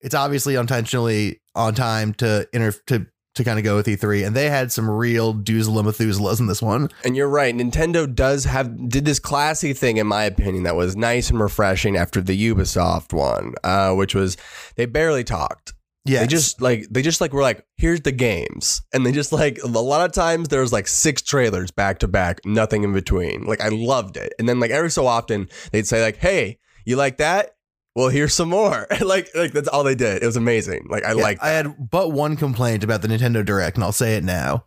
it's 0.00 0.14
obviously 0.14 0.54
intentionally 0.54 1.40
on 1.54 1.74
time 1.74 2.14
to 2.14 2.48
inter 2.52 2.72
to 2.86 3.06
to 3.38 3.44
kind 3.44 3.58
of 3.58 3.64
go 3.64 3.76
with 3.76 3.86
E3. 3.86 4.26
And 4.26 4.36
they 4.36 4.50
had 4.50 4.70
some 4.70 4.88
real 4.88 5.34
doozle 5.34 5.82
Methuselahs 5.82 6.38
in 6.38 6.46
this 6.46 6.62
one. 6.62 6.90
And 7.04 7.16
you're 7.16 7.28
right. 7.28 7.54
Nintendo 7.54 8.12
does 8.12 8.44
have 8.44 8.88
did 8.88 9.04
this 9.04 9.18
classy 9.18 9.72
thing, 9.72 9.96
in 9.96 10.06
my 10.06 10.24
opinion, 10.24 10.64
that 10.64 10.76
was 10.76 10.94
nice 10.94 11.30
and 11.30 11.40
refreshing 11.40 11.96
after 11.96 12.20
the 12.20 12.50
Ubisoft 12.50 13.12
one, 13.12 13.54
uh, 13.64 13.94
which 13.94 14.14
was 14.14 14.36
they 14.76 14.86
barely 14.86 15.24
talked. 15.24 15.72
Yeah, 16.04 16.20
They 16.20 16.26
just 16.28 16.62
like 16.62 16.86
they 16.90 17.02
just 17.02 17.20
like 17.20 17.34
were 17.34 17.42
like, 17.42 17.66
here's 17.76 18.00
the 18.00 18.12
games, 18.12 18.80
and 18.94 19.04
they 19.04 19.12
just 19.12 19.30
like 19.30 19.58
a 19.62 19.66
lot 19.66 20.06
of 20.06 20.12
times 20.12 20.48
there 20.48 20.62
was 20.62 20.72
like 20.72 20.88
six 20.88 21.20
trailers 21.20 21.70
back 21.70 21.98
to 21.98 22.08
back, 22.08 22.40
nothing 22.46 22.82
in 22.82 22.94
between. 22.94 23.44
Like 23.44 23.60
I 23.60 23.68
loved 23.68 24.16
it, 24.16 24.32
and 24.38 24.48
then 24.48 24.58
like 24.58 24.70
every 24.70 24.90
so 24.90 25.06
often 25.06 25.48
they'd 25.70 25.86
say 25.86 26.00
like, 26.00 26.16
hey, 26.16 26.58
you 26.86 26.96
like 26.96 27.18
that? 27.18 27.56
Well, 27.94 28.08
here's 28.08 28.34
some 28.34 28.48
more. 28.50 28.86
like 29.00 29.28
like 29.34 29.52
that's 29.52 29.68
all 29.68 29.82
they 29.84 29.94
did. 29.94 30.22
It 30.22 30.26
was 30.26 30.36
amazing. 30.36 30.86
Like 30.88 31.04
I 31.04 31.12
Yeah, 31.14 31.22
like 31.22 31.42
I 31.42 31.50
had 31.50 31.90
but 31.90 32.12
one 32.12 32.36
complaint 32.36 32.84
about 32.84 33.02
the 33.02 33.08
Nintendo 33.08 33.44
Direct, 33.44 33.76
and 33.76 33.84
I'll 33.84 33.92
say 33.92 34.16
it 34.16 34.24
now. 34.24 34.64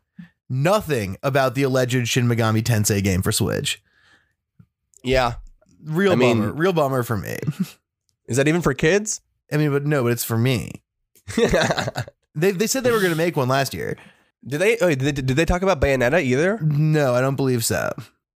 Nothing 0.49 1.15
about 1.23 1.55
the 1.55 1.63
alleged 1.63 2.07
Shin 2.09 2.27
Megami 2.27 2.61
Tensei 2.61 3.01
game 3.03 3.21
for 3.21 3.31
Switch. 3.31 3.81
yeah. 5.03 5.35
Real 5.83 6.11
I 6.11 6.15
mean- 6.15 6.39
bummer. 6.39 6.53
Real 6.53 6.73
bummer 6.73 7.03
for 7.03 7.17
me. 7.17 7.37
Is 8.27 8.37
that 8.37 8.47
even 8.47 8.61
for 8.61 8.73
kids? 8.73 9.21
I 9.51 9.57
mean, 9.57 9.71
but 9.71 9.85
no, 9.85 10.03
but 10.03 10.11
it's 10.11 10.23
for 10.23 10.37
me. 10.37 10.83
They 12.33 12.51
they 12.51 12.65
said 12.67 12.85
they 12.85 12.91
were 12.91 12.99
going 13.01 13.11
to 13.11 13.17
make 13.17 13.35
one 13.35 13.49
last 13.49 13.73
year. 13.73 13.97
Did 14.47 14.59
they? 14.59 14.77
Oh, 14.77 14.87
did 14.87 14.99
they, 15.01 15.11
did 15.11 15.27
they 15.35 15.43
talk 15.43 15.63
about 15.63 15.81
Bayonetta 15.81 16.23
either? 16.23 16.59
No, 16.61 17.13
I 17.13 17.19
don't 17.19 17.35
believe 17.35 17.65
so. 17.65 17.91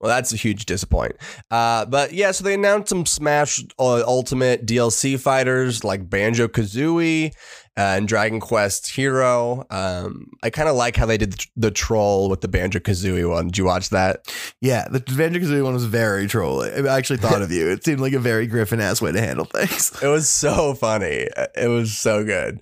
Well, 0.06 0.14
that's 0.14 0.32
a 0.34 0.36
huge 0.36 0.68
disappointment. 0.68 1.20
Uh, 1.49 1.84
but 1.88 2.14
yeah, 2.14 2.30
so 2.30 2.43
they 2.43 2.53
announced 2.53 2.89
some 2.89 3.08
Smash 3.08 3.64
uh, 3.80 4.03
Ultimate 4.06 4.64
DLC 4.64 5.20
fighters 5.20 5.84
like 5.84 6.08
Banjo 6.08 6.47
Kazooie 6.47 7.34
and 7.78 8.08
Dragon 8.08 8.40
Quest 8.40 8.92
Hero. 8.92 9.66
Um, 9.70 10.32
I 10.42 10.50
kind 10.50 10.70
of 10.70 10.76
like 10.76 10.96
how 10.96 11.06
they 11.06 11.18
did 11.18 11.34
the, 11.34 11.48
the 11.58 11.72
troll 11.72 12.30
with 12.30 12.42
the 12.42 12.48
Banjo 12.48 12.80
Kazooie 12.80 13.30
one. 13.30 13.48
Did 13.48 13.58
you 13.58 13.66
watch 13.66 13.90
that? 13.90 14.34
Yeah, 14.62 14.88
the 14.90 15.00
Banjo 15.00 15.40
Kazooie 15.40 15.64
one 15.64 15.74
was 15.74 15.86
very 15.86 16.28
trolly. 16.28 16.72
I 16.72 16.98
actually 16.98 17.18
thought 17.18 17.42
of 17.42 17.52
you. 17.52 17.70
It 17.70 17.84
seemed 17.84 18.00
like 18.00 18.14
a 18.14 18.20
very 18.20 18.48
Griffin 18.48 18.80
ass 18.80 19.02
way 19.02 19.12
to 19.12 19.20
handle 19.20 19.46
things. 19.46 19.92
It 20.02 20.08
was 20.08 20.30
so 20.30 20.74
funny. 20.74 21.28
It 21.56 21.70
was 21.70 21.98
so 21.98 22.24
good. 22.24 22.60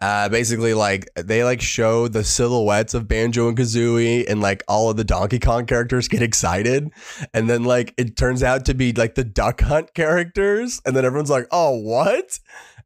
Uh, 0.00 0.28
basically, 0.28 0.74
like 0.74 1.08
they 1.14 1.44
like 1.44 1.60
show 1.60 2.08
the 2.08 2.24
silhouettes 2.24 2.94
of 2.94 3.08
Banjo 3.08 3.48
and 3.48 3.56
Kazooie, 3.56 4.28
and 4.28 4.40
like 4.40 4.62
all 4.68 4.90
of 4.90 4.96
the 4.96 5.04
Donkey 5.04 5.38
Kong 5.38 5.66
characters 5.66 6.08
get 6.08 6.22
excited, 6.22 6.90
and 7.32 7.48
then 7.48 7.64
like 7.64 7.94
it 7.96 8.16
turns 8.16 8.42
out 8.42 8.64
to 8.66 8.74
be 8.74 8.92
like 8.92 9.14
the 9.14 9.24
Duck 9.24 9.60
Hunt 9.60 9.94
characters, 9.94 10.80
and 10.84 10.96
then 10.96 11.04
everyone's 11.04 11.30
like, 11.30 11.46
"Oh, 11.50 11.76
what?" 11.78 12.38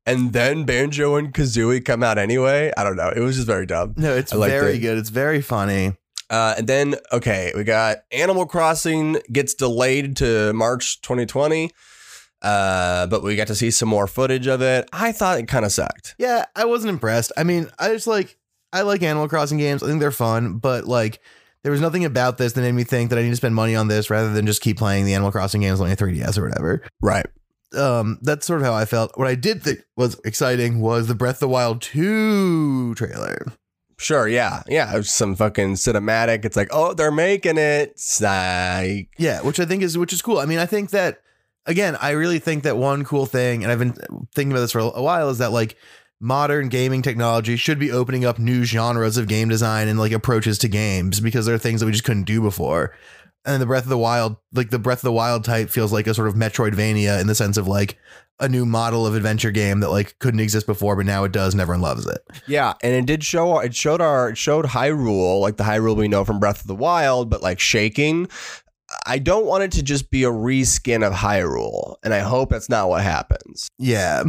And 0.07 0.32
then 0.32 0.64
Banjo 0.64 1.14
and 1.16 1.32
Kazooie 1.32 1.84
come 1.84 2.03
out 2.03 2.18
anyway. 2.18 2.72
I 2.76 2.84
don't 2.84 2.96
know. 2.96 3.12
It 3.14 3.20
was 3.20 3.36
just 3.36 3.46
very 3.46 3.66
dumb. 3.66 3.94
No, 3.96 4.14
it's 4.16 4.32
very 4.32 4.76
it. 4.76 4.80
good. 4.80 4.98
It's 4.98 5.11
very 5.11 5.40
funny. 5.40 5.94
Uh, 6.30 6.55
and 6.59 6.66
then, 6.66 6.94
okay, 7.12 7.53
we 7.57 7.64
got 7.64 7.98
Animal 8.12 8.46
Crossing 8.46 9.18
gets 9.32 9.55
delayed 9.55 10.16
to 10.16 10.53
March 10.53 11.01
2020. 11.03 11.70
Uh, 12.42 13.07
but 13.09 13.22
we 13.22 13.36
got 13.36 13.48
to 13.48 13.55
see 13.55 13.70
some 13.70 13.88
more 13.88 14.07
footage 14.07 14.46
of 14.46 14.62
it. 14.62 14.88
I 14.92 15.12
thought 15.12 15.38
it 15.38 15.48
kind 15.48 15.64
of 15.64 15.72
sucked. 15.72 16.14
Yeah, 16.18 16.46
I 16.57 16.64
wasn't 16.64 16.90
impressed. 16.90 17.32
I 17.36 17.44
mean, 17.44 17.68
I 17.78 17.88
just 17.88 18.07
like 18.07 18.38
I 18.72 18.82
like 18.82 19.03
Animal 19.03 19.28
Crossing 19.28 19.59
games. 19.59 19.82
I 19.82 19.86
think 19.86 20.01
they're 20.01 20.11
fun, 20.11 20.57
but 20.59 20.86
like 20.86 21.20
there 21.62 21.72
was 21.72 21.80
nothing 21.80 22.05
about 22.05 22.38
this 22.38 22.55
that 22.55 22.62
made 22.62 22.72
me 22.72 22.84
think 22.84 23.11
that 23.11 23.18
I 23.18 23.22
need 23.22 23.30
to 23.30 23.36
spend 23.36 23.55
money 23.55 23.76
on 23.76 23.88
this 23.88 24.09
rather 24.09 24.32
than 24.32 24.46
just 24.46 24.62
keep 24.62 24.78
playing 24.78 25.05
the 25.05 25.12
Animal 25.12 25.32
Crossing 25.32 25.61
games 25.61 25.80
on 25.80 25.88
my 25.88 25.94
3DS 25.94 26.38
or 26.38 26.44
whatever. 26.44 26.82
Right. 27.03 27.26
Um, 27.76 28.18
that's 28.22 28.46
sort 28.46 28.60
of 28.60 28.66
how 28.66 28.74
I 28.74 28.84
felt. 28.84 29.16
What 29.16 29.28
I 29.28 29.34
did 29.34 29.62
think 29.62 29.80
was 29.96 30.20
exciting 30.24 30.80
was 30.80 31.06
the 31.06 31.14
Breath 31.14 31.36
of 31.36 31.40
the 31.40 31.48
Wild 31.48 31.82
2 31.82 32.94
trailer. 32.96 33.46
Sure. 33.96 34.26
Yeah. 34.26 34.62
Yeah. 34.66 34.92
It 34.94 34.96
was 34.96 35.10
some 35.10 35.36
fucking 35.36 35.74
cinematic. 35.74 36.44
It's 36.44 36.56
like, 36.56 36.68
oh, 36.72 36.94
they're 36.94 37.10
making 37.10 37.58
it. 37.58 37.98
Psych. 37.98 39.10
Yeah, 39.18 39.42
which 39.42 39.60
I 39.60 39.66
think 39.66 39.82
is 39.82 39.98
which 39.98 40.14
is 40.14 40.22
cool. 40.22 40.38
I 40.38 40.46
mean, 40.46 40.58
I 40.58 40.64
think 40.64 40.90
that 40.90 41.20
again, 41.66 41.96
I 42.00 42.10
really 42.12 42.38
think 42.38 42.62
that 42.62 42.78
one 42.78 43.04
cool 43.04 43.26
thing, 43.26 43.62
and 43.62 43.70
I've 43.70 43.78
been 43.78 43.92
thinking 44.34 44.52
about 44.52 44.60
this 44.60 44.72
for 44.72 44.78
a 44.78 45.02
while, 45.02 45.28
is 45.28 45.38
that 45.38 45.52
like 45.52 45.76
modern 46.20 46.68
gaming 46.68 47.02
technology 47.02 47.56
should 47.56 47.78
be 47.78 47.90
opening 47.90 48.24
up 48.24 48.38
new 48.38 48.64
genres 48.64 49.16
of 49.16 49.28
game 49.28 49.48
design 49.48 49.88
and 49.88 49.98
like 49.98 50.12
approaches 50.12 50.58
to 50.58 50.68
games 50.68 51.20
because 51.20 51.46
there 51.46 51.54
are 51.54 51.58
things 51.58 51.80
that 51.80 51.86
we 51.86 51.92
just 51.92 52.04
couldn't 52.04 52.24
do 52.24 52.40
before. 52.40 52.94
And 53.45 53.61
the 53.61 53.66
Breath 53.66 53.84
of 53.84 53.88
the 53.88 53.99
Wild, 53.99 54.36
like 54.53 54.70
the 54.70 54.78
Breath 54.78 54.99
of 54.99 55.05
the 55.05 55.12
Wild 55.12 55.45
type, 55.45 55.70
feels 55.70 55.93
like 55.93 56.07
a 56.07 56.14
sort 56.14 56.28
of 56.28 56.34
Metroidvania 56.34 57.20
in 57.20 57.26
the 57.26 57.34
sense 57.34 57.57
of 57.57 57.66
like 57.66 57.99
a 58.38 58.49
new 58.49 58.66
model 58.66 59.07
of 59.07 59.14
adventure 59.14 59.51
game 59.51 59.80
that 59.80 59.91
like 59.91 60.18
couldn't 60.18 60.41
exist 60.41 60.66
before, 60.66 60.97
but 60.97 61.07
now 61.07 61.24
it 61.24 61.32
does, 61.32 61.55
and 61.55 61.61
everyone 61.61 61.82
loves 61.82 62.07
it. 62.07 62.20
Yeah, 62.47 62.74
and 62.82 62.95
it 62.95 63.07
did 63.07 63.24
show. 63.24 63.59
It 63.61 63.74
showed 63.74 64.01
our. 64.01 64.30
It 64.30 64.38
showed 64.38 64.66
Hyrule, 64.66 65.41
like 65.41 65.57
the 65.57 65.64
Hyrule 65.64 65.97
we 65.97 66.09
know 66.09 66.24
from 66.24 66.41
Breath 66.41 66.61
of 66.61 66.66
the 66.66 66.74
Wild, 66.74 67.30
but 67.30 67.43
like 67.43 67.61
shaking. 67.61 68.28
I 69.07 69.18
don't 69.18 69.47
want 69.47 69.62
it 69.62 69.72
to 69.72 69.82
just 69.82 70.11
be 70.11 70.24
a 70.24 70.30
reskin 70.30 71.07
of 71.07 71.12
Hyrule, 71.12 71.97
and 72.03 72.12
I 72.12 72.20
hope 72.20 72.51
that's 72.51 72.68
not 72.68 72.88
what 72.88 73.03
happens. 73.03 73.68
Yeah. 73.78 74.24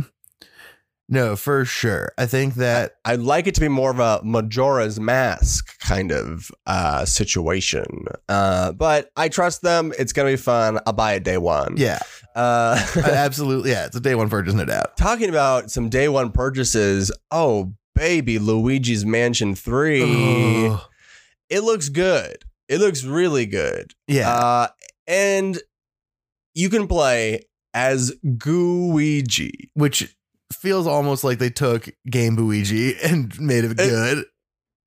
No, 1.13 1.35
for 1.35 1.65
sure. 1.65 2.13
I 2.17 2.25
think 2.25 2.55
that 2.55 2.93
I'd 3.03 3.19
like 3.19 3.45
it 3.45 3.53
to 3.55 3.61
be 3.61 3.67
more 3.67 3.91
of 3.91 3.99
a 3.99 4.21
Majora's 4.23 4.97
Mask 4.97 5.77
kind 5.81 6.09
of 6.11 6.49
uh, 6.65 7.03
situation. 7.03 8.05
Uh, 8.29 8.71
but 8.71 9.09
I 9.17 9.27
trust 9.27 9.61
them. 9.61 9.91
It's 9.99 10.13
going 10.13 10.27
to 10.31 10.33
be 10.37 10.41
fun. 10.41 10.79
I'll 10.87 10.93
buy 10.93 11.13
it 11.15 11.23
day 11.23 11.37
one. 11.37 11.75
yeah, 11.75 11.99
Uh, 12.33 12.81
absolutely 12.95 13.71
yeah, 13.71 13.85
it's 13.87 13.95
a 13.97 13.99
day 13.99 14.15
one 14.15 14.29
purchase, 14.29 14.53
no 14.53 14.63
doubt. 14.63 14.95
talking 14.95 15.27
about 15.29 15.69
some 15.69 15.89
day 15.89 16.07
one 16.07 16.31
purchases. 16.31 17.11
Oh, 17.29 17.73
baby, 17.93 18.39
Luigi's 18.39 19.05
Mansion 19.05 19.53
3. 19.53 20.69
Ugh. 20.71 20.81
It 21.49 21.59
looks 21.63 21.89
good. 21.89 22.37
It 22.69 22.79
looks 22.79 23.03
really 23.03 23.45
good. 23.45 23.93
yeah, 24.07 24.29
Uh, 24.33 24.67
and 25.07 25.59
you 26.53 26.69
can 26.69 26.87
play 26.87 27.41
as 27.73 28.13
Gooigi. 28.25 29.69
which 29.73 30.15
feels 30.53 30.87
almost 30.87 31.23
like 31.23 31.39
they 31.39 31.49
took 31.49 31.89
Game 32.09 32.35
Luigi 32.35 32.95
and 33.03 33.39
made 33.39 33.63
it 33.63 33.77
good. 33.77 34.25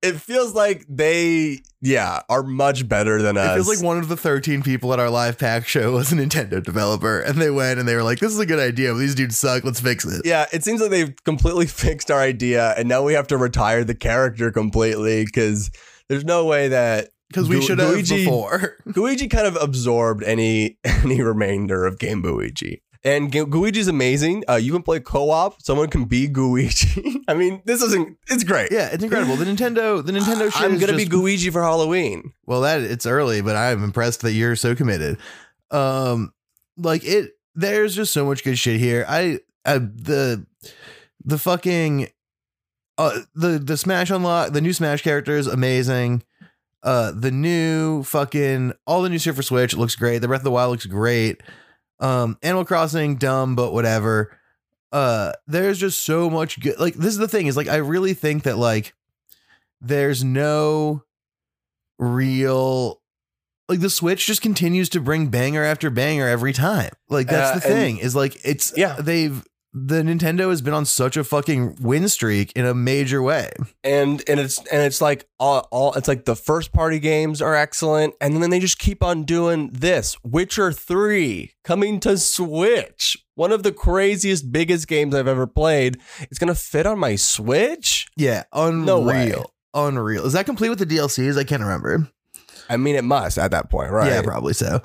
It 0.01 0.21
feels 0.21 0.53
like 0.53 0.85
they, 0.87 1.61
yeah, 1.81 2.21
are 2.29 2.43
much 2.43 2.87
better 2.87 3.23
than 3.23 3.37
It 3.37 3.39
us. 3.39 3.51
It 3.51 3.63
feels 3.63 3.77
like 3.77 3.85
one 3.85 3.97
of 3.97 4.07
the 4.07 4.17
13 4.17 4.61
people 4.61 4.93
at 4.93 4.99
our 4.99 5.09
live 5.09 5.39
pack 5.39 5.67
show 5.67 5.93
was 5.93 6.11
a 6.11 6.15
Nintendo 6.15 6.63
developer, 6.63 7.19
and 7.21 7.41
they 7.41 7.49
went 7.49 7.79
and 7.79 7.87
they 7.87 7.95
were 7.95 8.03
like, 8.03 8.19
"This 8.19 8.31
is 8.31 8.37
a 8.39 8.45
good 8.45 8.59
idea, 8.59 8.91
but 8.93 8.99
these 8.99 9.15
dudes 9.15 9.35
suck. 9.35 9.63
Let's 9.63 9.79
fix 9.79 10.05
it." 10.05 10.21
yeah, 10.23 10.45
it 10.53 10.63
seems 10.63 10.79
like 10.79 10.91
they've 10.91 11.15
completely 11.23 11.65
fixed 11.83 12.11
our 12.11 12.19
idea, 12.19 12.75
and 12.77 12.87
now 12.87 13.01
we 13.01 13.13
have 13.13 13.25
to 13.27 13.37
retire 13.37 13.83
the 13.83 13.95
character 13.95 14.51
completely 14.51 15.25
because 15.25 15.71
there's 16.07 16.25
no 16.25 16.45
way 16.45 16.67
that 16.67 17.09
Because 17.29 17.49
we 17.49 17.55
Gu- 17.55 17.61
should 17.63 17.79
have 17.79 18.07
before. 18.07 18.77
Gooigi 18.89 19.27
kind 19.31 19.47
of 19.47 19.55
absorbed 19.59 20.21
any 20.23 20.77
any 20.83 21.19
remainder 21.23 21.83
of 21.83 21.97
Game 21.97 22.21
Luigi. 22.21 22.83
And 23.05 23.31
Gooigi's 23.31 23.87
amazing. 23.87 24.43
Uh, 24.49 24.55
you 24.55 24.71
can 24.73 24.81
play 24.81 24.99
co-op. 24.99 25.61
Someone 25.61 25.89
can 25.89 26.05
be 26.05 26.27
Gooigi. 26.27 27.17
I 27.27 27.35
mean, 27.35 27.61
this 27.63 27.83
isn't. 27.83 28.17
It's 28.29 28.43
great. 28.43 28.71
yeah, 28.71 28.89
it's 28.91 29.03
incredible. 29.03 29.35
The 29.35 29.45
Nintendo, 29.45 30.03
the 30.03 30.11
Nintendo 30.19 30.51
shit. 30.51 30.61
I'm 30.63 30.79
gonna 30.79 30.93
be 30.97 31.05
just- 31.05 31.11
Gooigi 31.11 31.51
for 31.51 31.61
Halloween. 31.61 32.33
Well, 32.47 32.61
that 32.61 32.81
it's 32.81 33.05
early, 33.05 33.41
but 33.41 33.55
I'm 33.55 33.83
impressed 33.83 34.21
that 34.21 34.31
you're 34.33 34.55
so 34.55 34.73
committed. 34.73 35.19
Um, 35.69 36.33
like 36.77 37.03
it, 37.05 37.33
there's 37.53 37.95
just 37.95 38.11
so 38.11 38.25
much 38.25 38.43
good 38.43 38.57
shit 38.57 38.79
here. 38.79 39.05
I, 39.07 39.39
I 39.65 39.77
the, 39.77 40.47
the 41.23 41.37
fucking, 41.37 42.07
uh, 42.97 43.19
the 43.35 43.59
the 43.59 43.77
Smash 43.77 44.09
unlock, 44.09 44.51
the 44.53 44.61
new 44.61 44.73
Smash 44.73 45.03
character 45.03 45.37
is 45.37 45.45
amazing. 45.45 46.23
Uh, 46.81 47.11
the 47.11 47.31
new 47.31 48.01
fucking 48.01 48.73
all 48.87 49.03
the 49.03 49.09
new 49.09 49.19
shit 49.19 49.35
for 49.35 49.43
Switch 49.43 49.75
looks 49.77 49.95
great. 49.95 50.19
The 50.19 50.27
Breath 50.27 50.41
of 50.41 50.45
the 50.45 50.51
Wild 50.51 50.71
looks 50.71 50.85
great. 50.87 51.41
Um, 51.99 52.37
Animal 52.43 52.65
Crossing, 52.65 53.15
dumb, 53.15 53.55
but 53.55 53.71
whatever. 53.73 54.37
Uh, 54.91 55.33
there's 55.47 55.79
just 55.79 56.03
so 56.03 56.29
much 56.29 56.59
good. 56.59 56.79
Like 56.79 56.93
this 56.95 57.07
is 57.13 57.17
the 57.17 57.27
thing 57.27 57.47
is 57.47 57.57
like 57.57 57.67
I 57.67 57.77
really 57.77 58.13
think 58.13 58.43
that 58.43 58.57
like 58.57 58.93
there's 59.81 60.23
no 60.23 61.03
real 61.97 63.01
like 63.69 63.79
the 63.79 63.89
switch 63.89 64.25
just 64.27 64.41
continues 64.41 64.89
to 64.89 64.99
bring 64.99 65.27
banger 65.27 65.63
after 65.63 65.89
banger 65.89 66.27
every 66.27 66.53
time 66.53 66.91
like 67.09 67.27
that's 67.27 67.51
Uh, 67.51 67.55
the 67.55 67.61
thing 67.61 67.97
is 67.97 68.15
like 68.15 68.37
it's 68.45 68.73
Yeah. 68.75 68.95
they've 68.99 69.43
the 69.77 70.01
nintendo 70.03 70.49
has 70.51 70.61
been 70.61 70.73
on 70.73 70.85
such 70.85 71.17
a 71.17 71.23
fucking 71.25 71.77
win 71.81 72.07
streak 72.07 72.53
in 72.55 72.65
a 72.65 72.73
major 72.73 73.21
way. 73.21 73.51
And 73.83 74.23
and 74.29 74.39
it's 74.39 74.57
and 74.71 74.81
it's 74.83 75.01
like 75.01 75.27
all, 75.37 75.67
all 75.69 75.93
it's 75.95 76.07
like 76.07 76.23
the 76.23 76.35
first 76.35 76.71
party 76.71 76.97
games 76.97 77.41
are 77.41 77.53
excellent 77.55 78.13
and 78.21 78.41
then 78.41 78.51
they 78.51 78.61
just 78.61 78.79
keep 78.79 79.03
on 79.03 79.23
doing 79.25 79.71
this. 79.73 80.15
Witcher 80.23 80.71
3 80.71 81.51
coming 81.65 81.99
to 81.99 82.17
switch 82.17 83.17
one 83.35 83.51
of 83.51 83.63
the 83.63 83.73
craziest 83.73 84.49
biggest 84.49 84.87
games 84.87 85.13
i've 85.13 85.27
ever 85.27 85.45
played. 85.45 85.97
It's 86.21 86.39
gonna 86.39 86.55
fit 86.55 86.85
on 86.85 86.97
my 86.97 87.17
switch? 87.17 88.07
Yeah 88.15 88.43
unreal 88.53 88.85
No 88.85 88.99
way. 89.01 89.33
unreal 89.73 90.25
is 90.25 90.31
that 90.33 90.45
complete 90.45 90.69
with 90.69 90.79
the 90.79 90.85
dlcs 90.85 91.37
i 91.37 91.43
can't 91.43 91.61
remember. 91.61 92.07
I 92.69 92.77
mean 92.77 92.95
it 92.95 93.03
must 93.03 93.37
at 93.37 93.51
that 93.51 93.69
point 93.69 93.91
right? 93.91 94.07
Yeah 94.09 94.21
probably 94.21 94.53
so 94.53 94.81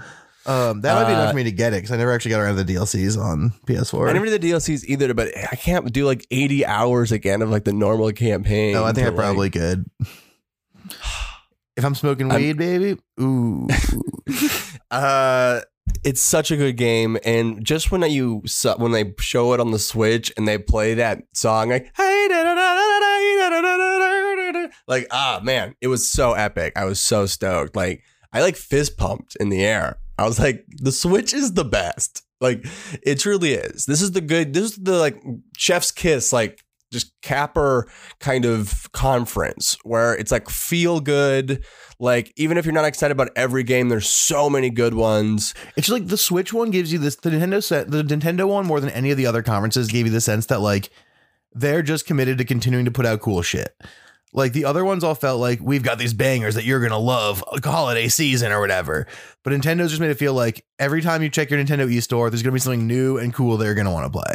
um, 0.46 0.80
that 0.80 0.94
might 0.94 1.06
be 1.06 1.12
enough 1.12 1.30
for 1.30 1.36
me 1.36 1.44
to 1.44 1.52
get 1.52 1.74
it 1.74 1.76
because 1.76 1.92
I 1.92 1.96
never 1.98 2.12
actually 2.12 2.30
got 2.30 2.40
around 2.40 2.56
to 2.56 2.64
the 2.64 2.74
DLCs 2.74 3.20
on 3.20 3.50
PS4. 3.66 4.08
I 4.08 4.12
never 4.12 4.26
did 4.26 4.40
the 4.40 4.50
DLCs 4.50 4.84
either, 4.86 5.12
but 5.12 5.28
I 5.36 5.56
can't 5.56 5.92
do 5.92 6.06
like 6.06 6.26
80 6.30 6.64
hours 6.64 7.12
again 7.12 7.42
of 7.42 7.50
like 7.50 7.64
the 7.64 7.72
normal 7.72 8.10
campaign. 8.12 8.72
No, 8.72 8.84
I 8.84 8.92
think 8.92 9.06
I 9.06 9.10
probably 9.10 9.50
could. 9.50 9.84
If 11.76 11.84
I'm 11.84 11.94
smoking 11.94 12.28
weed, 12.28 12.50
I'm, 12.50 12.56
baby, 12.56 13.00
ooh. 13.20 13.68
uh, 14.90 15.60
it's 16.04 16.20
such 16.20 16.50
a 16.50 16.56
good 16.56 16.76
game, 16.76 17.18
and 17.24 17.64
just 17.64 17.90
when 17.90 18.02
you 18.10 18.42
when 18.76 18.92
they 18.92 19.14
show 19.18 19.52
it 19.54 19.60
on 19.60 19.70
the 19.70 19.78
Switch 19.78 20.32
and 20.36 20.46
they 20.46 20.58
play 20.58 20.94
that 20.94 21.22
song, 21.32 21.70
like 21.70 21.90
hey, 21.96 22.26
like 24.86 25.06
ah 25.10 25.40
man, 25.42 25.74
it 25.80 25.88
was 25.88 26.10
so 26.10 26.32
epic. 26.32 26.72
I 26.76 26.84
was 26.84 27.00
so 27.00 27.26
stoked. 27.26 27.76
Like 27.76 28.02
I 28.32 28.40
like 28.42 28.56
fist 28.56 28.96
pumped 28.96 29.36
in 29.36 29.48
the 29.48 29.64
air. 29.64 29.98
I 30.20 30.26
was 30.26 30.38
like, 30.38 30.64
the 30.68 30.92
Switch 30.92 31.32
is 31.32 31.54
the 31.54 31.64
best. 31.64 32.22
Like 32.40 32.66
it 33.02 33.18
truly 33.20 33.54
is. 33.54 33.86
This 33.86 34.02
is 34.02 34.12
the 34.12 34.20
good. 34.20 34.52
This 34.52 34.72
is 34.72 34.76
the 34.76 34.98
like 34.98 35.22
chef's 35.56 35.90
kiss. 35.90 36.32
Like 36.32 36.62
just 36.92 37.12
capper 37.22 37.88
kind 38.18 38.44
of 38.44 38.90
conference 38.92 39.78
where 39.82 40.14
it's 40.14 40.32
like 40.32 40.48
feel 40.48 41.00
good. 41.00 41.64
Like 41.98 42.32
even 42.36 42.58
if 42.58 42.64
you're 42.64 42.74
not 42.74 42.84
excited 42.84 43.12
about 43.12 43.30
every 43.36 43.62
game, 43.62 43.88
there's 43.88 44.08
so 44.08 44.50
many 44.50 44.70
good 44.70 44.94
ones. 44.94 45.54
It's 45.76 45.88
like 45.88 46.08
the 46.08 46.16
Switch 46.16 46.52
one 46.52 46.70
gives 46.70 46.92
you 46.92 46.98
this 46.98 47.16
the 47.16 47.30
Nintendo 47.30 47.62
set 47.62 47.90
the 47.90 48.02
Nintendo 48.02 48.48
one 48.48 48.66
more 48.66 48.80
than 48.80 48.90
any 48.90 49.10
of 49.10 49.16
the 49.16 49.26
other 49.26 49.42
conferences 49.42 49.88
gave 49.88 50.06
you 50.06 50.12
the 50.12 50.20
sense 50.20 50.46
that 50.46 50.60
like 50.60 50.90
they're 51.52 51.82
just 51.82 52.06
committed 52.06 52.38
to 52.38 52.44
continuing 52.44 52.84
to 52.84 52.90
put 52.90 53.06
out 53.06 53.20
cool 53.20 53.42
shit. 53.42 53.74
Like 54.32 54.52
the 54.52 54.64
other 54.64 54.84
ones 54.84 55.02
all 55.02 55.14
felt 55.16 55.40
like 55.40 55.58
we've 55.60 55.82
got 55.82 55.98
these 55.98 56.14
bangers 56.14 56.54
that 56.54 56.64
you're 56.64 56.80
gonna 56.80 56.98
love 56.98 57.42
like 57.52 57.64
holiday 57.64 58.06
season 58.08 58.52
or 58.52 58.60
whatever. 58.60 59.06
But 59.42 59.52
Nintendo's 59.52 59.90
just 59.90 60.00
made 60.00 60.10
it 60.10 60.18
feel 60.18 60.34
like 60.34 60.64
every 60.78 61.02
time 61.02 61.22
you 61.22 61.28
check 61.28 61.50
your 61.50 61.58
Nintendo 61.58 61.92
eStore, 61.92 62.30
there's 62.30 62.42
gonna 62.42 62.52
be 62.52 62.60
something 62.60 62.86
new 62.86 63.18
and 63.18 63.34
cool 63.34 63.56
they're 63.56 63.74
gonna 63.74 63.90
want 63.92 64.12
to 64.12 64.16
play. 64.18 64.34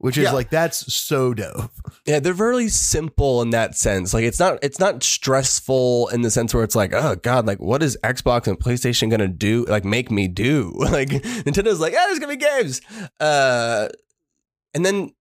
Which 0.00 0.16
is 0.16 0.24
Yeah. 0.24 0.32
like 0.32 0.50
that's 0.50 0.92
so 0.94 1.34
dope. 1.34 1.70
Yeah, 2.06 2.20
they're 2.20 2.32
very 2.32 2.68
simple 2.68 3.42
in 3.42 3.50
that 3.50 3.76
sense. 3.76 4.12
Like 4.14 4.24
it's 4.24 4.38
not 4.40 4.58
it's 4.62 4.78
not 4.80 5.02
stressful 5.04 6.08
in 6.08 6.22
the 6.22 6.30
sense 6.30 6.52
where 6.54 6.64
it's 6.64 6.76
like, 6.76 6.92
oh 6.92 7.16
god, 7.16 7.46
like 7.46 7.58
what 7.60 7.82
is 7.82 7.96
Xbox 8.04 8.46
and 8.48 8.58
PlayStation 8.58 9.10
gonna 9.10 9.28
do? 9.28 9.64
Like 9.66 9.84
make 9.84 10.10
me 10.10 10.26
do? 10.28 10.72
Like 10.78 11.08
Nintendo's 11.10 11.80
like, 11.80 11.92
yeah, 11.92 12.04
there's 12.06 12.18
gonna 12.18 12.36
be 12.36 12.44
games. 12.44 12.80
Uh, 13.20 13.88
and 14.74 14.84
then 14.84 15.12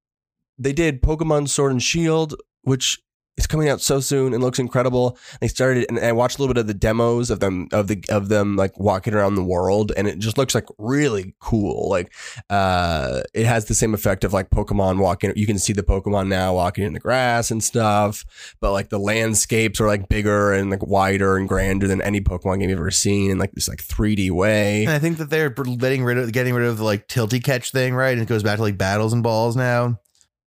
they 0.57 0.73
did 0.73 1.01
Pokemon 1.01 1.49
Sword 1.49 1.71
and 1.71 1.81
Shield, 1.83 2.35
which 2.61 2.99
it's 3.37 3.45
coming 3.47 3.69
out 3.69 3.81
so 3.81 3.99
soon 3.99 4.33
and 4.33 4.41
looks 4.41 4.57
incredible. 4.57 5.17
They 5.41 5.47
started, 5.47 5.85
and 5.89 5.99
I 5.99 6.11
watched 6.11 6.39
a 6.39 6.41
little 6.41 6.53
bit 6.55 6.61
of 6.61 6.67
the 6.67 6.73
demos 6.73 7.29
of 7.29 7.39
them 7.39 7.67
of 7.71 7.87
the 7.87 8.03
of 8.09 8.29
them 8.29 8.55
like 8.55 8.79
walking 8.79 9.13
around 9.13 9.35
the 9.35 9.43
world, 9.43 9.91
and 9.95 10.07
it 10.07 10.17
just 10.17 10.39
looks 10.39 10.55
like 10.55 10.65
really 10.79 11.35
cool. 11.39 11.87
Like, 11.89 12.11
uh, 12.49 13.21
it 13.35 13.45
has 13.45 13.65
the 13.65 13.75
same 13.75 13.93
effect 13.93 14.23
of 14.23 14.33
like 14.33 14.49
Pokemon 14.49 14.97
walking. 14.97 15.31
You 15.35 15.45
can 15.45 15.59
see 15.59 15.71
the 15.71 15.83
Pokemon 15.83 16.27
now 16.27 16.55
walking 16.55 16.83
in 16.83 16.93
the 16.93 16.99
grass 16.99 17.51
and 17.51 17.63
stuff, 17.63 18.25
but 18.59 18.71
like 18.71 18.89
the 18.89 18.99
landscapes 18.99 19.79
are 19.79 19.87
like 19.87 20.09
bigger 20.09 20.51
and 20.51 20.71
like 20.71 20.85
wider 20.85 21.37
and 21.37 21.47
grander 21.47 21.87
than 21.87 22.01
any 22.01 22.21
Pokemon 22.21 22.59
game 22.59 22.69
you've 22.71 22.79
ever 22.79 22.89
seen 22.89 23.29
in 23.29 23.37
like 23.37 23.51
this 23.51 23.69
like 23.69 23.83
3D 23.83 24.31
way. 24.31 24.83
And 24.83 24.91
I 24.93 24.99
think 24.99 25.17
that 25.19 25.29
they're 25.29 25.51
getting 25.51 26.03
rid 26.03 26.17
of 26.17 26.31
getting 26.31 26.55
rid 26.55 26.67
of 26.67 26.79
the 26.79 26.83
like 26.83 27.07
tilty 27.07 27.43
catch 27.43 27.71
thing, 27.71 27.93
right? 27.93 28.13
And 28.13 28.21
it 28.21 28.27
goes 28.27 28.41
back 28.41 28.57
to 28.57 28.63
like 28.63 28.79
battles 28.79 29.13
and 29.13 29.21
balls 29.21 29.55
now. 29.55 29.99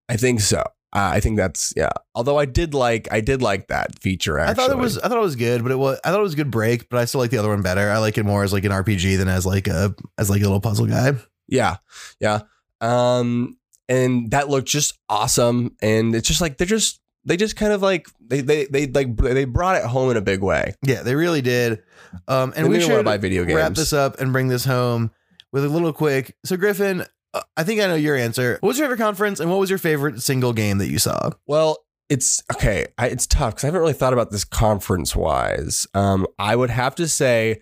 I 0.09 0.16
think 0.16 0.41
so. 0.41 0.64
Uh, 0.93 1.11
I 1.14 1.20
think 1.20 1.36
that's 1.36 1.72
yeah. 1.76 1.91
Although 2.14 2.38
I 2.38 2.47
did 2.47 2.74
like 2.74 3.07
I 3.12 3.20
did 3.20 3.43
like 3.43 3.68
that 3.68 4.01
feature. 4.01 4.38
Actually, 4.38 4.51
I 4.51 4.55
thought 4.68 4.76
it 4.76 4.80
was 4.80 4.99
I 4.99 5.09
thought 5.09 5.18
it 5.18 5.22
was 5.22 5.36
good, 5.36 5.62
but 5.62 5.70
it 5.70 5.76
was 5.78 6.01
I 6.05 6.11
thought 6.11 6.18
it 6.20 6.24
was 6.24 6.32
a 6.34 6.36
good 6.36 6.51
break. 6.51 6.88
But 6.88 6.99
I 6.99 7.05
still 7.05 7.20
like 7.20 7.30
the 7.30 7.38
other 7.38 7.49
one 7.49 7.62
better. 7.62 7.91
I 7.91 7.99
like 7.99 8.18
it 8.18 8.24
more 8.24 8.43
as 8.43 8.53
like 8.53 8.64
an 8.64 8.72
RPG 8.72 9.16
than 9.18 9.28
as 9.28 9.47
like 9.47 9.68
a 9.68 9.95
as 10.18 10.28
like 10.30 10.41
a 10.41 10.45
little 10.45 10.61
puzzle 10.61 10.86
guy. 10.86 11.12
Yeah, 11.47 11.76
yeah. 12.18 12.41
Um, 12.80 13.57
and 13.88 14.30
that 14.32 14.49
looked 14.49 14.68
just 14.68 14.99
awesome. 15.09 15.76
And 15.82 16.14
it's 16.14 16.26
just 16.28 16.41
like 16.41 16.59
they're 16.59 16.66
just 16.66 17.01
they 17.24 17.36
just 17.36 17.55
kind 17.57 17.72
of 17.72 17.82
like 17.82 18.07
they 18.20 18.41
they 18.41 18.64
they 18.64 18.86
like 18.86 19.16
they 19.16 19.45
brought 19.45 19.76
it 19.76 19.84
home 19.84 20.11
in 20.11 20.16
a 20.16 20.20
big 20.22 20.43
way. 20.43 20.74
Yeah, 20.82 21.03
they 21.03 21.14
really 21.14 21.43
did. 21.43 21.82
Um, 22.26 22.53
and 22.57 22.66
They 22.66 22.70
we 22.70 22.80
should 22.80 23.05
buy 23.05 23.18
video 23.18 23.45
games. 23.45 23.57
wrap 23.57 23.74
this 23.74 23.93
up 23.93 24.18
and 24.20 24.32
bring 24.32 24.49
this 24.49 24.64
home 24.64 25.11
with 25.53 25.64
a 25.64 25.68
little 25.68 25.93
quick. 25.93 26.36
So 26.45 26.57
Griffin, 26.57 27.05
uh, 27.35 27.43
I 27.57 27.62
think 27.62 27.81
I 27.81 27.87
know 27.87 27.95
your 27.95 28.16
answer. 28.16 28.59
What 28.61 28.68
was 28.68 28.78
your 28.78 28.87
favorite 28.87 29.05
conference, 29.05 29.41
and 29.41 29.51
what 29.51 29.59
was 29.59 29.70
your 29.70 29.78
favorite 29.78 30.22
single 30.22 30.53
game 30.53 30.78
that 30.78 30.89
you 30.89 30.99
saw? 30.99 31.31
Well, 31.47 31.78
it's 32.09 32.43
okay. 32.53 32.87
I, 32.99 33.07
it's 33.07 33.26
tough 33.26 33.55
because 33.55 33.64
I 33.64 33.68
haven't 33.68 33.81
really 33.81 33.93
thought 33.93 34.12
about 34.12 34.31
this 34.31 34.45
conference 34.45 35.14
wise. 35.14 35.87
Um, 35.95 36.26
I 36.39 36.57
would 36.57 36.70
have 36.70 36.95
to 36.97 37.07
say 37.07 37.61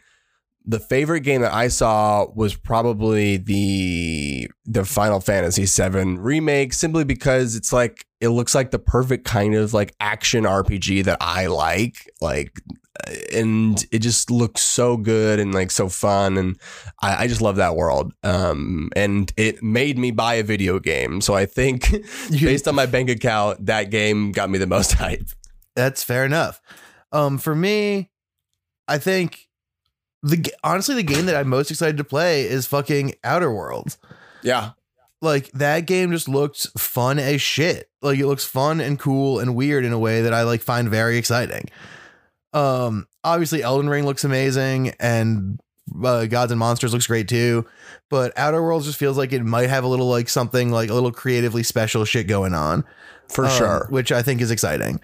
the 0.65 0.81
favorite 0.81 1.21
game 1.21 1.43
that 1.43 1.53
I 1.53 1.69
saw 1.69 2.27
was 2.35 2.55
probably 2.55 3.37
the 3.37 4.51
the 4.65 4.85
Final 4.85 5.21
Fantasy 5.21 5.67
VII 5.67 6.19
remake, 6.19 6.73
simply 6.73 7.05
because 7.05 7.57
it's 7.57 7.73
like 7.73 8.07
it 8.21 8.29
looks 8.29 8.55
like 8.55 8.71
the 8.71 8.79
perfect 8.79 9.25
kind 9.25 9.55
of 9.55 9.73
like 9.73 9.95
action 10.01 10.45
RPG 10.45 11.05
that 11.05 11.19
I 11.21 11.47
like. 11.47 12.11
Like, 12.21 12.61
and 13.33 13.85
it 13.93 14.01
just 14.01 14.31
looks 14.31 14.61
so 14.61 14.97
good 14.97 15.39
and 15.39 15.55
like 15.55 15.71
so 15.71 15.89
fun, 15.89 16.37
and 16.37 16.59
I, 17.01 17.25
I 17.25 17.27
just 17.29 17.41
love 17.41 17.57
that 17.57 17.77
world. 17.77 18.13
Um, 18.25 18.91
and 18.97 19.33
it 19.37 19.63
made 19.63 19.99
me 19.99 20.11
buy 20.11 20.35
a 20.35 20.43
video 20.43 20.79
game. 20.79 21.21
So 21.21 21.35
I 21.35 21.47
think 21.47 21.91
based 22.31 22.67
on 22.67 22.75
my 22.75 22.87
bank 22.87 23.09
account, 23.09 23.67
that 23.67 23.91
game 23.91 24.33
got 24.33 24.51
me 24.51 24.59
the 24.59 24.67
most 24.67 24.93
hype. 24.95 25.29
That's 25.77 26.03
fair 26.03 26.25
enough. 26.25 26.61
Um, 27.13 27.39
for 27.39 27.55
me, 27.55 28.11
I 28.89 28.99
think 28.99 29.49
the 30.23 30.53
honestly 30.65 30.97
the 30.97 31.03
game 31.05 31.27
that 31.27 31.37
I'm 31.37 31.49
most 31.49 31.71
excited 31.71 31.97
to 31.99 32.05
play 32.05 32.43
is 32.43 32.67
fucking 32.67 33.15
Outer 33.23 33.53
Worlds. 33.53 33.99
Yeah. 34.43 34.71
Like 35.21 35.51
that 35.53 35.81
game 35.81 36.13
just 36.13 36.29
looks 36.29 36.67
fun 36.79 37.19
as 37.19 37.43
shit. 37.43 37.91
Like 38.03 38.19
it 38.19 38.27
looks 38.27 38.45
fun 38.45 38.81
and 38.81 38.99
cool 38.99 39.41
and 39.41 39.57
weird 39.57 39.85
in 39.85 39.93
a 39.93 39.99
way 39.99 40.23
that 40.23 40.33
I 40.33 40.43
like 40.43 40.61
find 40.63 40.89
very 40.89 41.19
exciting. 41.19 41.65
Um, 42.53 43.07
obviously 43.25 43.63
Elden 43.63 43.89
Ring 43.89 44.05
looks 44.07 44.25
amazing 44.25 44.95
and 45.01 45.61
uh, 46.05 46.27
Gods 46.27 46.53
and 46.53 46.59
Monsters 46.59 46.93
looks 46.93 47.07
great 47.07 47.29
too, 47.29 47.67
but 48.11 48.33
Outer 48.37 48.63
Worlds 48.63 48.87
just 48.87 48.99
feels 48.99 49.19
like 49.19 49.33
it 49.33 49.43
might 49.43 49.69
have 49.69 49.85
a 49.85 49.89
little 49.89 50.09
like 50.09 50.29
something 50.29 50.71
like 50.71 50.91
a 50.91 50.95
little 50.95 51.13
creatively 51.13 51.63
special 51.63 52.05
shit 52.05 52.27
going 52.27 52.55
on 52.55 52.85
For 53.29 53.47
um, 53.47 53.51
sure. 53.51 53.87
which 53.91 54.13
I 54.13 54.23
think 54.23 54.41
is 54.41 54.51
exciting. 54.51 55.01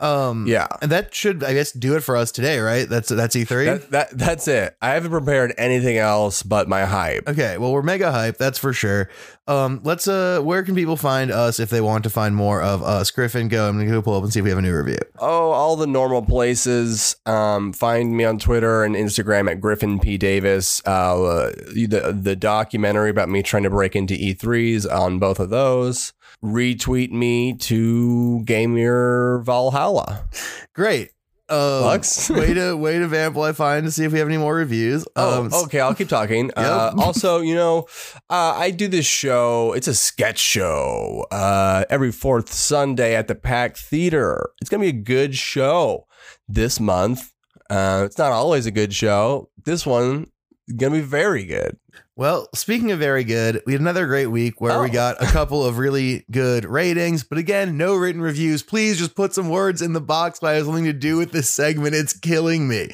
Um, 0.00 0.46
Yeah. 0.46 0.66
and 0.80 0.90
that 0.92 1.14
should, 1.14 1.42
I 1.42 1.54
guess, 1.54 1.72
do 1.72 1.96
it 1.96 2.00
for 2.00 2.16
us 2.16 2.30
today, 2.32 2.58
right? 2.60 2.88
That's 2.88 3.08
that's 3.08 3.34
E3. 3.34 3.64
That, 3.66 3.90
that 3.90 4.10
that's 4.18 4.48
it. 4.48 4.76
I 4.80 4.90
haven't 4.90 5.10
prepared 5.10 5.54
anything 5.58 5.98
else 5.98 6.42
but 6.42 6.68
my 6.68 6.84
hype. 6.84 7.28
okay, 7.28 7.58
well, 7.58 7.72
we're 7.72 7.82
mega 7.82 8.12
hype, 8.12 8.36
that's 8.38 8.58
for 8.58 8.72
sure. 8.72 9.08
Um, 9.48 9.80
let's 9.82 10.06
uh, 10.06 10.40
where 10.42 10.62
can 10.62 10.74
people 10.74 10.96
find 10.96 11.30
us 11.30 11.58
if 11.58 11.70
they 11.70 11.80
want 11.80 12.04
to 12.04 12.10
find 12.10 12.36
more 12.36 12.60
of 12.60 12.82
us? 12.82 13.10
Griffin, 13.10 13.48
go. 13.48 13.66
I'm 13.68 13.78
gonna 13.78 13.90
go 13.90 14.02
pull 14.02 14.14
up 14.14 14.22
and 14.22 14.30
see 14.30 14.40
if 14.40 14.44
we 14.44 14.50
have 14.50 14.58
a 14.58 14.62
new 14.62 14.76
review. 14.76 14.98
Oh, 15.18 15.50
all 15.52 15.74
the 15.74 15.86
normal 15.86 16.20
places. 16.22 17.16
Um, 17.24 17.72
find 17.72 18.14
me 18.14 18.24
on 18.24 18.38
Twitter 18.38 18.84
and 18.84 18.94
Instagram 18.94 19.50
at 19.50 19.60
Griffin 19.60 19.98
P 20.00 20.18
Davis. 20.18 20.82
Uh, 20.86 21.50
the 21.72 22.14
the 22.14 22.36
documentary 22.36 23.08
about 23.08 23.30
me 23.30 23.42
trying 23.42 23.62
to 23.62 23.70
break 23.70 23.96
into 23.96 24.12
E3s 24.14 24.84
on 24.90 25.18
both 25.18 25.40
of 25.40 25.48
those. 25.48 26.12
Retweet 26.42 27.10
me 27.10 27.54
to 27.54 28.42
Gamer 28.44 29.40
Valhalla. 29.44 30.28
Great. 30.74 31.10
Um, 31.50 31.58
Lux? 31.82 32.28
way 32.30 32.52
to 32.52 32.76
way 32.76 32.98
to 32.98 33.08
vamp 33.08 33.34
while 33.34 33.48
I 33.48 33.52
find 33.52 33.86
to 33.86 33.90
see 33.90 34.04
if 34.04 34.12
we 34.12 34.18
have 34.18 34.28
any 34.28 34.36
more 34.36 34.54
reviews. 34.54 35.06
Oh, 35.16 35.40
Um, 35.46 35.50
okay. 35.64 35.80
I'll 35.80 35.94
keep 35.94 36.08
talking. 36.08 36.50
Uh, 36.56 36.92
also, 36.98 37.40
you 37.40 37.54
know, 37.54 37.86
uh, 38.28 38.54
I 38.56 38.70
do 38.70 38.86
this 38.86 39.06
show. 39.06 39.72
It's 39.72 39.88
a 39.88 39.94
sketch 39.94 40.38
show 40.38 41.26
uh, 41.30 41.84
every 41.88 42.12
fourth 42.12 42.52
Sunday 42.52 43.16
at 43.16 43.28
the 43.28 43.34
Pack 43.34 43.76
Theater. 43.78 44.50
It's 44.60 44.68
gonna 44.68 44.82
be 44.82 44.88
a 44.88 44.92
good 44.92 45.34
show 45.34 46.06
this 46.46 46.78
month. 46.78 47.32
Uh, 47.70 48.02
it's 48.04 48.18
not 48.18 48.32
always 48.32 48.66
a 48.66 48.70
good 48.70 48.92
show. 48.92 49.48
This 49.64 49.86
one 49.86 50.30
gonna 50.76 50.96
be 50.96 51.00
very 51.00 51.44
good. 51.44 51.76
Well, 52.16 52.48
speaking 52.54 52.90
of 52.90 52.98
very 52.98 53.22
good, 53.24 53.62
we 53.66 53.72
had 53.72 53.80
another 53.80 54.06
great 54.06 54.26
week 54.26 54.60
where 54.60 54.80
we 54.80 54.88
Oh. 54.88 54.92
got 54.92 55.22
a 55.22 55.26
couple 55.26 55.64
of 55.64 55.78
really 55.78 56.24
good 56.30 56.64
ratings, 56.64 57.22
but 57.22 57.38
again, 57.38 57.76
no 57.76 57.94
written 57.94 58.20
reviews. 58.20 58.62
Please 58.62 58.98
just 58.98 59.14
put 59.14 59.34
some 59.34 59.48
words 59.48 59.80
in 59.82 59.92
the 59.92 60.00
box 60.00 60.40
that 60.40 60.54
has 60.54 60.64
something 60.66 60.84
to 60.84 60.92
do 60.92 61.16
with 61.16 61.30
this 61.32 61.48
segment. 61.48 61.94
It's 61.94 62.12
killing 62.12 62.66
me. 62.68 62.90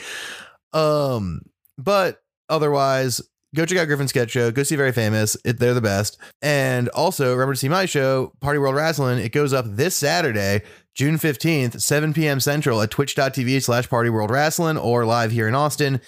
Um, 0.72 1.42
but 1.78 2.20
otherwise, 2.48 3.20
go 3.54 3.64
check 3.64 3.78
out 3.78 3.86
Griffin 3.86 4.08
Sketch 4.08 4.30
Show. 4.30 4.50
Go 4.50 4.62
see 4.62 4.76
Very 4.76 4.92
Famous. 4.92 5.36
It, 5.44 5.58
they're 5.58 5.74
the 5.74 5.80
best. 5.80 6.18
And 6.42 6.88
also 6.90 7.32
remember 7.32 7.54
to 7.54 7.58
see 7.58 7.68
my 7.68 7.86
show, 7.86 8.32
Party 8.40 8.58
World 8.58 8.74
Wrestling. 8.74 9.18
It 9.18 9.32
goes 9.32 9.52
up 9.52 9.64
this 9.68 9.96
Saturday, 9.96 10.62
June 10.94 11.16
15th, 11.18 11.80
7 11.80 12.12
p.m. 12.12 12.40
Central 12.40 12.80
at 12.82 12.90
twitch.tv 12.90 13.62
slash 13.62 13.88
Party 13.88 14.10
World 14.10 14.30
Wrestling 14.30 14.76
or 14.76 15.04
live 15.04 15.30
here 15.30 15.48
in 15.48 15.54
Austin. 15.54 16.00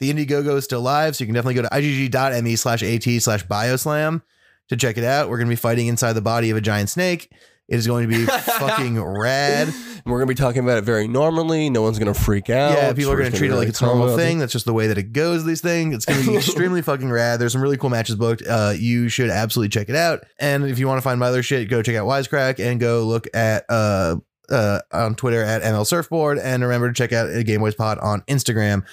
The 0.00 0.12
Indiegogo 0.12 0.56
is 0.56 0.64
still 0.64 0.80
live, 0.80 1.14
so 1.14 1.22
you 1.22 1.26
can 1.26 1.34
definitely 1.34 1.54
go 1.54 1.62
to 1.62 1.68
igg.me 1.68 2.56
slash 2.56 2.82
at 2.82 3.22
slash 3.22 3.46
bioslam 3.46 4.22
to 4.68 4.76
check 4.76 4.96
it 4.96 5.04
out. 5.04 5.28
We're 5.28 5.36
going 5.36 5.48
to 5.48 5.52
be 5.52 5.56
fighting 5.56 5.88
inside 5.88 6.14
the 6.14 6.22
body 6.22 6.50
of 6.50 6.56
a 6.56 6.60
giant 6.60 6.88
snake. 6.88 7.30
It 7.68 7.76
is 7.76 7.86
going 7.86 8.08
to 8.08 8.16
be 8.16 8.24
fucking 8.26 9.00
rad. 9.00 9.68
And 9.68 10.04
we're 10.06 10.18
gonna 10.18 10.26
be 10.26 10.34
talking 10.34 10.64
about 10.64 10.78
it 10.78 10.84
very 10.84 11.06
normally. 11.06 11.70
No 11.70 11.82
one's 11.82 11.98
gonna 11.98 12.14
freak 12.14 12.50
out. 12.50 12.72
Yeah, 12.72 12.92
people 12.94 13.12
are 13.12 13.14
We're 13.14 13.20
going 13.20 13.32
to 13.32 13.38
treat 13.38 13.50
it 13.50 13.54
like 13.54 13.68
it's 13.68 13.80
a 13.80 13.84
normal 13.84 14.06
calm 14.06 14.14
about 14.14 14.20
it. 14.20 14.24
thing. 14.24 14.38
That's 14.38 14.52
just 14.52 14.64
the 14.64 14.72
way 14.72 14.88
that 14.88 14.98
it 14.98 15.12
goes. 15.12 15.44
These 15.44 15.60
things, 15.60 15.94
it's 15.94 16.04
going 16.06 16.20
to 16.20 16.26
be 16.26 16.36
extremely 16.38 16.82
fucking 16.82 17.10
rad. 17.10 17.38
There's 17.38 17.52
some 17.52 17.60
really 17.62 17.76
cool 17.76 17.90
matches 17.90 18.16
booked. 18.16 18.42
Uh, 18.44 18.72
you 18.76 19.08
should 19.08 19.30
absolutely 19.30 19.68
check 19.68 19.88
it 19.88 19.94
out. 19.94 20.24
And 20.40 20.64
if 20.64 20.78
you 20.80 20.88
want 20.88 20.98
to 20.98 21.02
find 21.02 21.20
my 21.20 21.26
other 21.26 21.42
shit, 21.44 21.68
go 21.68 21.82
check 21.82 21.94
out 21.94 22.06
Wisecrack 22.06 22.58
and 22.58 22.80
go 22.80 23.04
look 23.04 23.28
at 23.34 23.66
uh 23.68 24.16
uh 24.50 24.80
on 24.90 25.14
Twitter 25.14 25.44
at 25.44 25.62
ML 25.62 25.86
Surfboard. 25.86 26.38
And 26.38 26.62
remember 26.64 26.88
to 26.88 26.94
check 26.94 27.12
out 27.12 27.28
Game 27.44 27.60
Boys 27.60 27.74
Pod 27.76 27.98
on 27.98 28.22
Instagram. 28.22 28.84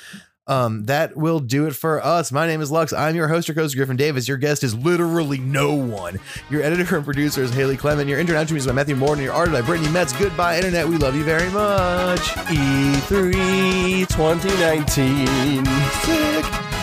Um, 0.48 0.86
that 0.86 1.16
will 1.18 1.40
do 1.40 1.68
it 1.68 1.76
for 1.76 2.04
us. 2.04 2.32
My 2.32 2.48
name 2.48 2.62
is 2.62 2.72
Lux. 2.72 2.94
I'm 2.94 3.16
your 3.16 3.28
host, 3.28 3.48
your 3.48 3.56
host, 3.56 3.76
Griffin 3.76 3.98
Davis. 3.98 4.28
Your 4.28 4.38
guest 4.38 4.64
is 4.64 4.74
literally 4.74 5.38
no 5.40 5.74
one. 5.74 6.20
Your 6.50 6.64
editor 6.64 6.96
and 6.96 7.06
producer 7.06 7.44
is 7.44 7.54
Haley 7.54 7.76
Clement. 7.78 8.08
Your 8.08 8.20
intern 8.20 8.36
outro 8.38 8.52
music 8.52 8.70
by 8.70 8.76
Matthew 8.76 8.96
Morton. 8.96 9.24
Your 9.24 9.34
art 9.34 9.52
by 9.52 9.62
Brittany 9.62 9.92
Metz. 9.92 10.14
Goodbye, 10.14 10.56
Internet. 10.58 10.88
We 10.88 10.98
love 10.98 11.16
you 11.16 11.24
very 11.24 11.50
much. 11.52 12.22
E3 12.22 14.08
2019. 14.08 15.66
Sick. 16.04 16.77